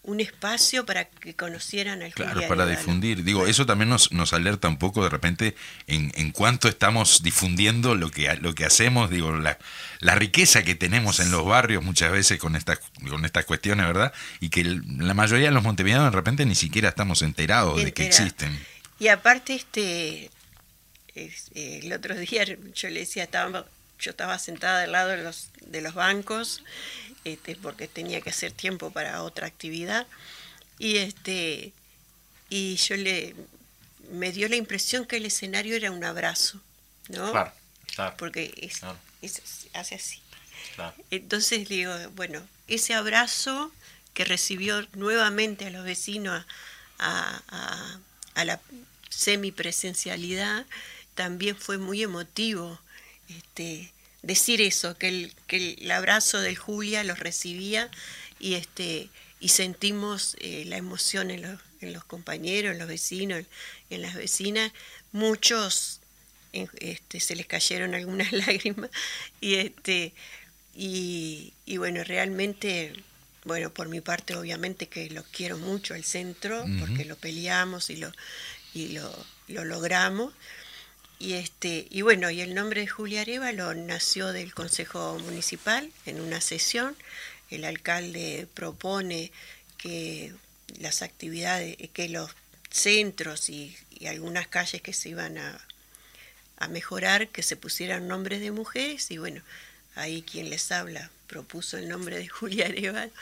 un 0.03 0.19
espacio 0.19 0.85
para 0.85 1.05
que 1.05 1.33
conocieran 1.33 2.01
al 2.01 2.13
Claro, 2.13 2.41
para 2.47 2.65
difundir. 2.65 3.23
Digo, 3.23 3.47
eso 3.47 3.65
también 3.65 3.89
nos, 3.89 4.11
nos 4.11 4.33
alerta 4.33 4.67
un 4.67 4.77
poco 4.77 5.01
de 5.03 5.09
repente 5.09 5.55
en, 5.87 6.11
en 6.15 6.31
cuánto 6.31 6.67
estamos 6.67 7.23
difundiendo 7.23 7.95
lo 7.95 8.11
que, 8.11 8.33
lo 8.41 8.53
que 8.53 8.65
hacemos, 8.65 9.09
digo, 9.09 9.31
la, 9.31 9.57
la 9.99 10.15
riqueza 10.15 10.63
que 10.63 10.75
tenemos 10.75 11.21
en 11.21 11.31
los 11.31 11.45
barrios 11.45 11.83
muchas 11.83 12.11
veces 12.11 12.37
con 12.37 12.57
estas, 12.57 12.79
con 13.09 13.23
estas 13.23 13.45
cuestiones, 13.45 13.85
¿verdad? 13.87 14.13
Y 14.41 14.49
que 14.49 14.65
la 14.65 15.13
mayoría 15.13 15.47
de 15.47 15.53
los 15.53 15.63
montevideanos 15.63 16.11
de 16.11 16.15
repente 16.17 16.45
ni 16.45 16.55
siquiera 16.55 16.89
estamos 16.89 17.21
enterados 17.21 17.81
de 17.81 17.93
que 17.93 18.05
existen. 18.05 18.59
Y 18.99 19.07
aparte, 19.07 19.55
este, 19.55 20.29
es- 21.15 21.49
eh, 21.55 21.79
el 21.83 21.93
otro 21.93 22.15
día 22.15 22.43
yo 22.45 22.89
le 22.89 22.99
decía, 23.01 23.23
estaba, 23.23 23.65
yo 23.99 24.11
estaba 24.11 24.37
sentada 24.39 24.83
al 24.83 24.91
lado 24.91 25.09
de 25.09 25.23
los, 25.23 25.49
de 25.61 25.81
los 25.81 25.93
bancos, 25.93 26.63
este, 27.23 27.55
porque 27.55 27.87
tenía 27.87 28.21
que 28.21 28.29
hacer 28.31 28.51
tiempo 28.51 28.91
para 28.91 29.23
otra 29.23 29.47
actividad, 29.47 30.05
y 30.79 30.97
este, 30.97 31.71
y 32.49 32.75
yo 32.75 32.95
le, 32.97 33.35
me 34.11 34.31
dio 34.31 34.49
la 34.49 34.55
impresión 34.57 35.05
que 35.05 35.17
el 35.17 35.25
escenario 35.25 35.75
era 35.75 35.91
un 35.91 36.03
abrazo, 36.03 36.59
¿no? 37.09 37.31
Claro, 37.31 37.53
claro, 37.95 38.15
Porque 38.17 38.53
es, 38.57 38.79
Claro. 38.79 38.97
es- 39.21 39.41
hace 39.73 39.95
así. 39.95 40.19
claro. 40.75 40.93
Entonces 41.11 41.69
digo, 41.69 41.93
bueno, 42.15 42.45
ese 42.67 42.93
abrazo 42.93 43.71
que 44.13 44.25
recibió 44.25 44.85
nuevamente 44.93 45.65
a 45.65 45.69
los 45.69 45.83
vecinos 45.85 46.45
a, 46.99 47.41
a- 47.47 47.99
a 48.35 48.45
la 48.45 48.59
semipresencialidad 49.09 50.65
también 51.15 51.55
fue 51.55 51.77
muy 51.77 52.03
emotivo. 52.03 52.79
Este, 53.29 53.91
decir 54.23 54.61
eso, 54.61 54.97
que 54.97 55.09
el, 55.09 55.33
que 55.47 55.75
el 55.79 55.91
abrazo 55.91 56.41
del 56.41 56.57
Julia 56.57 57.03
los 57.03 57.19
recibía 57.19 57.91
y 58.39 58.55
este 58.55 59.09
y 59.39 59.49
sentimos 59.49 60.37
eh, 60.39 60.63
la 60.65 60.77
emoción 60.77 61.29
en 61.29 61.41
los, 61.41 61.59
en 61.81 61.91
los 61.91 62.05
compañeros, 62.05 62.71
en 62.71 62.79
los 62.79 62.87
vecinos, 62.87 63.43
en 63.89 64.01
las 64.01 64.15
vecinas. 64.15 64.71
Muchos 65.11 65.99
este, 66.53 67.19
se 67.19 67.35
les 67.35 67.45
cayeron 67.45 67.93
algunas 67.95 68.31
lágrimas 68.31 68.89
y 69.41 69.55
este 69.55 70.13
y, 70.75 71.53
y 71.65 71.77
bueno 71.77 72.03
realmente 72.03 72.93
bueno 73.43 73.71
por 73.71 73.89
mi 73.89 73.99
parte 73.99 74.35
obviamente 74.35 74.87
que 74.87 75.09
lo 75.09 75.23
quiero 75.23 75.57
mucho 75.57 75.93
al 75.93 76.03
centro 76.03 76.65
porque 76.79 77.05
lo 77.05 77.15
peleamos 77.17 77.89
y 77.89 77.97
lo 77.97 78.11
y 78.73 78.89
lo, 78.89 79.25
lo 79.49 79.65
logramos 79.65 80.33
y 81.23 81.35
este 81.35 81.87
y 81.89 82.01
bueno 82.01 82.29
y 82.29 82.41
el 82.41 82.53
nombre 82.53 82.81
de 82.81 82.87
Julia 82.87 83.21
Arevalo 83.21 83.73
nació 83.75 84.33
del 84.33 84.53
Consejo 84.53 85.17
Municipal 85.19 85.89
en 86.05 86.19
una 86.19 86.41
sesión. 86.41 86.97
El 87.49 87.63
alcalde 87.63 88.45
propone 88.53 89.31
que 89.77 90.33
las 90.79 91.01
actividades 91.01 91.77
que 91.93 92.09
los 92.09 92.31
centros 92.69 93.49
y, 93.49 93.77
algunas 94.05 94.47
calles 94.47 94.81
que 94.81 94.91
se 94.91 95.07
iban 95.07 95.37
a, 95.37 95.65
a 96.57 96.67
mejorar 96.67 97.29
que 97.29 97.41
se 97.41 97.55
pusieran 97.55 98.09
nombres 98.09 98.41
de 98.41 98.51
mujeres. 98.51 99.09
Y 99.09 99.17
bueno, 99.17 99.41
ahí 99.95 100.23
quien 100.23 100.49
les 100.49 100.73
habla 100.73 101.09
propuso 101.27 101.77
el 101.77 101.87
nombre 101.87 102.17
de 102.17 102.27
Julia 102.27 102.65
Arevalo. 102.65 103.13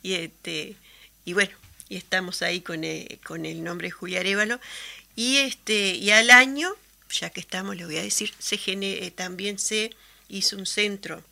Y 0.00 0.14
este 0.14 0.76
y 1.24 1.32
bueno, 1.32 1.56
y 1.88 1.96
estamos 1.96 2.42
ahí 2.42 2.60
con 2.60 2.84
el, 2.84 3.18
con 3.24 3.46
el 3.46 3.64
nombre 3.64 3.90
Julia 3.90 4.20
Arevalo. 4.20 4.60
Y, 5.16 5.38
este, 5.38 5.96
y 5.96 6.12
al 6.12 6.30
año, 6.30 6.72
ya 7.10 7.30
que 7.30 7.40
estamos, 7.40 7.76
le 7.76 7.84
voy 7.86 7.96
a 7.98 8.02
decir, 8.02 8.32
se 8.38 8.56
gene- 8.58 9.10
también 9.12 9.58
se 9.58 9.90
hizo 10.28 10.56
un 10.56 10.66
centro 10.66 11.22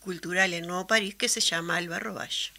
cultural 0.00 0.52
en 0.54 0.66
Nuevo 0.66 0.86
París 0.86 1.14
que 1.14 1.28
se 1.28 1.40
llama 1.40 1.76
Álvaro 1.76 2.14
Valle. 2.14 2.50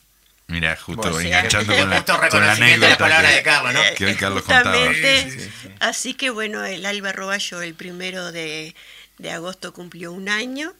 Mira, 0.47 0.75
justo 0.75 1.19
enganchando 1.19 1.73
con 1.77 1.89
la, 1.89 2.03
con 2.05 2.19
la 2.21 2.29
de 2.29 2.39
la 2.45 2.51
anécdota 2.53 2.97
palabra 2.97 3.29
que- 3.29 3.35
de 3.37 3.43
Carlos, 3.43 3.73
¿no? 3.73 3.81
que 3.97 4.05
hoy 4.05 4.15
Carlos 4.15 4.43
contaba. 4.43 4.71
Justamente, 4.87 5.51
así 5.79 6.13
que 6.13 6.29
bueno, 6.29 6.63
el 6.65 6.85
Alba 6.85 7.11
Roballo 7.13 7.61
el 7.61 7.73
primero 7.73 8.31
de, 8.31 8.75
de 9.17 9.31
agosto 9.31 9.73
cumplió 9.73 10.11
un 10.11 10.29
año, 10.29 10.73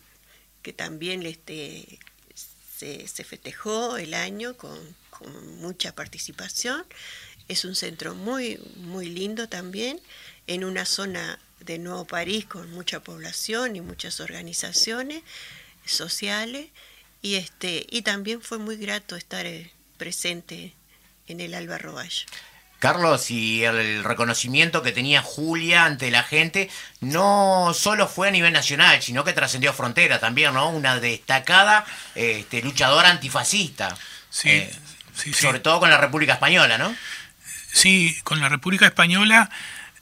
que 0.62 0.74
también 0.74 1.26
este, 1.26 2.00
se, 2.78 3.08
se 3.08 3.24
festejó 3.24 3.98
el 3.98 4.14
año 4.14 4.56
con, 4.58 4.78
con 5.10 5.56
mucha 5.60 5.96
participación. 5.96 6.86
Es 7.48 7.66
un 7.66 7.76
centro 7.76 8.14
muy, 8.14 8.60
muy 8.76 9.08
lindo 9.08 9.48
también, 9.50 10.00
en 10.54 10.66
una 10.66 10.86
zona 10.86 11.40
de 11.62 11.80
Nuevo 11.80 12.06
París 12.06 12.46
con 12.46 12.70
mucha 12.72 13.00
población 13.00 13.78
y 13.78 13.82
muchas 13.82 14.20
organizaciones 14.20 15.24
sociales. 15.86 16.68
Y, 17.22 17.36
este, 17.36 17.86
y 17.90 18.02
también 18.02 18.42
fue 18.42 18.58
muy 18.58 18.76
grato 18.76 19.16
estar 19.16 19.46
eh, 19.46 19.72
presente 19.98 20.74
en 21.28 21.40
el 21.40 21.54
Alba 21.54 21.78
Roballo. 21.78 22.26
Carlos, 22.80 23.32
y 23.32 23.64
el 23.64 24.04
reconocimiento 24.04 24.82
que 24.82 24.92
tenía 24.92 25.22
Julia 25.22 25.86
ante 25.86 26.10
la 26.12 26.24
gente 26.24 26.70
no 27.00 27.74
solo 27.74 28.08
fue 28.08 28.28
a 28.28 28.32
nivel 28.32 28.52
nacional, 28.52 29.02
sino 29.02 29.24
que 29.24 29.34
trascendió 29.34 29.72
frontera 29.72 30.20
también, 30.20 30.54
¿no? 30.54 30.70
Una 30.70 31.00
destacada 31.00 31.86
este, 32.16 32.62
luchadora 32.62 33.10
antifascista. 33.10 33.96
Sí, 34.30 34.50
Eh, 34.50 34.72
sí, 35.16 35.32
sí. 35.32 35.42
Sobre 35.42 35.60
todo 35.60 35.80
con 35.80 35.92
la 35.92 35.98
República 35.98 36.34
Española, 36.34 36.78
¿no? 36.78 36.94
Sí, 37.72 38.20
con 38.24 38.42
la 38.42 38.50
República 38.50 38.88
Española, 38.88 39.50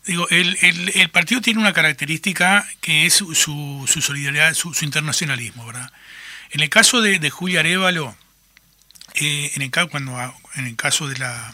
digo, 0.10 0.28
el, 0.30 1.10
partido 1.12 1.40
tiene 1.40 1.60
una 1.60 1.72
característica 1.72 2.68
que 2.82 3.06
es 3.06 3.14
su, 3.14 3.36
su- 3.36 3.86
solidaridad, 3.88 4.56
su, 4.56 4.74
internacionalismo, 4.82 5.66
¿verdad? 5.68 5.92
En 6.50 6.62
el 6.62 6.70
caso 6.70 7.02
de, 7.02 7.30
Julia 7.30 7.60
Arevalo, 7.60 8.18
eh, 9.16 9.52
en 9.56 9.62
el 9.62 10.76
caso 10.76 11.08
de 11.08 11.18
la, 11.18 11.54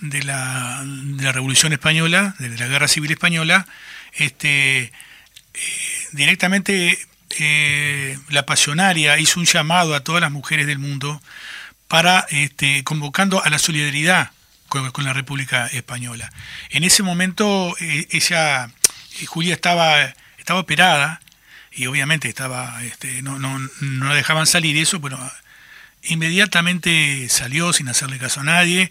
de 0.00 0.22
la, 0.22 0.82
de 0.84 1.24
la 1.24 1.32
Revolución 1.32 1.72
Española, 1.72 2.34
de 2.38 2.50
la 2.50 2.66
Guerra 2.66 2.88
Civil 2.88 3.10
Española, 3.10 3.66
este, 4.12 4.82
eh, 4.82 4.92
directamente 6.12 6.98
eh, 7.38 8.18
la 8.28 8.44
pasionaria 8.44 9.18
hizo 9.18 9.40
un 9.40 9.46
llamado 9.46 9.94
a 9.94 10.00
todas 10.00 10.20
las 10.20 10.30
mujeres 10.30 10.66
del 10.66 10.78
mundo 10.78 11.22
para 11.88 12.26
este, 12.28 12.84
convocando 12.84 13.42
a 13.42 13.48
la 13.48 13.58
solidaridad 13.58 14.30
con, 14.70 15.04
la 15.04 15.12
República 15.12 15.66
Española. 15.66 16.32
En 16.70 16.84
ese 16.84 17.02
momento 17.02 17.76
eh, 17.80 18.06
ella, 18.10 18.70
eh, 19.20 19.26
Julia 19.26 19.52
estaba, 19.52 20.14
estaba 20.38 20.60
operada 20.60 21.20
y 21.72 21.86
obviamente 21.86 22.28
estaba, 22.28 22.82
este, 22.84 23.20
no, 23.20 23.38
no, 23.38 23.58
no 23.80 24.06
la 24.06 24.14
dejaban 24.14 24.46
salir 24.46 24.78
eso, 24.78 24.98
bueno, 25.00 25.18
inmediatamente 26.04 27.28
salió 27.28 27.72
sin 27.72 27.88
hacerle 27.88 28.18
caso 28.18 28.40
a 28.40 28.44
nadie 28.44 28.90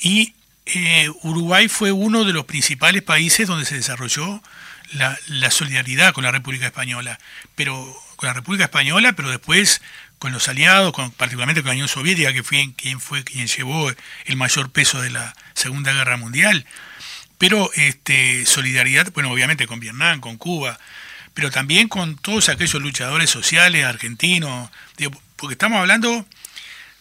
y 0.00 0.34
eh, 0.66 1.10
Uruguay 1.22 1.68
fue 1.68 1.92
uno 1.92 2.24
de 2.24 2.32
los 2.32 2.44
principales 2.44 3.02
países 3.02 3.48
donde 3.48 3.66
se 3.66 3.74
desarrolló 3.74 4.42
la, 4.92 5.18
la 5.26 5.50
solidaridad 5.50 6.12
con 6.12 6.24
la 6.24 6.30
República 6.30 6.66
Española, 6.66 7.18
pero 7.54 7.94
con 8.16 8.28
la 8.28 8.34
República 8.34 8.64
Española, 8.64 9.12
pero 9.12 9.30
después 9.30 9.82
con 10.18 10.32
los 10.32 10.48
aliados, 10.48 10.92
particularmente 11.16 11.62
con 11.62 11.68
la 11.68 11.74
Unión 11.74 11.88
Soviética, 11.88 12.32
que 12.32 12.42
fue 12.42 12.72
quien 12.76 13.00
fue 13.00 13.24
quien 13.24 13.46
llevó 13.46 13.90
el 14.24 14.36
mayor 14.36 14.70
peso 14.70 15.00
de 15.00 15.10
la 15.10 15.34
Segunda 15.54 15.92
Guerra 15.92 16.16
Mundial. 16.16 16.66
Pero 17.38 17.70
este, 17.74 18.44
solidaridad, 18.46 19.12
bueno, 19.12 19.30
obviamente 19.30 19.66
con 19.66 19.80
Vietnam, 19.80 20.20
con 20.20 20.36
Cuba, 20.36 20.78
pero 21.34 21.50
también 21.50 21.88
con 21.88 22.16
todos 22.16 22.48
aquellos 22.48 22.82
luchadores 22.82 23.30
sociales 23.30 23.84
argentinos, 23.84 24.70
porque 25.36 25.54
estamos 25.54 25.78
hablando 25.78 26.26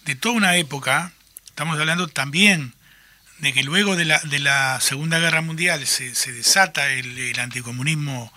de 0.05 0.15
toda 0.15 0.36
una 0.36 0.55
época, 0.57 1.11
estamos 1.47 1.80
hablando 1.80 2.07
también 2.07 2.74
de 3.39 3.53
que 3.53 3.63
luego 3.63 3.95
de 3.95 4.05
la, 4.05 4.80
Segunda 4.80 5.20
Guerra 5.20 5.41
Mundial 5.41 5.86
se, 5.88 6.32
desata 6.32 6.91
el 6.91 7.39
anticomunismo 7.39 8.32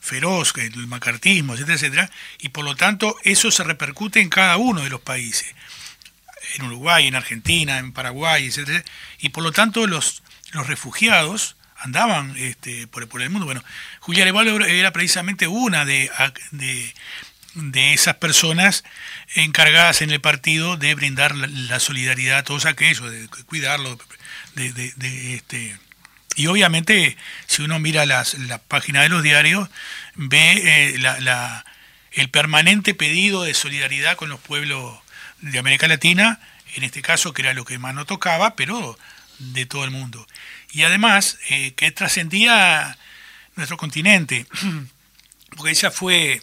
feroz, 0.00 0.52
el 0.56 0.86
macartismo, 0.86 1.54
etcétera, 1.54 1.74
etcétera, 1.74 2.10
y 2.38 2.50
por 2.50 2.64
lo 2.64 2.76
tanto 2.76 3.16
eso 3.24 3.50
se 3.50 3.64
repercute 3.64 4.20
en 4.20 4.28
cada 4.28 4.56
uno 4.56 4.82
de 4.82 4.90
los 4.90 5.00
países, 5.00 5.54
en 6.54 6.64
Uruguay, 6.64 7.06
en 7.06 7.16
Argentina, 7.16 7.78
en 7.78 7.92
Paraguay, 7.92 8.46
etcétera, 8.46 8.84
y 9.18 9.30
por 9.30 9.42
lo 9.42 9.52
tanto 9.52 9.86
los, 9.86 10.22
los 10.52 10.66
refugiados 10.66 11.56
andaban 11.78 12.34
este, 12.36 12.86
por, 12.86 13.22
el 13.22 13.30
mundo. 13.30 13.46
Bueno, 13.46 13.62
Julia 14.00 14.22
Arevalo 14.22 14.64
era 14.64 14.92
precisamente 14.92 15.46
una 15.46 15.84
de, 15.84 16.10
de, 16.52 16.94
de 17.54 17.92
esas 17.94 18.16
personas 18.16 18.84
encargadas 19.34 20.02
en 20.02 20.10
el 20.10 20.20
partido 20.20 20.76
de 20.76 20.94
brindar 20.94 21.34
la, 21.34 21.80
solidaridad 21.80 22.38
a 22.38 22.44
todos 22.44 22.66
aquellos, 22.66 23.10
de 23.10 23.28
cuidarlo, 23.46 23.98
de, 24.54 24.72
de, 24.72 24.92
de, 24.96 25.34
este 25.34 25.78
y 26.36 26.46
obviamente 26.46 27.16
si 27.46 27.62
uno 27.62 27.78
mira 27.78 28.06
las 28.06 28.34
la 28.34 28.58
página 28.58 29.02
de 29.02 29.08
los 29.08 29.22
diarios 29.22 29.68
ve 30.14 30.94
eh, 30.94 30.98
la, 30.98 31.64
el 32.12 32.30
permanente 32.30 32.94
pedido 32.94 33.42
de 33.42 33.54
solidaridad 33.54 34.16
con 34.16 34.28
los 34.28 34.38
pueblos 34.40 34.98
de 35.40 35.58
América 35.58 35.88
Latina 35.88 36.38
en 36.74 36.84
este 36.84 37.02
caso 37.02 37.32
que 37.32 37.42
era 37.42 37.54
lo 37.54 37.64
que 37.64 37.78
más 37.78 37.94
nos 37.94 38.06
tocaba 38.06 38.54
pero 38.54 38.98
de 39.38 39.66
todo 39.66 39.84
el 39.84 39.90
mundo. 39.90 40.26
Y 40.72 40.82
además 40.82 41.38
eh, 41.50 41.74
que 41.74 41.90
trascendía 41.90 42.96
nuestro 43.54 43.76
continente 43.76 44.46
porque 45.56 45.72
ella 45.72 45.90
fue 45.90 46.42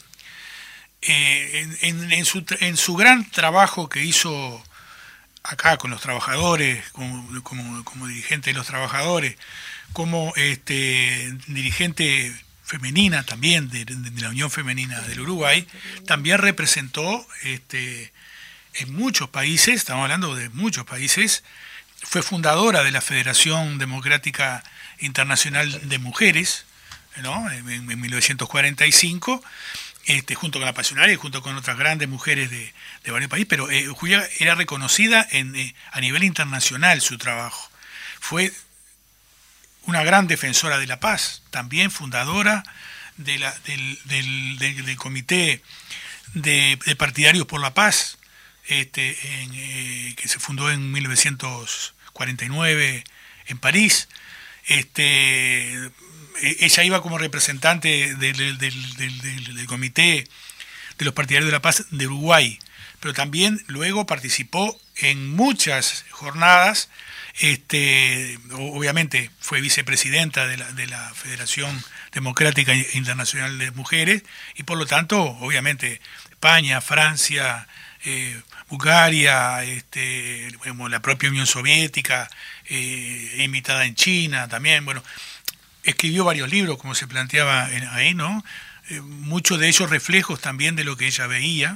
eh, 1.01 1.77
en, 1.81 2.01
en, 2.01 2.13
en, 2.13 2.25
su, 2.25 2.45
en 2.59 2.77
su 2.77 2.95
gran 2.95 3.29
trabajo 3.29 3.89
que 3.89 4.03
hizo 4.03 4.63
acá 5.43 5.77
con 5.77 5.91
los 5.91 6.01
trabajadores, 6.01 6.89
como, 6.91 7.43
como, 7.43 7.83
como, 7.83 8.07
dirigente 8.07 8.51
de 8.51 8.57
los 8.57 8.67
trabajadores, 8.67 9.35
como 9.93 10.33
este, 10.35 11.33
dirigente 11.47 12.33
femenina 12.63 13.23
también 13.23 13.69
de, 13.69 13.85
la 14.19 14.29
Unión 14.29 14.49
Femenina 14.49 14.99
del 15.01 15.21
Uruguay, 15.21 15.67
también 16.05 16.39
representó 16.39 17.25
este, 17.43 18.11
en 18.73 18.93
muchos 18.93 19.29
países, 19.29 19.75
estamos 19.75 20.03
hablando 20.03 20.35
de 20.35 20.49
muchos 20.49 20.85
países, 20.85 21.43
fue 22.01 22.21
fundadora 22.21 22.83
de 22.83 22.91
la 22.91 23.01
Federación 23.01 23.77
Democrática 23.77 24.63
Internacional 24.99 25.87
de 25.87 25.99
Mujeres, 25.99 26.65
¿no? 27.21 27.49
en, 27.51 27.69
en 27.69 28.01
1945, 28.01 29.43
este, 30.05 30.35
junto 30.35 30.59
con 30.59 30.65
la 30.65 30.73
Pasionaria 30.73 31.13
y 31.13 31.17
junto 31.17 31.41
con 31.41 31.55
otras 31.55 31.77
grandes 31.77 32.09
mujeres 32.09 32.49
de, 32.49 32.73
de 33.03 33.11
varios 33.11 33.29
países, 33.29 33.47
pero 33.47 33.69
eh, 33.71 33.87
Julia 33.87 34.27
era 34.39 34.55
reconocida 34.55 35.25
en, 35.31 35.55
eh, 35.55 35.75
a 35.91 36.01
nivel 36.01 36.23
internacional 36.23 37.01
su 37.01 37.17
trabajo. 37.17 37.69
Fue 38.19 38.51
una 39.85 40.03
gran 40.03 40.27
defensora 40.27 40.77
de 40.77 40.87
la 40.87 40.99
paz, 40.99 41.43
también 41.49 41.91
fundadora 41.91 42.63
del, 43.17 43.43
del, 44.05 44.95
Comité 44.97 45.61
de, 46.33 46.77
Partidarios 46.97 47.45
por 47.45 47.61
la 47.61 47.73
Paz, 47.73 48.17
este, 48.67 49.17
eh, 49.21 50.13
que 50.15 50.27
se 50.27 50.39
fundó 50.39 50.69
en 50.71 50.91
1949 50.91 53.03
en 53.47 53.57
París. 53.57 54.07
Este, 54.65 55.91
ella 56.41 56.83
iba 56.83 57.01
como 57.01 57.17
representante 57.17 58.15
del, 58.15 58.57
del, 58.57 59.65
comité 59.67 60.27
de 60.97 61.05
los 61.05 61.13
partidarios 61.13 61.47
de 61.47 61.53
la 61.53 61.61
paz 61.61 61.85
de 61.89 62.07
Uruguay, 62.07 62.59
pero 62.99 63.13
también 63.13 63.63
luego 63.67 64.05
participó 64.05 64.77
en 64.97 65.29
muchas 65.29 66.05
jornadas, 66.11 66.89
este, 67.39 68.37
obviamente 68.51 69.31
fue 69.39 69.59
vicepresidenta 69.59 70.45
de 70.47 70.57
la, 70.57 70.71
de 70.73 70.87
la 70.87 71.13
Federación 71.15 71.83
Democrática 72.11 72.73
Internacional 72.93 73.57
de 73.57 73.71
Mujeres 73.71 74.23
y 74.55 74.63
por 74.63 74.77
lo 74.77 74.85
tanto, 74.85 75.21
obviamente, 75.21 75.99
España, 76.29 76.79
Francia, 76.81 77.67
eh, 78.05 78.39
Bulgaria, 78.69 79.63
este, 79.63 80.49
bueno, 80.67 80.89
la 80.89 81.01
propia 81.01 81.29
Unión 81.29 81.47
Soviética, 81.47 82.29
eh, 82.65 83.35
invitada 83.39 83.85
en 83.85 83.95
China 83.95 84.47
también, 84.47 84.85
bueno, 84.85 85.03
escribió 85.83 86.25
varios 86.25 86.49
libros, 86.49 86.77
como 86.77 86.95
se 86.95 87.07
planteaba 87.07 87.65
ahí, 87.91 88.13
¿no? 88.13 88.43
Eh, 88.89 89.01
muchos 89.01 89.59
de 89.59 89.69
ellos 89.69 89.89
reflejos 89.89 90.41
también 90.41 90.75
de 90.75 90.83
lo 90.83 90.97
que 90.97 91.07
ella 91.07 91.27
veía. 91.27 91.73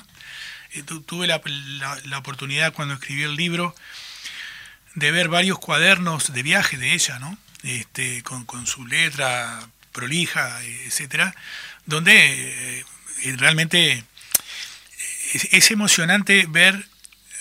Tu, 0.86 1.02
tuve 1.02 1.28
la, 1.28 1.42
la, 1.46 1.98
la, 2.06 2.18
oportunidad 2.18 2.74
cuando 2.74 2.96
escribí 2.96 3.24
el 3.24 3.36
libro 3.36 3.74
de 4.98 5.12
ver 5.12 5.30
varios 5.30 5.60
cuadernos 5.60 6.34
de 6.34 6.42
viaje 6.42 6.76
de 6.76 6.94
ella, 6.94 7.20
¿no? 7.20 7.38
Este, 7.62 8.24
con, 8.24 8.46
con 8.46 8.66
su 8.66 8.88
letra 8.88 9.70
prolija, 9.92 10.60
etcétera, 10.64 11.36
donde 11.86 12.80
eh, 12.80 13.36
realmente 13.38 14.04
es, 15.34 15.50
es, 15.52 15.70
emocionante 15.70 16.48
ver 16.50 16.88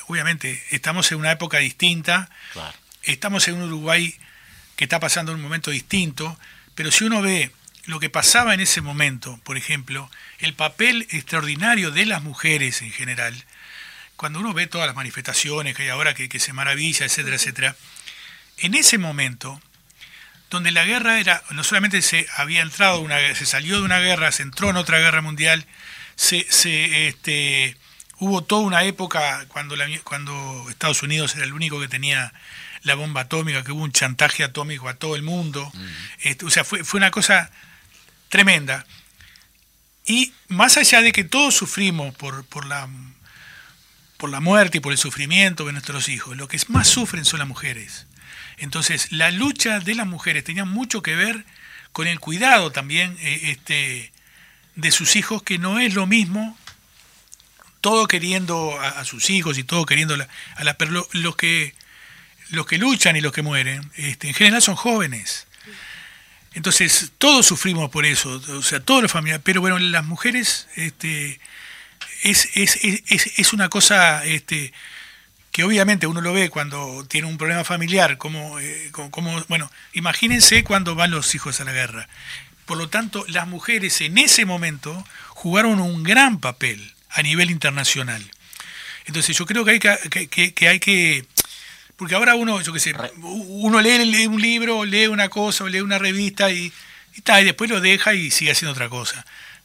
obviamente, 0.08 0.62
estamos 0.70 1.10
en 1.12 1.18
una 1.18 1.32
época 1.32 1.58
distinta, 1.58 2.28
Claro. 2.52 2.76
estamos 3.02 3.48
en 3.48 3.54
un 3.54 3.62
Uruguay 3.62 4.14
que 4.76 4.84
está 4.84 5.00
pasando 5.00 5.32
un 5.32 5.40
momento 5.40 5.70
distinto, 5.70 6.38
pero 6.74 6.90
si 6.90 7.04
uno 7.04 7.22
ve 7.22 7.50
lo 7.86 8.00
que 8.00 8.10
pasaba 8.10 8.52
en 8.52 8.60
ese 8.60 8.82
momento, 8.82 9.40
por 9.44 9.56
ejemplo, 9.56 10.10
el 10.40 10.52
papel 10.52 11.06
extraordinario 11.10 11.90
de 11.90 12.04
las 12.04 12.22
mujeres 12.22 12.82
en 12.82 12.92
general, 12.92 13.34
cuando 14.16 14.40
uno 14.40 14.54
ve 14.54 14.66
todas 14.66 14.86
las 14.86 14.96
manifestaciones 14.96 15.76
que 15.76 15.84
hay 15.84 15.88
ahora, 15.90 16.14
que, 16.14 16.28
que 16.28 16.40
se 16.40 16.52
maravilla, 16.52 17.06
etcétera, 17.06 17.36
etcétera, 17.36 17.76
en 18.58 18.74
ese 18.74 18.98
momento, 18.98 19.60
donde 20.50 20.70
la 20.70 20.84
guerra 20.84 21.20
era, 21.20 21.42
no 21.50 21.64
solamente 21.64 22.00
se 22.02 22.26
había 22.36 22.62
entrado, 22.62 23.00
una, 23.00 23.34
se 23.34 23.46
salió 23.46 23.76
de 23.76 23.82
una 23.82 23.98
guerra, 23.98 24.32
se 24.32 24.42
entró 24.42 24.70
en 24.70 24.76
otra 24.76 24.98
guerra 24.98 25.20
mundial, 25.20 25.66
se, 26.14 26.46
se, 26.50 27.08
este, 27.08 27.76
hubo 28.18 28.42
toda 28.42 28.62
una 28.62 28.84
época 28.84 29.44
cuando, 29.48 29.76
la, 29.76 29.86
cuando 30.04 30.66
Estados 30.70 31.02
Unidos 31.02 31.34
era 31.34 31.44
el 31.44 31.52
único 31.52 31.80
que 31.80 31.88
tenía 31.88 32.32
la 32.82 32.94
bomba 32.94 33.22
atómica, 33.22 33.64
que 33.64 33.72
hubo 33.72 33.82
un 33.82 33.92
chantaje 33.92 34.44
atómico 34.44 34.88
a 34.88 34.94
todo 34.94 35.16
el 35.16 35.22
mundo, 35.22 35.70
este, 36.20 36.44
o 36.44 36.50
sea, 36.50 36.64
fue, 36.64 36.84
fue 36.84 36.98
una 36.98 37.10
cosa 37.10 37.50
tremenda. 38.28 38.86
Y 40.06 40.32
más 40.48 40.76
allá 40.76 41.02
de 41.02 41.10
que 41.10 41.24
todos 41.24 41.54
sufrimos 41.54 42.14
por, 42.14 42.44
por, 42.44 42.64
la, 42.64 42.88
por 44.16 44.30
la 44.30 44.40
muerte 44.40 44.78
y 44.78 44.80
por 44.80 44.92
el 44.92 44.98
sufrimiento 44.98 45.64
de 45.66 45.72
nuestros 45.72 46.08
hijos, 46.08 46.36
lo 46.36 46.48
que 46.48 46.58
más 46.68 46.88
sufren 46.88 47.24
son 47.24 47.38
las 47.38 47.48
mujeres. 47.48 48.06
Entonces, 48.56 49.12
la 49.12 49.30
lucha 49.30 49.80
de 49.80 49.94
las 49.94 50.06
mujeres 50.06 50.44
tenía 50.44 50.64
mucho 50.64 51.02
que 51.02 51.14
ver 51.14 51.44
con 51.92 52.06
el 52.06 52.20
cuidado 52.20 52.72
también 52.72 53.16
eh, 53.20 53.50
este, 53.50 54.12
de 54.74 54.90
sus 54.90 55.16
hijos, 55.16 55.42
que 55.42 55.58
no 55.58 55.78
es 55.78 55.94
lo 55.94 56.06
mismo 56.06 56.56
todo 57.80 58.08
queriendo 58.08 58.80
a, 58.80 59.04
sus 59.04 59.30
hijos 59.30 59.58
y 59.58 59.64
todo 59.64 59.86
queriendo 59.86 60.14
a 60.14 60.64
la, 60.64 60.74
pero 60.78 60.90
lo- 60.90 61.08
los 61.12 61.36
que 61.36 61.74
los 62.50 62.66
que 62.66 62.78
luchan 62.78 63.16
y 63.16 63.20
los 63.20 63.32
que 63.32 63.42
mueren, 63.42 63.90
este, 63.96 64.28
en 64.28 64.34
general 64.34 64.62
son 64.62 64.76
jóvenes. 64.76 65.46
Entonces, 66.54 67.12
todos 67.18 67.44
sufrimos 67.44 67.90
por 67.90 68.06
eso, 68.06 68.40
o 68.48 68.62
sea, 68.62 68.80
todos 68.80 69.02
los 69.02 69.12
familiares, 69.12 69.42
pero 69.44 69.60
bueno, 69.60 69.78
las 69.78 70.04
mujeres 70.04 70.68
este, 70.76 71.38
es, 72.22 72.48
es, 72.54 72.78
es, 72.82 73.38
es- 73.38 73.52
una 73.52 73.68
cosa 73.68 74.24
este, 74.24 74.72
que 75.52 75.64
obviamente 75.64 76.06
uno 76.06 76.20
lo 76.20 76.32
ve 76.32 76.50
cuando 76.50 77.04
tiene 77.08 77.26
un 77.28 77.38
problema 77.38 77.64
familiar, 77.64 78.18
como, 78.18 78.58
eh, 78.60 78.88
como, 78.92 79.10
como- 79.10 79.44
bueno, 79.48 79.70
imagínense 79.92 80.64
cuando 80.64 80.94
van 80.94 81.10
los 81.10 81.34
hijos 81.34 81.60
a 81.60 81.64
la 81.64 81.72
guerra. 81.72 82.08
Por 82.66 82.78
lo 82.78 82.88
tanto, 82.88 83.24
las 83.28 83.46
mujeres 83.46 84.00
en 84.00 84.18
ese 84.18 84.44
momento 84.44 85.06
jugaron 85.30 85.80
un 85.80 86.02
gran 86.02 86.40
papel 86.40 86.94
a 87.10 87.22
nivel 87.22 87.50
internacional. 87.50 88.22
Entonces 89.06 89.36
yo 89.36 89.46
creo 89.46 89.64
que 89.64 89.70
hay 89.72 89.78
que, 89.78 90.52
que- 90.52 90.68
hay 90.68 90.80
que 90.80 91.24
porque 91.96 92.14
ahora 92.14 92.34
uno, 92.34 92.60
yo 92.60 92.74
qué 92.74 92.80
sé, 92.80 92.94
uno 93.22 93.80
lee, 93.80 94.04
lee 94.04 94.26
un 94.26 94.40
libro, 94.42 94.84
lee 94.84 95.06
una 95.06 95.30
cosa, 95.30 95.64
o 95.64 95.68
lee 95.68 95.80
una 95.80 95.98
revista 95.98 96.50
y, 96.50 96.70
y, 97.14 97.20
ta, 97.22 97.40
y 97.40 97.44
después 97.44 97.70
lo 97.70 97.80
deja 97.80 98.12
y 98.12 98.30
sigue 98.30 98.50
haciendo 98.50 98.72
otra 98.72 98.90
cosa. 98.90 99.24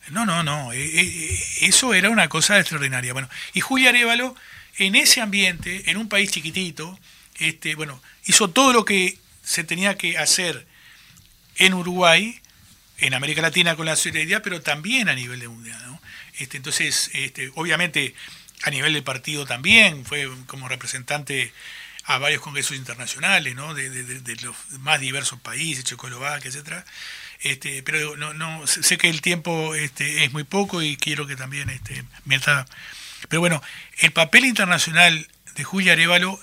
No, 0.09 0.25
no, 0.25 0.43
no, 0.43 0.73
eh, 0.73 0.79
eh, 0.79 1.39
eso 1.61 1.93
era 1.93 2.09
una 2.09 2.27
cosa 2.27 2.59
extraordinaria. 2.59 3.13
Bueno, 3.13 3.29
y 3.53 3.61
Julia 3.61 3.89
Arevalo, 3.89 4.35
en 4.77 4.95
ese 4.95 5.21
ambiente, 5.21 5.89
en 5.89 5.97
un 5.97 6.09
país 6.09 6.31
chiquitito, 6.31 6.99
este, 7.39 7.75
bueno, 7.75 8.01
hizo 8.25 8.49
todo 8.49 8.73
lo 8.73 8.83
que 8.85 9.17
se 9.43 9.63
tenía 9.63 9.97
que 9.97 10.17
hacer 10.17 10.67
en 11.57 11.73
Uruguay, 11.73 12.39
en 12.97 13.13
América 13.13 13.41
Latina 13.41 13.75
con 13.75 13.85
la 13.85 13.95
solidaridad, 13.95 14.41
pero 14.43 14.61
también 14.61 15.09
a 15.09 15.15
nivel 15.15 15.39
de 15.39 15.47
mundial. 15.47 15.79
¿no? 15.85 16.01
Este, 16.37 16.57
entonces, 16.57 17.09
este, 17.13 17.51
obviamente, 17.55 18.15
a 18.63 18.69
nivel 18.69 18.93
del 18.93 19.03
partido 19.03 19.45
también, 19.45 20.05
fue 20.05 20.29
como 20.47 20.67
representante 20.67 21.53
a 22.05 22.17
varios 22.17 22.41
congresos 22.41 22.75
internacionales, 22.75 23.55
¿no? 23.55 23.73
de 23.73 24.37
los 24.41 24.55
más 24.79 24.99
diversos 24.99 25.39
países, 25.39 25.83
Checoslovaquia, 25.83 26.49
etcétera. 26.49 26.85
Este, 27.43 27.81
pero 27.83 28.15
no, 28.17 28.33
no, 28.33 28.67
sé 28.67 28.97
que 28.97 29.09
el 29.09 29.21
tiempo 29.21 29.73
este, 29.73 30.23
es 30.23 30.31
muy 30.31 30.43
poco 30.43 30.81
y 30.81 30.95
quiero 30.95 31.25
que 31.25 31.35
también 31.35 31.69
este, 31.69 32.03
Mirta- 32.25 32.67
Pero 33.29 33.39
bueno, 33.39 33.61
el 33.99 34.11
papel 34.11 34.45
internacional 34.45 35.27
de 35.55 35.63
Julia 35.63 35.93
Arevalo 35.93 36.39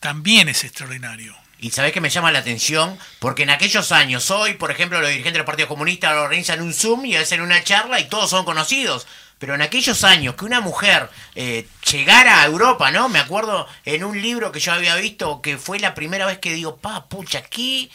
también 0.00 0.48
es 0.48 0.62
extraordinario. 0.64 1.34
Y 1.58 1.70
sabés 1.70 1.92
que 1.92 2.02
me 2.02 2.10
llama 2.10 2.30
la 2.32 2.40
atención, 2.40 2.98
porque 3.18 3.42
en 3.42 3.50
aquellos 3.50 3.90
años, 3.90 4.30
hoy, 4.30 4.54
por 4.54 4.70
ejemplo, 4.70 5.00
los 5.00 5.08
dirigentes 5.08 5.38
del 5.38 5.46
Partido 5.46 5.68
Comunista 5.68 6.20
organizan 6.20 6.60
un 6.60 6.74
Zoom 6.74 7.06
y 7.06 7.16
hacen 7.16 7.40
una 7.40 7.64
charla 7.64 7.98
y 7.98 8.08
todos 8.08 8.28
son 8.30 8.44
conocidos. 8.44 9.06
Pero 9.38 9.54
en 9.54 9.62
aquellos 9.62 10.04
años 10.04 10.34
que 10.34 10.44
una 10.44 10.60
mujer 10.60 11.10
eh, 11.34 11.66
llegara 11.90 12.42
a 12.42 12.46
Europa, 12.46 12.90
¿no? 12.90 13.08
Me 13.08 13.18
acuerdo 13.18 13.66
en 13.84 14.04
un 14.04 14.20
libro 14.20 14.52
que 14.52 14.60
yo 14.60 14.72
había 14.72 14.96
visto 14.96 15.42
que 15.42 15.58
fue 15.58 15.78
la 15.78 15.94
primera 15.94 16.24
vez 16.26 16.38
que 16.38 16.52
digo, 16.54 16.76
pa, 16.76 17.06
pucha, 17.06 17.42
¿qué, 17.42 17.90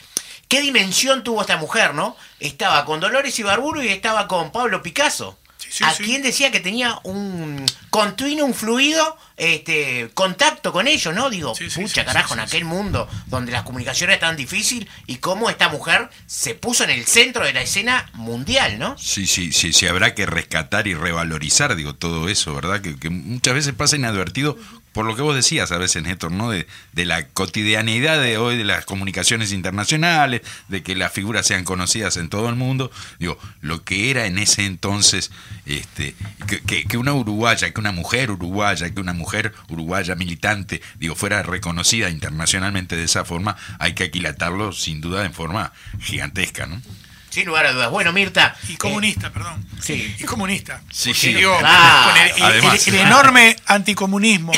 qué 0.52 0.60
dimensión 0.62 1.24
tuvo 1.24 1.40
esta 1.40 1.56
mujer, 1.56 1.94
¿no? 1.96 2.18
Estaba 2.42 2.84
con 2.84 3.00
Dolores 3.00 3.40
Ibarburu 3.40 3.82
y 3.84 3.88
estaba 3.88 4.28
con 4.28 4.52
Pablo 4.52 4.84
Picasso. 4.84 5.40
sí, 5.58 5.82
a 5.82 5.94
sí. 5.94 6.04
quien 6.04 6.22
decía 6.22 6.52
que 6.52 6.60
tenía 6.60 7.00
un 7.04 7.66
continuo, 7.90 8.46
un 8.46 8.54
fluido 8.54 9.18
este, 9.38 10.12
contacto 10.14 10.74
con 10.74 10.90
ellos, 10.90 11.16
¿no? 11.16 11.30
Digo, 11.30 11.56
Sí, 11.56 11.70
sí, 11.70 11.80
pucha 11.80 12.02
sí, 12.02 12.06
carajo, 12.06 12.34
sí, 12.34 12.40
en 12.42 12.48
sí, 12.50 12.58
aquel 12.58 12.66
mundo 12.66 13.08
donde 13.28 13.54
las 13.54 13.64
comunicaciones 13.64 14.18
eran 14.18 14.32
tan 14.32 14.36
difícil 14.36 14.90
y 15.08 15.16
cómo 15.18 15.50
esta 15.50 15.70
mujer 15.70 16.10
se 16.28 16.54
puso 16.54 16.84
en 16.84 16.90
el 16.90 17.06
centro 17.06 17.46
de 17.46 17.54
la 17.54 17.62
escena 17.62 18.10
mundial, 18.16 18.78
¿no? 18.78 18.98
Sí, 18.98 19.28
sí, 19.28 19.54
sí, 19.54 19.72
sí, 19.72 19.88
habrá 19.88 20.14
que 20.16 20.26
rescatar 20.26 20.86
y 20.86 20.96
revalorizar, 20.96 21.78
digo, 21.78 21.96
todo 21.96 22.28
eso, 22.28 22.54
¿verdad? 22.54 22.82
Que, 22.82 23.00
que 23.00 23.10
muchas 23.10 23.54
veces 23.54 23.74
pasa 23.74 23.96
inadvertido 23.96 24.58
por 24.94 25.06
lo 25.06 25.16
que 25.16 25.22
vos 25.22 25.36
decías 25.36 25.72
a 25.72 25.78
veces, 25.78 26.04
Néstor, 26.04 26.32
¿no? 26.32 26.50
De, 26.52 26.68
de 26.92 27.06
la 27.06 27.26
cotidianidad 27.28 28.22
de 28.22 28.38
hoy, 28.38 28.58
de 28.58 28.64
las 28.66 28.86
comunicaciones 28.86 29.52
internacionales, 29.54 30.42
de 30.68 30.84
que 30.84 30.96
las 30.96 31.12
figuras 31.14 31.48
sean 31.48 31.64
conocidas 31.64 32.18
en 32.18 32.28
todo 32.30 32.50
el 32.50 32.56
mundo. 32.56 32.92
Digo, 33.20 33.38
lo 33.62 33.84
que 33.84 34.12
era 34.12 34.26
en 34.26 34.38
ese 34.38 34.66
entonces, 34.66 35.32
este, 35.66 36.16
que, 36.48 36.60
que- 36.62 36.84
que 36.86 36.98
una 36.98 37.14
uruguaya, 37.14 37.72
que 37.72 37.80
una 37.80 37.92
mujer 37.92 38.32
uruguaya, 38.32 38.90
que 38.94 39.00
una 39.00 39.14
mujer 39.14 39.54
uruguaya 39.70 40.16
militante, 40.16 40.82
digo, 41.00 41.16
fuera 41.16 41.42
reconocida 41.44 42.10
internacionalmente 42.10 42.96
de 42.98 43.04
esa 43.06 43.24
forma, 43.26 43.56
hay 43.80 43.94
que 43.94 44.04
aquilatarlo 44.06 44.72
sin 44.74 45.00
duda 45.02 45.26
en 45.26 45.34
forma 45.34 45.72
gigantesca, 46.02 46.66
¿no? 46.66 46.82
Sin 47.30 47.46
lugar 47.46 47.66
a 47.66 47.72
dudas. 47.72 47.90
Bueno, 47.92 48.12
Mirta. 48.12 48.58
Y 48.68 48.74
eh, 48.74 48.78
comunista, 48.78 49.32
perdón. 49.32 49.66
sí. 49.80 50.14
Y 50.20 50.24
comunista. 50.26 50.82
Sí, 50.92 51.14
sí. 51.14 51.34
digo, 51.34 51.58
Claro. 51.60 52.10
con 52.12 52.18
el, 52.22 52.28
el- 52.36 52.44
Además. 52.44 52.88
el- 52.90 52.96
el 52.96 53.02
enorme 53.08 53.51
anticomunismo 53.66 54.52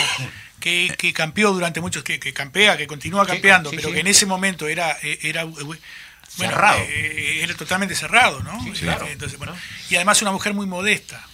que, 0.60 0.94
que 0.98 1.14
campeó 1.14 1.52
durante 1.52 1.82
muchos, 1.82 2.04
que, 2.04 2.20
que 2.20 2.34
campea, 2.34 2.78
que 2.78 2.88
continúa 2.88 3.26
campeando, 3.26 3.70
sí, 3.70 3.76
pero 3.76 3.90
sí. 3.90 3.94
que 3.96 4.00
en 4.02 4.08
ese 4.08 4.26
momento 4.26 4.68
era, 4.68 4.98
eh, 5.04 5.20
era 5.24 5.42
eh, 5.44 5.46
bueno, 5.46 5.82
Cerrado. 6.30 6.80
eh, 6.80 7.42
era 7.44 7.54
totalmente 7.56 7.96
cerrado, 7.96 8.42
¿no? 8.44 8.58
claro. 8.80 9.08
Entonces, 9.08 9.38
bueno, 9.38 9.56
y 9.90 9.96
además 9.96 10.22
una 10.22 10.32
mujer 10.32 10.54
muy 10.54 10.66
modesta. 10.66 11.26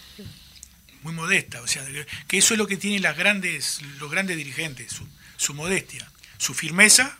Muy 1.03 1.13
modesta, 1.13 1.61
o 1.61 1.67
sea, 1.67 1.86
que- 1.86 2.05
que 2.28 2.38
eso 2.38 2.53
es 2.53 2.57
lo 2.57 2.67
que 2.67 2.76
tienen 2.76 3.01
las 3.01 3.15
grandes, 3.15 3.80
los 3.99 4.11
grandes 4.11 4.36
dirigentes, 4.36 4.91
su, 4.91 5.07
su 5.38 5.53
modestia, 5.53 6.05
su 6.38 6.53
firmeza 6.53 7.17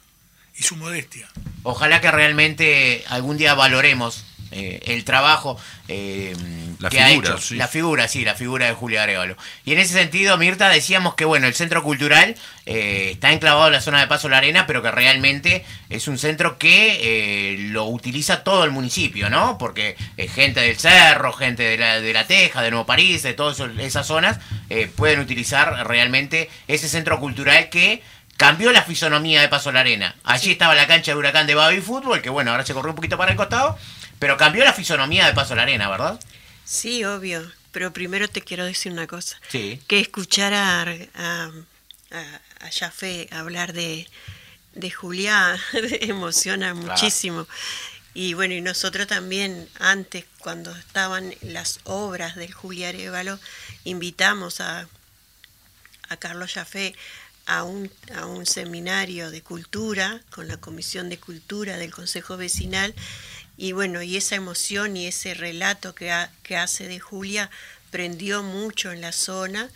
y 0.58 0.64
su 0.64 0.76
modestia. 0.76 1.30
Ojalá 1.64 2.02
que 2.02 2.12
realmente 2.12 3.06
algún 3.08 3.38
día 3.38 3.54
valoremos 3.54 4.26
eh, 4.52 4.80
el 4.86 5.04
trabajo 5.06 5.60
eh, 5.88 6.36
La 6.80 6.89
que 6.89 7.00
ha 7.02 7.08
figura, 7.08 7.30
hecho. 7.30 7.38
sí. 7.39 7.56
La 7.56 7.68
figura, 7.68 8.08
sí, 8.08 8.24
la 8.26 8.36
figura 8.36 8.66
de 8.68 8.74
Julia 8.74 9.04
Arevalo. 9.04 9.36
Y 9.66 9.74
en 9.74 9.80
ese 9.80 9.93
sentido, 9.93 10.38
Mirta, 10.38 10.70
decíamos 10.70 11.16
que 11.16 11.26
bueno, 11.26 11.47
el 11.47 11.54
centro 11.54 11.84
cultural 11.84 12.36
eh, 12.66 13.10
está 13.14 13.32
enclavado 13.32 13.68
en 13.68 13.74
la 13.74 13.82
zona 13.82 14.00
de 14.00 14.08
Paso 14.08 14.30
La 14.30 14.38
Arena, 14.38 14.66
pero 14.68 14.82
que 14.82 14.91
realmente 14.91 15.66
es 15.89 16.08
un 16.08 16.18
centro 16.18 16.58
que 16.58 17.00
eh, 17.02 17.58
lo 17.72 17.86
utiliza 17.86 18.43
todo 18.43 18.64
el 18.64 18.72
municipio, 18.72 19.30
¿no? 19.30 19.58
Porque 19.58 19.95
eh, 20.18 20.28
gente 20.28 20.60
del 20.62 20.78
Cerro, 20.78 21.34
gente 21.34 21.64
de 21.64 21.78
la, 21.78 22.00
de 22.02 22.14
la 22.14 22.28
Teja, 22.28 22.62
de 22.62 22.70
Nuevo 22.72 22.86
París, 22.86 23.24
de 23.24 23.34
todas 23.34 23.60
esas 23.80 24.06
zonas, 24.08 24.39
eh, 24.70 24.89
pueden 24.95 25.20
utilizar 25.20 25.88
realmente 25.88 26.50
ese 26.68 26.88
centro 26.88 27.20
cultural 27.20 27.70
que 27.70 28.02
cambió 28.38 28.72
la 28.72 28.84
fisonomía 28.84 29.41
de 29.41 29.50
Paso 29.50 29.72
la 29.72 29.82
Arena. 29.82 30.16
Allí 30.24 30.52
estaba 30.52 30.74
la 30.76 30.88
cancha 30.88 31.12
de 31.12 31.18
Huracán 31.18 31.45
de 31.47 31.56
Baby 31.56 31.82
Fútbol, 31.82 32.22
que 32.22 32.30
bueno, 32.30 32.52
ahora 32.52 32.66
se 32.66 32.74
corrió 32.74 32.91
un 32.91 32.95
poquito 32.95 33.18
para 33.18 33.32
el 33.32 33.38
costado, 33.38 33.78
pero 34.20 34.38
cambió 34.38 34.63
la 34.63 34.74
fisonomía 34.74 35.26
de 35.26 35.34
Paso 35.34 35.55
la 35.55 35.63
Arena, 35.63 35.89
¿verdad? 35.89 36.20
Sí, 36.65 37.03
obvio. 37.03 37.49
Pero 37.72 37.93
primero 37.93 38.28
te 38.28 38.41
quiero 38.41 38.65
decir 38.65 38.91
una 38.91 39.07
cosa. 39.07 39.39
Sí. 39.49 39.80
Que 39.88 39.99
escuchar 39.99 40.53
a, 40.53 40.82
a, 40.82 41.51
a, 42.11 42.41
a 42.61 42.72
Jafé 42.72 43.30
hablar 43.32 43.74
de, 43.74 44.07
de 44.74 44.91
Julián 44.91 45.57
emociona 46.01 46.74
muchísimo. 46.74 47.47
Y 48.13 48.34
bueno, 48.34 48.55
y 48.55 48.61
nosotros 48.61 49.07
también, 49.07 49.70
antes, 49.80 50.26
cuando 50.39 50.76
estaban 50.76 51.34
las 51.41 51.80
obras 51.84 52.36
del 52.36 52.51
Julián 52.51 52.95
Arevalo, 52.95 53.39
invitamos 53.84 54.61
a, 54.61 54.88
a 56.09 56.17
Carlos 56.17 56.53
Jafé 56.53 56.95
a 57.45 57.63
un, 57.63 57.91
a 58.15 58.26
un 58.26 58.45
seminario 58.45 59.32
de 59.32 59.41
cultura 59.41 60.22
con 60.32 60.47
la 60.47 60.57
Comisión 60.57 61.09
de 61.09 61.20
Cultura 61.20 61.78
del 61.78 61.91
Consejo 61.91 62.36
Vecinal 62.38 62.93
y 63.60 63.74
bueno, 63.74 64.01
y 64.03 64.18
esa 64.18 64.36
emoción 64.36 64.97
y 64.97 65.07
ese 65.07 65.34
relato 65.36 65.95
que, 65.95 66.12
ha- 66.12 66.32
que 66.43 66.57
hace 66.57 66.88
de 66.88 66.99
Julia 66.99 67.49
prendió 67.91 68.43
mucho 68.43 68.91
en 68.91 69.01
la 69.01 69.12
zona 69.12 69.70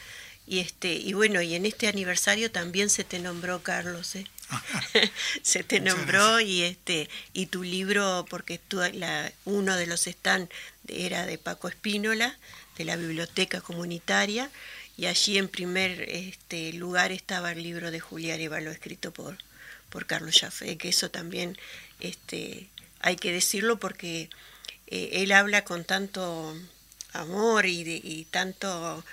Y 0.48 0.60
este 0.60 0.94
y 0.96 1.14
bueno, 1.14 1.42
y 1.42 1.56
en 1.56 1.66
este 1.66 1.88
aniversario 1.88 2.52
también 2.52 2.90
se 2.90 3.04
te 3.06 3.20
nombró 3.20 3.64
Carlos, 3.64 4.16
¿eh? 4.16 4.28
se 5.44 5.64
te 5.64 5.82
Muchas 5.82 5.96
nombró 5.96 6.40
y 6.42 6.64
este 6.64 7.10
y 7.34 7.48
tu 7.48 7.64
libro 7.64 8.26
porque 8.30 8.60
tú, 8.60 8.80
la, 8.94 9.32
uno 9.46 9.76
de 9.78 9.88
los 9.88 10.08
stand 10.08 10.50
era 10.88 11.26
de 11.26 11.38
Paco 11.38 11.68
Espínola 11.70 12.38
de 12.78 12.86
la 12.86 12.96
biblioteca 12.98 13.62
comunitaria 13.62 14.52
y 14.98 15.06
allí 15.08 15.38
en 15.38 15.48
primer 15.50 16.02
este 16.10 16.74
lugar 16.74 17.12
estaba 17.12 17.52
el 17.54 17.64
libro 17.64 17.92
de 17.92 18.00
Julia 18.00 18.36
Arevalo 18.36 18.72
escrito 18.72 19.12
por 19.14 19.38
por 19.90 20.06
Carlos 20.08 20.40
Jaffe, 20.40 20.78
que 20.78 20.90
eso 20.90 21.12
también 21.12 21.58
este 22.00 22.70
hay 23.04 23.18
que 23.18 23.32
decirlo 23.32 23.78
porque 23.78 24.30
eh, 24.88 25.10
él 25.22 25.32
habla 25.34 25.64
con 25.64 25.84
tanto 25.84 26.56
amor 27.12 27.66
y, 27.68 28.26
tanto 28.32 29.04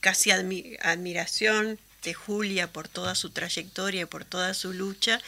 casi 0.00 0.30
admi- 0.30 0.78
admiración 0.80 1.78
de 2.02 2.14
Julia 2.14 2.72
por 2.72 2.88
toda 2.88 3.14
su 3.14 3.30
trayectoria 3.30 4.02
y 4.02 4.06
por 4.06 4.24
toda 4.24 4.54
su 4.54 4.72
lucha, 4.72 5.20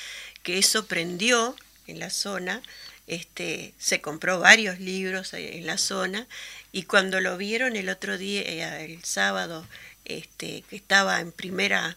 que 0.42 0.58
eso 0.58 0.86
prendió 0.86 1.56
en 1.86 1.98
la 1.98 2.10
zona. 2.10 2.62
Este, 3.08 3.72
se 3.78 4.00
compró 4.00 4.40
varios 4.40 4.80
libros 4.80 5.32
eh, 5.34 5.58
en 5.58 5.66
la 5.66 5.78
zona 5.78 6.26
y 6.72 6.84
cuando 6.84 7.20
lo 7.20 7.36
vieron 7.36 7.76
el 7.76 7.88
otro 7.88 8.16
día, 8.18 8.42
eh, 8.42 8.84
el 8.84 9.04
sábado, 9.04 9.66
este, 10.04 10.62
que 10.68 10.76
estaba 10.76 11.20
en 11.20 11.32
primera 11.32 11.96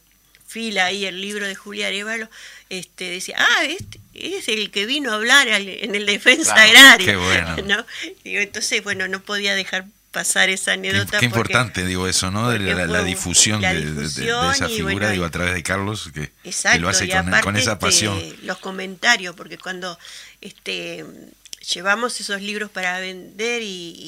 fila 0.50 0.86
ahí 0.86 1.06
el 1.06 1.22
libro 1.22 1.46
de 1.48 1.54
Julia 1.56 1.88
Arevalo, 1.88 2.28
este, 2.70 3.10
decía, 3.10 3.36
ah, 3.38 3.64
este 3.66 4.00
es 4.16 4.48
el 4.50 4.72
que 4.72 4.86
vino 4.88 5.12
a 5.12 5.16
hablar 5.16 5.48
en 5.48 5.94
el 5.96 6.06
Defensa 6.08 6.54
Claro, 6.56 6.70
Agraria. 6.70 7.06
qué 7.06 7.16
bueno. 7.16 7.56
¿no? 7.78 7.86
Digo, 8.24 8.42
entonces, 8.42 8.84
bueno, 8.84 9.08
no 9.08 9.22
podía 9.22 9.54
dejar 9.56 9.86
pasar 10.12 10.50
esa 10.50 10.72
Qué, 10.72 10.80
anécdota. 10.80 11.20
qué 11.20 11.30
porque- 11.30 11.54
importante, 11.54 11.86
digo 11.86 12.08
eso, 12.08 12.32
¿no? 12.32 12.52
La, 12.52 12.88
la 12.88 13.04
difusión, 13.04 13.62
la 13.62 13.74
de- 13.76 13.82
de- 13.82 13.86
de, 13.86 13.94
de 13.94 14.02
difusión 14.02 14.52
esa 14.56 14.68
figura, 14.68 14.94
bueno, 14.94 15.10
digo, 15.12 15.26
a 15.26 15.30
través 15.30 15.54
de 15.54 15.62
Carlos, 15.62 16.10
que, 16.14 16.32
lo 16.80 16.90
hace 16.90 17.08
con, 17.44 17.56
esa 17.56 17.74
este, 17.74 17.76
pasión. 17.86 18.20
los 18.42 18.58
comentarios, 18.58 19.36
porque 19.36 19.60
cuando 19.60 20.00
este, 20.42 21.06
llevamos 21.74 22.20
esos 22.20 22.42
libros 22.42 22.72
para 22.72 23.00
vender 23.00 23.62
y, 23.62 23.66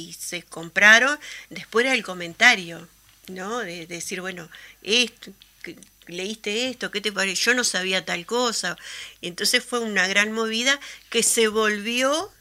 y 0.10 0.16
se 0.20 0.42
compraron, 0.42 1.20
después 1.52 1.86
era 1.86 1.94
el 1.94 2.02
comentario, 2.04 2.88
¿no? 3.28 3.60
De, 3.60 3.86
de 3.86 3.96
decir, 3.96 4.22
bueno, 4.22 4.50
esto, 4.82 5.32
leíste 6.08 6.70
esto, 6.70 6.92
¿qué 6.92 7.02
te 7.02 7.12
parece? 7.12 7.42
Yo 7.44 7.54
no 7.54 7.64
sabía 7.64 8.06
tal 8.06 8.26
cosa. 8.26 8.78
Y 9.22 9.28
entonces 9.28 9.64
fue 9.64 9.80
una 9.80 10.08
gran 10.08 10.32
movida 10.32 10.80
que 11.10 11.24
se 11.24 11.48
volvió 11.48 12.32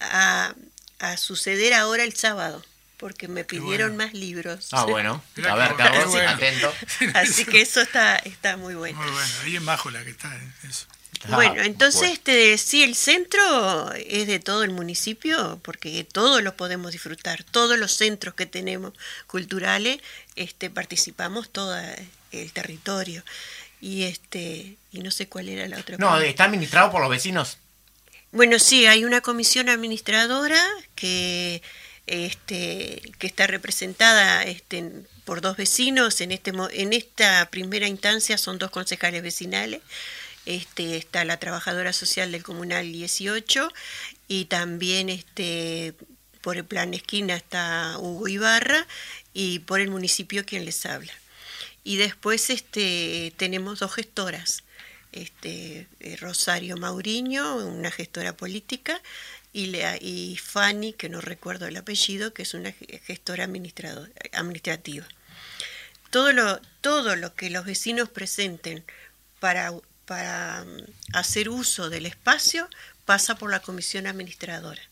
a, 0.00 0.54
a 0.98 1.16
suceder 1.16 1.74
ahora 1.74 2.04
el 2.04 2.14
sábado, 2.16 2.64
porque 2.96 3.28
me 3.28 3.44
pidieron 3.44 3.94
bueno. 3.96 4.04
más 4.04 4.14
libros. 4.14 4.68
Ah, 4.72 4.84
bueno. 4.84 5.22
A 5.36 5.40
ver, 5.54 5.54
bueno, 5.54 5.76
Carlos, 5.76 6.06
bueno. 6.10 6.30
atento. 6.30 6.72
Así 7.14 7.44
que 7.44 7.60
eso 7.60 7.80
está, 7.80 8.16
está 8.16 8.56
muy 8.56 8.74
bueno. 8.74 9.00
Muy 9.00 9.10
bueno, 9.10 9.32
ahí 9.44 9.56
en 9.56 9.66
Bajo 9.66 9.90
la 9.90 10.02
que 10.04 10.10
está. 10.10 10.34
eh, 10.34 10.52
Eso. 10.68 10.86
Ah, 11.24 11.34
Bueno, 11.36 11.60
entonces 11.62 12.00
bueno. 12.00 12.14
este 12.14 12.56
sí 12.56 12.82
el 12.82 12.94
centro 12.94 13.92
es 13.92 14.26
de 14.26 14.38
todo 14.40 14.64
el 14.64 14.70
municipio 14.70 15.60
porque 15.62 16.02
todos 16.04 16.42
lo 16.42 16.56
podemos 16.56 16.92
disfrutar, 16.92 17.44
todos 17.44 17.78
los 17.78 17.92
centros 17.92 18.34
que 18.34 18.46
tenemos 18.46 18.94
culturales, 19.26 20.00
este 20.36 20.70
participamos 20.70 21.50
todo 21.50 21.78
el 22.32 22.52
territorio 22.52 23.22
y 23.80 24.04
este 24.04 24.76
y 24.92 25.00
no 25.00 25.10
sé 25.10 25.28
cuál 25.28 25.48
era 25.48 25.66
la 25.68 25.78
otra. 25.78 25.96
No, 25.98 26.18
está 26.18 26.44
administrado 26.44 26.90
por 26.90 27.00
los 27.00 27.10
vecinos. 27.10 27.58
Bueno, 28.32 28.58
sí, 28.58 28.86
hay 28.86 29.04
una 29.04 29.20
comisión 29.20 29.68
administradora 29.68 30.62
que 30.94 31.62
este 32.06 33.02
que 33.18 33.26
está 33.26 33.46
representada 33.46 34.42
este, 34.44 34.90
por 35.24 35.40
dos 35.40 35.56
vecinos 35.56 36.20
en 36.20 36.32
este 36.32 36.52
en 36.72 36.92
esta 36.92 37.48
primera 37.50 37.88
instancia 37.88 38.38
son 38.38 38.58
dos 38.58 38.70
concejales 38.70 39.22
vecinales. 39.22 39.80
Este 40.46 40.96
está 40.96 41.24
la 41.24 41.38
trabajadora 41.38 41.92
social 41.92 42.32
del 42.32 42.42
comunal 42.42 42.90
18 42.90 43.70
y 44.28 44.46
también 44.46 45.08
este 45.08 45.94
por 46.40 46.56
el 46.56 46.64
plan 46.64 46.94
esquina 46.94 47.36
está 47.36 47.96
Hugo 47.98 48.26
Ibarra 48.28 48.86
y 49.34 49.60
por 49.60 49.80
el 49.80 49.90
municipio 49.90 50.44
quien 50.44 50.64
les 50.64 50.86
habla. 50.86 51.12
Y 51.84 51.96
después 51.96 52.50
este 52.50 53.32
tenemos 53.36 53.78
dos 53.80 53.94
gestoras 53.94 54.64
este, 55.12 55.88
eh, 56.00 56.16
Rosario 56.16 56.76
Mauriño, 56.76 57.56
una 57.66 57.90
gestora 57.90 58.36
política, 58.36 59.00
y, 59.52 59.66
Lea- 59.66 59.98
y 60.00 60.36
Fanny, 60.36 60.92
que 60.92 61.08
no 61.08 61.20
recuerdo 61.20 61.66
el 61.66 61.76
apellido, 61.76 62.32
que 62.32 62.42
es 62.42 62.54
una 62.54 62.70
ge- 62.72 63.00
gestora 63.04 63.44
administrativa. 63.44 65.06
Todo 66.10 66.32
lo, 66.32 66.60
todo 66.80 67.16
lo 67.16 67.34
que 67.34 67.50
los 67.50 67.64
vecinos 67.64 68.08
presenten 68.08 68.84
para, 69.40 69.72
para 70.06 70.64
mm, 70.64 71.16
hacer 71.16 71.48
uso 71.48 71.88
del 71.90 72.06
espacio 72.06 72.68
pasa 73.04 73.34
por 73.36 73.50
la 73.50 73.60
comisión 73.60 74.06
administradora. 74.06 74.82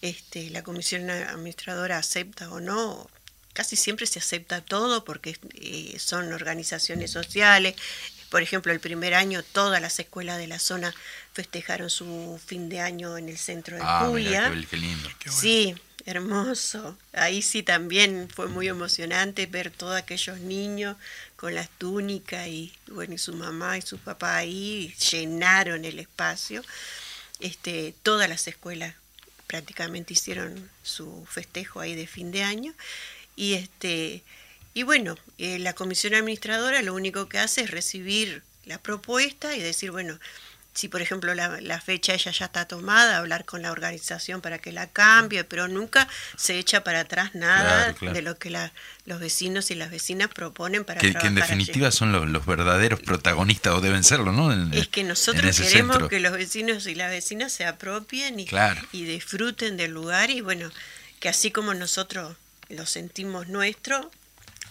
Este, 0.00 0.48
la 0.50 0.62
comisión 0.62 1.10
administradora 1.10 1.98
acepta 1.98 2.50
o 2.50 2.60
no, 2.60 3.10
casi 3.54 3.76
siempre 3.76 4.06
se 4.06 4.18
acepta 4.18 4.60
todo 4.60 5.04
porque 5.04 5.38
eh, 5.54 5.96
son 5.98 6.30
organizaciones 6.32 7.10
sociales. 7.10 7.74
Por 8.30 8.42
ejemplo, 8.42 8.72
el 8.72 8.80
primer 8.80 9.14
año 9.14 9.42
todas 9.42 9.80
las 9.80 9.98
escuelas 9.98 10.36
de 10.38 10.46
la 10.48 10.58
zona 10.58 10.94
festejaron 11.32 11.88
su 11.88 12.38
fin 12.44 12.68
de 12.68 12.80
año 12.80 13.16
en 13.16 13.28
el 13.30 13.38
centro 13.38 13.76
de 13.76 13.82
Ah, 13.84 14.04
Julia. 14.06 14.50
mira, 14.50 14.60
qué, 14.62 14.66
qué 14.66 14.76
lindo. 14.76 15.08
Qué 15.18 15.30
bueno. 15.30 15.40
Sí, 15.40 15.74
hermoso. 16.04 16.98
Ahí 17.12 17.42
sí 17.42 17.62
también 17.62 18.28
fue 18.34 18.48
muy 18.48 18.68
emocionante 18.68 19.46
ver 19.46 19.70
todos 19.70 19.96
aquellos 19.96 20.38
niños 20.40 20.96
con 21.36 21.54
las 21.54 21.68
túnicas 21.78 22.46
y 22.48 22.72
bueno, 22.88 23.14
y 23.14 23.18
su 23.18 23.32
mamá 23.34 23.78
y 23.78 23.82
su 23.82 23.98
papá 23.98 24.36
ahí 24.36 24.94
llenaron 25.10 25.84
el 25.84 25.98
espacio. 25.98 26.62
Este, 27.40 27.94
todas 28.02 28.28
las 28.28 28.46
escuelas 28.48 28.94
prácticamente 29.46 30.14
hicieron 30.14 30.70
su 30.82 31.26
festejo 31.30 31.80
ahí 31.80 31.94
de 31.94 32.06
fin 32.06 32.32
de 32.32 32.42
año 32.42 32.72
y 33.36 33.54
este 33.54 34.22
y 34.76 34.82
bueno, 34.82 35.16
eh, 35.38 35.58
la 35.60 35.72
comisión 35.74 36.14
administradora 36.14 36.82
lo 36.82 36.94
único 36.94 37.28
que 37.28 37.38
hace 37.38 37.60
es 37.62 37.70
recibir 37.70 38.42
la 38.64 38.78
propuesta 38.78 39.54
y 39.54 39.60
decir, 39.60 39.90
bueno, 39.92 40.18
si 40.72 40.88
por 40.88 41.00
ejemplo 41.00 41.32
la, 41.34 41.60
la 41.60 41.80
fecha 41.80 42.14
ella 42.14 42.32
ya 42.32 42.46
está 42.46 42.66
tomada, 42.66 43.18
hablar 43.18 43.44
con 43.44 43.62
la 43.62 43.70
organización 43.70 44.40
para 44.40 44.58
que 44.58 44.72
la 44.72 44.88
cambie, 44.90 45.44
pero 45.44 45.68
nunca 45.68 46.08
se 46.36 46.58
echa 46.58 46.82
para 46.82 46.98
atrás 47.00 47.36
nada 47.36 47.84
Claro, 47.84 47.96
claro. 47.98 48.14
de 48.14 48.22
lo 48.22 48.36
que 48.38 48.50
la- 48.50 48.72
los 49.06 49.20
vecinos 49.20 49.70
y 49.70 49.76
las 49.76 49.92
vecinas 49.92 50.28
proponen 50.34 50.84
para 50.84 51.00
Que, 51.00 51.12
que 51.12 51.26
en 51.28 51.38
allí. 51.38 51.42
definitiva 51.42 51.92
son 51.92 52.10
los, 52.10 52.26
los 52.28 52.44
verdaderos 52.44 52.98
protagonistas, 52.98 53.74
o 53.74 53.80
deben 53.80 54.02
serlo, 54.02 54.32
¿no? 54.32 54.52
En- 54.52 54.74
Es 54.74 54.88
que 54.88 55.04
nosotros 55.04 55.56
queremos 55.56 55.70
centro. 55.94 56.08
que 56.08 56.18
los 56.18 56.32
vecinos 56.32 56.88
y 56.88 56.96
las 56.96 57.10
vecinas 57.10 57.52
se 57.52 57.64
apropien 57.66 58.40
y, 58.40 58.46
Claro. 58.46 58.80
y 58.90 59.04
disfruten 59.04 59.76
del 59.76 59.92
lugar 59.92 60.30
y 60.30 60.40
bueno, 60.40 60.68
que 61.20 61.28
así 61.28 61.52
como 61.52 61.72
nosotros 61.74 62.36
lo 62.68 62.86
sentimos 62.86 63.48
nuestro, 63.48 64.10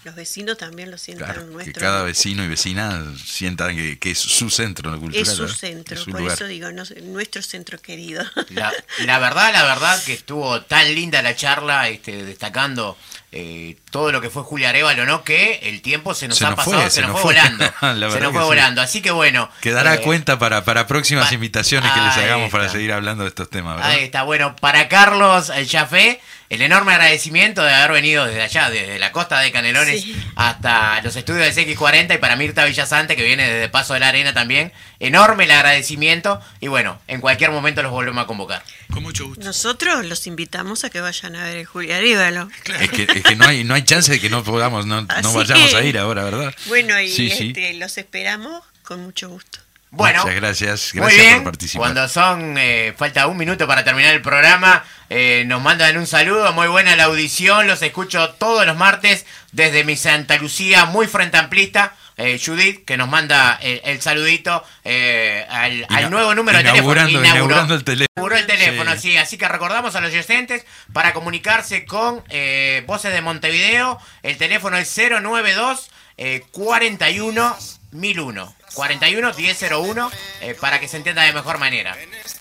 los 0.03 0.15
vecinos 0.15 0.57
también 0.57 0.91
lo 0.91 0.97
sientan 0.97 1.27
Claro, 1.31 1.47
que 1.47 1.53
nuestro. 1.53 1.79
cada 1.81 2.03
vecino 2.03 2.43
y 2.43 2.47
vecina 2.49 3.05
sientan 3.25 3.75
que, 3.77 3.97
que 3.99 4.11
es 4.11 4.19
su 4.19 4.49
centro 4.49 4.91
cultural. 4.99 5.21
es 5.27 5.33
su 5.33 5.43
¿verdad? 5.43 5.55
centro, 5.55 5.95
Es 5.95 6.01
su 6.01 6.11
por 6.11 6.19
lugar. 6.19 6.35
eso 6.35 6.45
digo, 6.45 6.71
no 6.73 6.83
nuestro 7.03 7.41
centro 7.41 7.77
querido. 7.79 8.21
La, 8.49 8.73
la 9.05 9.19
verdad, 9.19 9.53
la 9.53 9.63
verdad 9.63 10.03
que 10.03 10.11
estuvo 10.13 10.61
tan 10.63 10.93
linda 10.93 11.21
la 11.21 11.35
charla, 11.37 11.87
este, 11.87 12.25
destacando 12.25 12.97
eh, 13.31 13.77
todo 13.91 14.11
lo 14.11 14.19
que 14.19 14.29
fue 14.29 14.43
Julia 14.43 14.69
Arevalo, 14.69 15.05
¿no? 15.05 15.23
Que 15.23 15.59
el 15.63 15.81
tiempo 15.81 16.13
se 16.13 16.27
nos 16.27 16.37
Se 16.37 16.45
ha 16.45 16.49
nos 16.49 16.57
pasado, 16.57 16.81
fue, 16.81 16.89
se, 16.89 16.95
se 16.97 17.01
nos 17.03 17.11
nos 17.11 17.21
fue 17.21 17.33
volando. 17.33 17.63
La 17.81 18.11
se 18.11 18.19
nos 18.19 18.27
que 18.27 18.33
fue 18.33 18.41
sí. 18.41 18.45
volando. 18.47 18.81
Así 18.81 19.01
que 19.01 19.11
bueno. 19.11 19.49
Quedará 19.61 19.95
eh, 19.95 20.01
cuenta 20.01 20.37
para, 20.37 20.65
para 20.65 20.85
próximas 20.85 21.29
pa- 21.29 21.33
invitaciones 21.33 21.89
que 21.93 22.01
les 22.01 22.17
hagamos 22.17 22.51
para 22.51 22.67
seguir 22.67 22.91
hablando 22.91 23.23
de 23.23 23.29
estos 23.29 23.49
temas, 23.49 23.77
¿verdad? 23.77 23.91
Ahí 23.91 24.03
está, 24.03 24.23
bueno, 24.23 24.53
para 24.57 24.89
Carlos 24.89 25.49
el 25.49 25.67
Jafé, 25.67 26.19
el 26.53 26.61
enorme 26.61 26.93
agradecimiento 26.93 27.63
de 27.63 27.73
haber 27.73 27.91
venido 27.93 28.25
desde 28.25 28.41
allá, 28.41 28.69
desde 28.69 28.99
la 28.99 29.11
costa 29.11 29.39
de 29.39 29.51
Canelones 29.51 30.01
Sí. 30.01 30.15
hasta 30.35 31.01
los 31.01 31.15
estudios 31.15 31.53
de 31.55 31.75
CX40 31.75 32.15
y 32.15 32.17
para 32.17 32.35
Mirta 32.35 32.65
Villasante, 32.65 33.15
que 33.15 33.23
viene 33.23 33.49
desde 33.49 33.69
Paso 33.69 33.93
de 33.93 33.99
la 33.99 34.09
Arena 34.09 34.33
también. 34.33 34.71
Enorme 34.99 35.45
el 35.45 35.51
agradecimiento 35.51 36.39
y 36.59 36.67
bueno, 36.67 36.99
en 37.07 37.21
cualquier 37.21 37.51
momento 37.51 37.81
los 37.81 37.91
volvemos 37.91 38.23
a 38.23 38.27
convocar. 38.27 38.63
Con 38.91 39.03
mucho 39.03 39.25
gusto. 39.25 39.43
Nosotros 39.43 40.05
los 40.05 40.27
invitamos 40.27 40.83
a 40.83 40.89
que 40.89 41.01
vayan 41.01 41.35
a 41.35 41.43
ver 41.45 41.57
el 41.57 41.65
Julia 41.65 41.97
Arevalo. 41.97 42.47
Es 42.79 42.89
que, 42.91 43.03
es 43.03 43.23
que 43.23 43.35
no 43.35 43.45
hay 43.47 43.63
no 43.63 43.73
hay 43.73 43.83
chance 43.83 44.11
de 44.11 44.19
que 44.19 44.29
no 44.29 44.43
podamos, 44.43 44.85
no, 44.85 45.01
no 45.01 45.33
vayamos 45.33 45.71
que- 45.71 45.75
a 45.77 45.83
ir 45.83 45.97
ahora, 45.97 46.23
¿verdad? 46.23 46.53
Bueno, 46.67 46.99
y 46.99 47.09
Sí, 47.09 47.29
sí. 47.29 47.47
este, 47.47 47.73
los 47.73 47.97
esperamos 47.97 48.63
con 48.83 49.01
mucho 49.01 49.29
gusto. 49.29 49.59
Bueno, 49.95 50.21
Muchas 50.23 50.35
gracias, 50.35 50.89
muy 50.95 51.01
gracias 51.01 51.21
bien. 51.21 51.33
por 51.35 51.43
participar. 51.51 51.79
Cuando 51.81 52.09
son, 52.09 52.57
eh, 52.57 52.95
falta 52.97 53.27
un 53.27 53.37
minuto 53.37 53.67
para 53.67 53.83
terminar 53.83 54.13
el 54.15 54.23
programa, 54.23 54.83
eh, 55.09 55.43
nos 55.45 55.61
mandan 55.61 55.95
un 55.97 56.07
saludo, 56.07 56.51
muy 56.51 56.67
buena 56.67 56.95
la 56.95 57.03
audición, 57.03 57.67
los 57.67 57.79
escucho 57.83 58.31
todos 58.31 58.65
los 58.65 58.75
martes 58.75 59.25
desde 59.51 59.83
mi 59.83 59.95
Santa 59.95 60.37
Lucía, 60.37 60.85
muy 60.85 61.05
frente 61.07 61.37
amplista. 61.37 61.93
eh, 62.17 62.39
Judith, 62.43 62.85
que 62.85 62.95
nos 62.97 63.07
manda 63.09 63.57
el, 63.61 63.81
el 63.85 63.99
saludito 64.01 64.63
eh, 64.83 65.45
al, 65.49 65.85
al 65.89 66.09
nuevo 66.11 66.33
número 66.35 66.57
de 66.59 66.63
teléfono. 66.63 66.93
Inauguró- 67.09 67.09
inaugurando 67.25 67.73
el 67.75 67.83
teléfono. 67.83 68.07
Inauguró 68.15 68.35
el 68.37 68.45
teléfono, 68.47 68.91
Sí. 68.93 68.99
sí. 69.11 69.17
Así 69.17 69.37
que 69.37 69.47
recordamos 69.47 69.95
a 69.95 70.01
los 70.01 70.11
oyentes 70.13 70.63
para 70.91 71.13
comunicarse 71.13 71.85
con 71.85 72.23
eh, 72.29 72.83
Voces 72.85 73.13
de 73.13 73.21
Montevideo. 73.21 73.99
El 74.21 74.37
teléfono 74.37 74.77
es 74.77 74.95
092 74.95 75.89
eh, 76.17 76.43
41 76.51 77.57
1001. 77.91 78.55
41 78.73 79.33
1001 79.33 80.11
eh, 80.41 80.55
para 80.59 80.79
que 80.79 80.87
se 80.87 80.97
entienda 80.97 81.23
de 81.23 81.33
mejor 81.33 81.57
manera. 81.57 81.95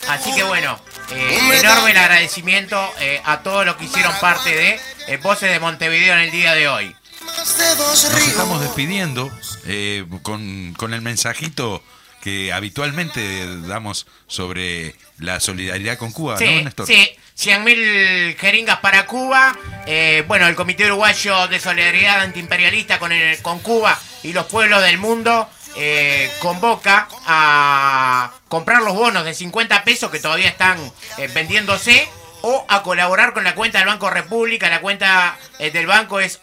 Así 0.08 0.34
que 0.34 0.42
bueno, 0.42 0.78
eh, 1.10 1.38
enorme 1.60 1.90
el 1.92 1.96
agradecimiento 1.96 2.92
eh, 3.00 3.20
a 3.24 3.40
todos 3.42 3.64
los 3.66 3.76
que 3.76 3.84
hicieron 3.84 4.12
parte 4.20 4.50
de 4.54 4.80
eh, 5.08 5.16
Voces 5.18 5.50
de 5.50 5.60
Montevideo 5.60 6.14
en 6.14 6.20
el 6.20 6.30
día 6.30 6.54
de 6.54 6.68
hoy. 6.68 6.96
Nos 7.24 8.26
estamos 8.26 8.60
despidiendo 8.60 9.30
eh, 9.66 10.04
con, 10.22 10.74
con 10.76 10.92
el 10.94 11.02
mensajito 11.02 11.82
que 12.20 12.52
habitualmente 12.52 13.46
damos 13.66 14.06
sobre 14.28 14.94
la 15.18 15.40
solidaridad 15.40 15.98
con 15.98 16.12
Cuba, 16.12 16.34
¿no, 16.34 16.38
Sí, 16.38 16.62
Néstor? 16.62 16.86
sí, 16.86 17.10
100.000 17.36 18.36
jeringas 18.38 18.78
para 18.78 19.06
Cuba. 19.06 19.56
Eh, 19.86 20.22
bueno, 20.28 20.46
el 20.46 20.54
Comité 20.54 20.86
Uruguayo 20.86 21.48
de 21.48 21.58
Solidaridad 21.58 22.20
Antiimperialista 22.20 22.98
con, 23.00 23.10
el, 23.12 23.40
con 23.42 23.58
Cuba 23.60 23.98
y 24.22 24.32
los 24.32 24.46
pueblos 24.46 24.82
del 24.82 24.98
mundo 24.98 25.48
eh, 25.76 26.30
convoca 26.40 27.08
a 27.26 28.32
comprar 28.48 28.82
los 28.82 28.94
bonos 28.94 29.24
de 29.24 29.34
50 29.34 29.84
pesos 29.84 30.10
que 30.10 30.20
todavía 30.20 30.48
están 30.48 30.78
eh, 31.18 31.28
vendiéndose 31.34 32.08
o 32.42 32.64
a 32.68 32.82
colaborar 32.82 33.32
con 33.32 33.44
la 33.44 33.54
cuenta 33.54 33.78
del 33.78 33.86
Banco 33.86 34.10
República. 34.10 34.68
La 34.68 34.80
cuenta 34.80 35.38
eh, 35.58 35.70
del 35.70 35.86
banco 35.86 36.20
es, 36.20 36.40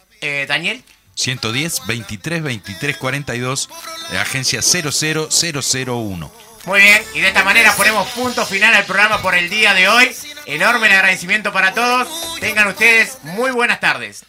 Daniel. 0.48 0.84
110 1.20 1.86
23 1.86 2.42
23 2.42 2.96
42, 2.96 3.68
eh, 4.12 4.18
agencia 4.18 4.60
00001. 4.62 6.32
Muy 6.66 6.80
bien, 6.80 7.02
y 7.14 7.20
de 7.20 7.28
esta 7.28 7.42
manera 7.42 7.74
ponemos 7.74 8.08
punto 8.10 8.44
final 8.44 8.74
al 8.74 8.84
programa 8.84 9.22
por 9.22 9.34
el 9.34 9.48
día 9.48 9.72
de 9.74 9.88
hoy. 9.88 10.14
Enorme 10.46 10.88
el 10.88 10.94
agradecimiento 10.94 11.52
para 11.52 11.72
todos. 11.72 12.08
Tengan 12.38 12.68
ustedes 12.68 13.18
muy 13.22 13.50
buenas 13.50 13.80
tardes. 13.80 14.24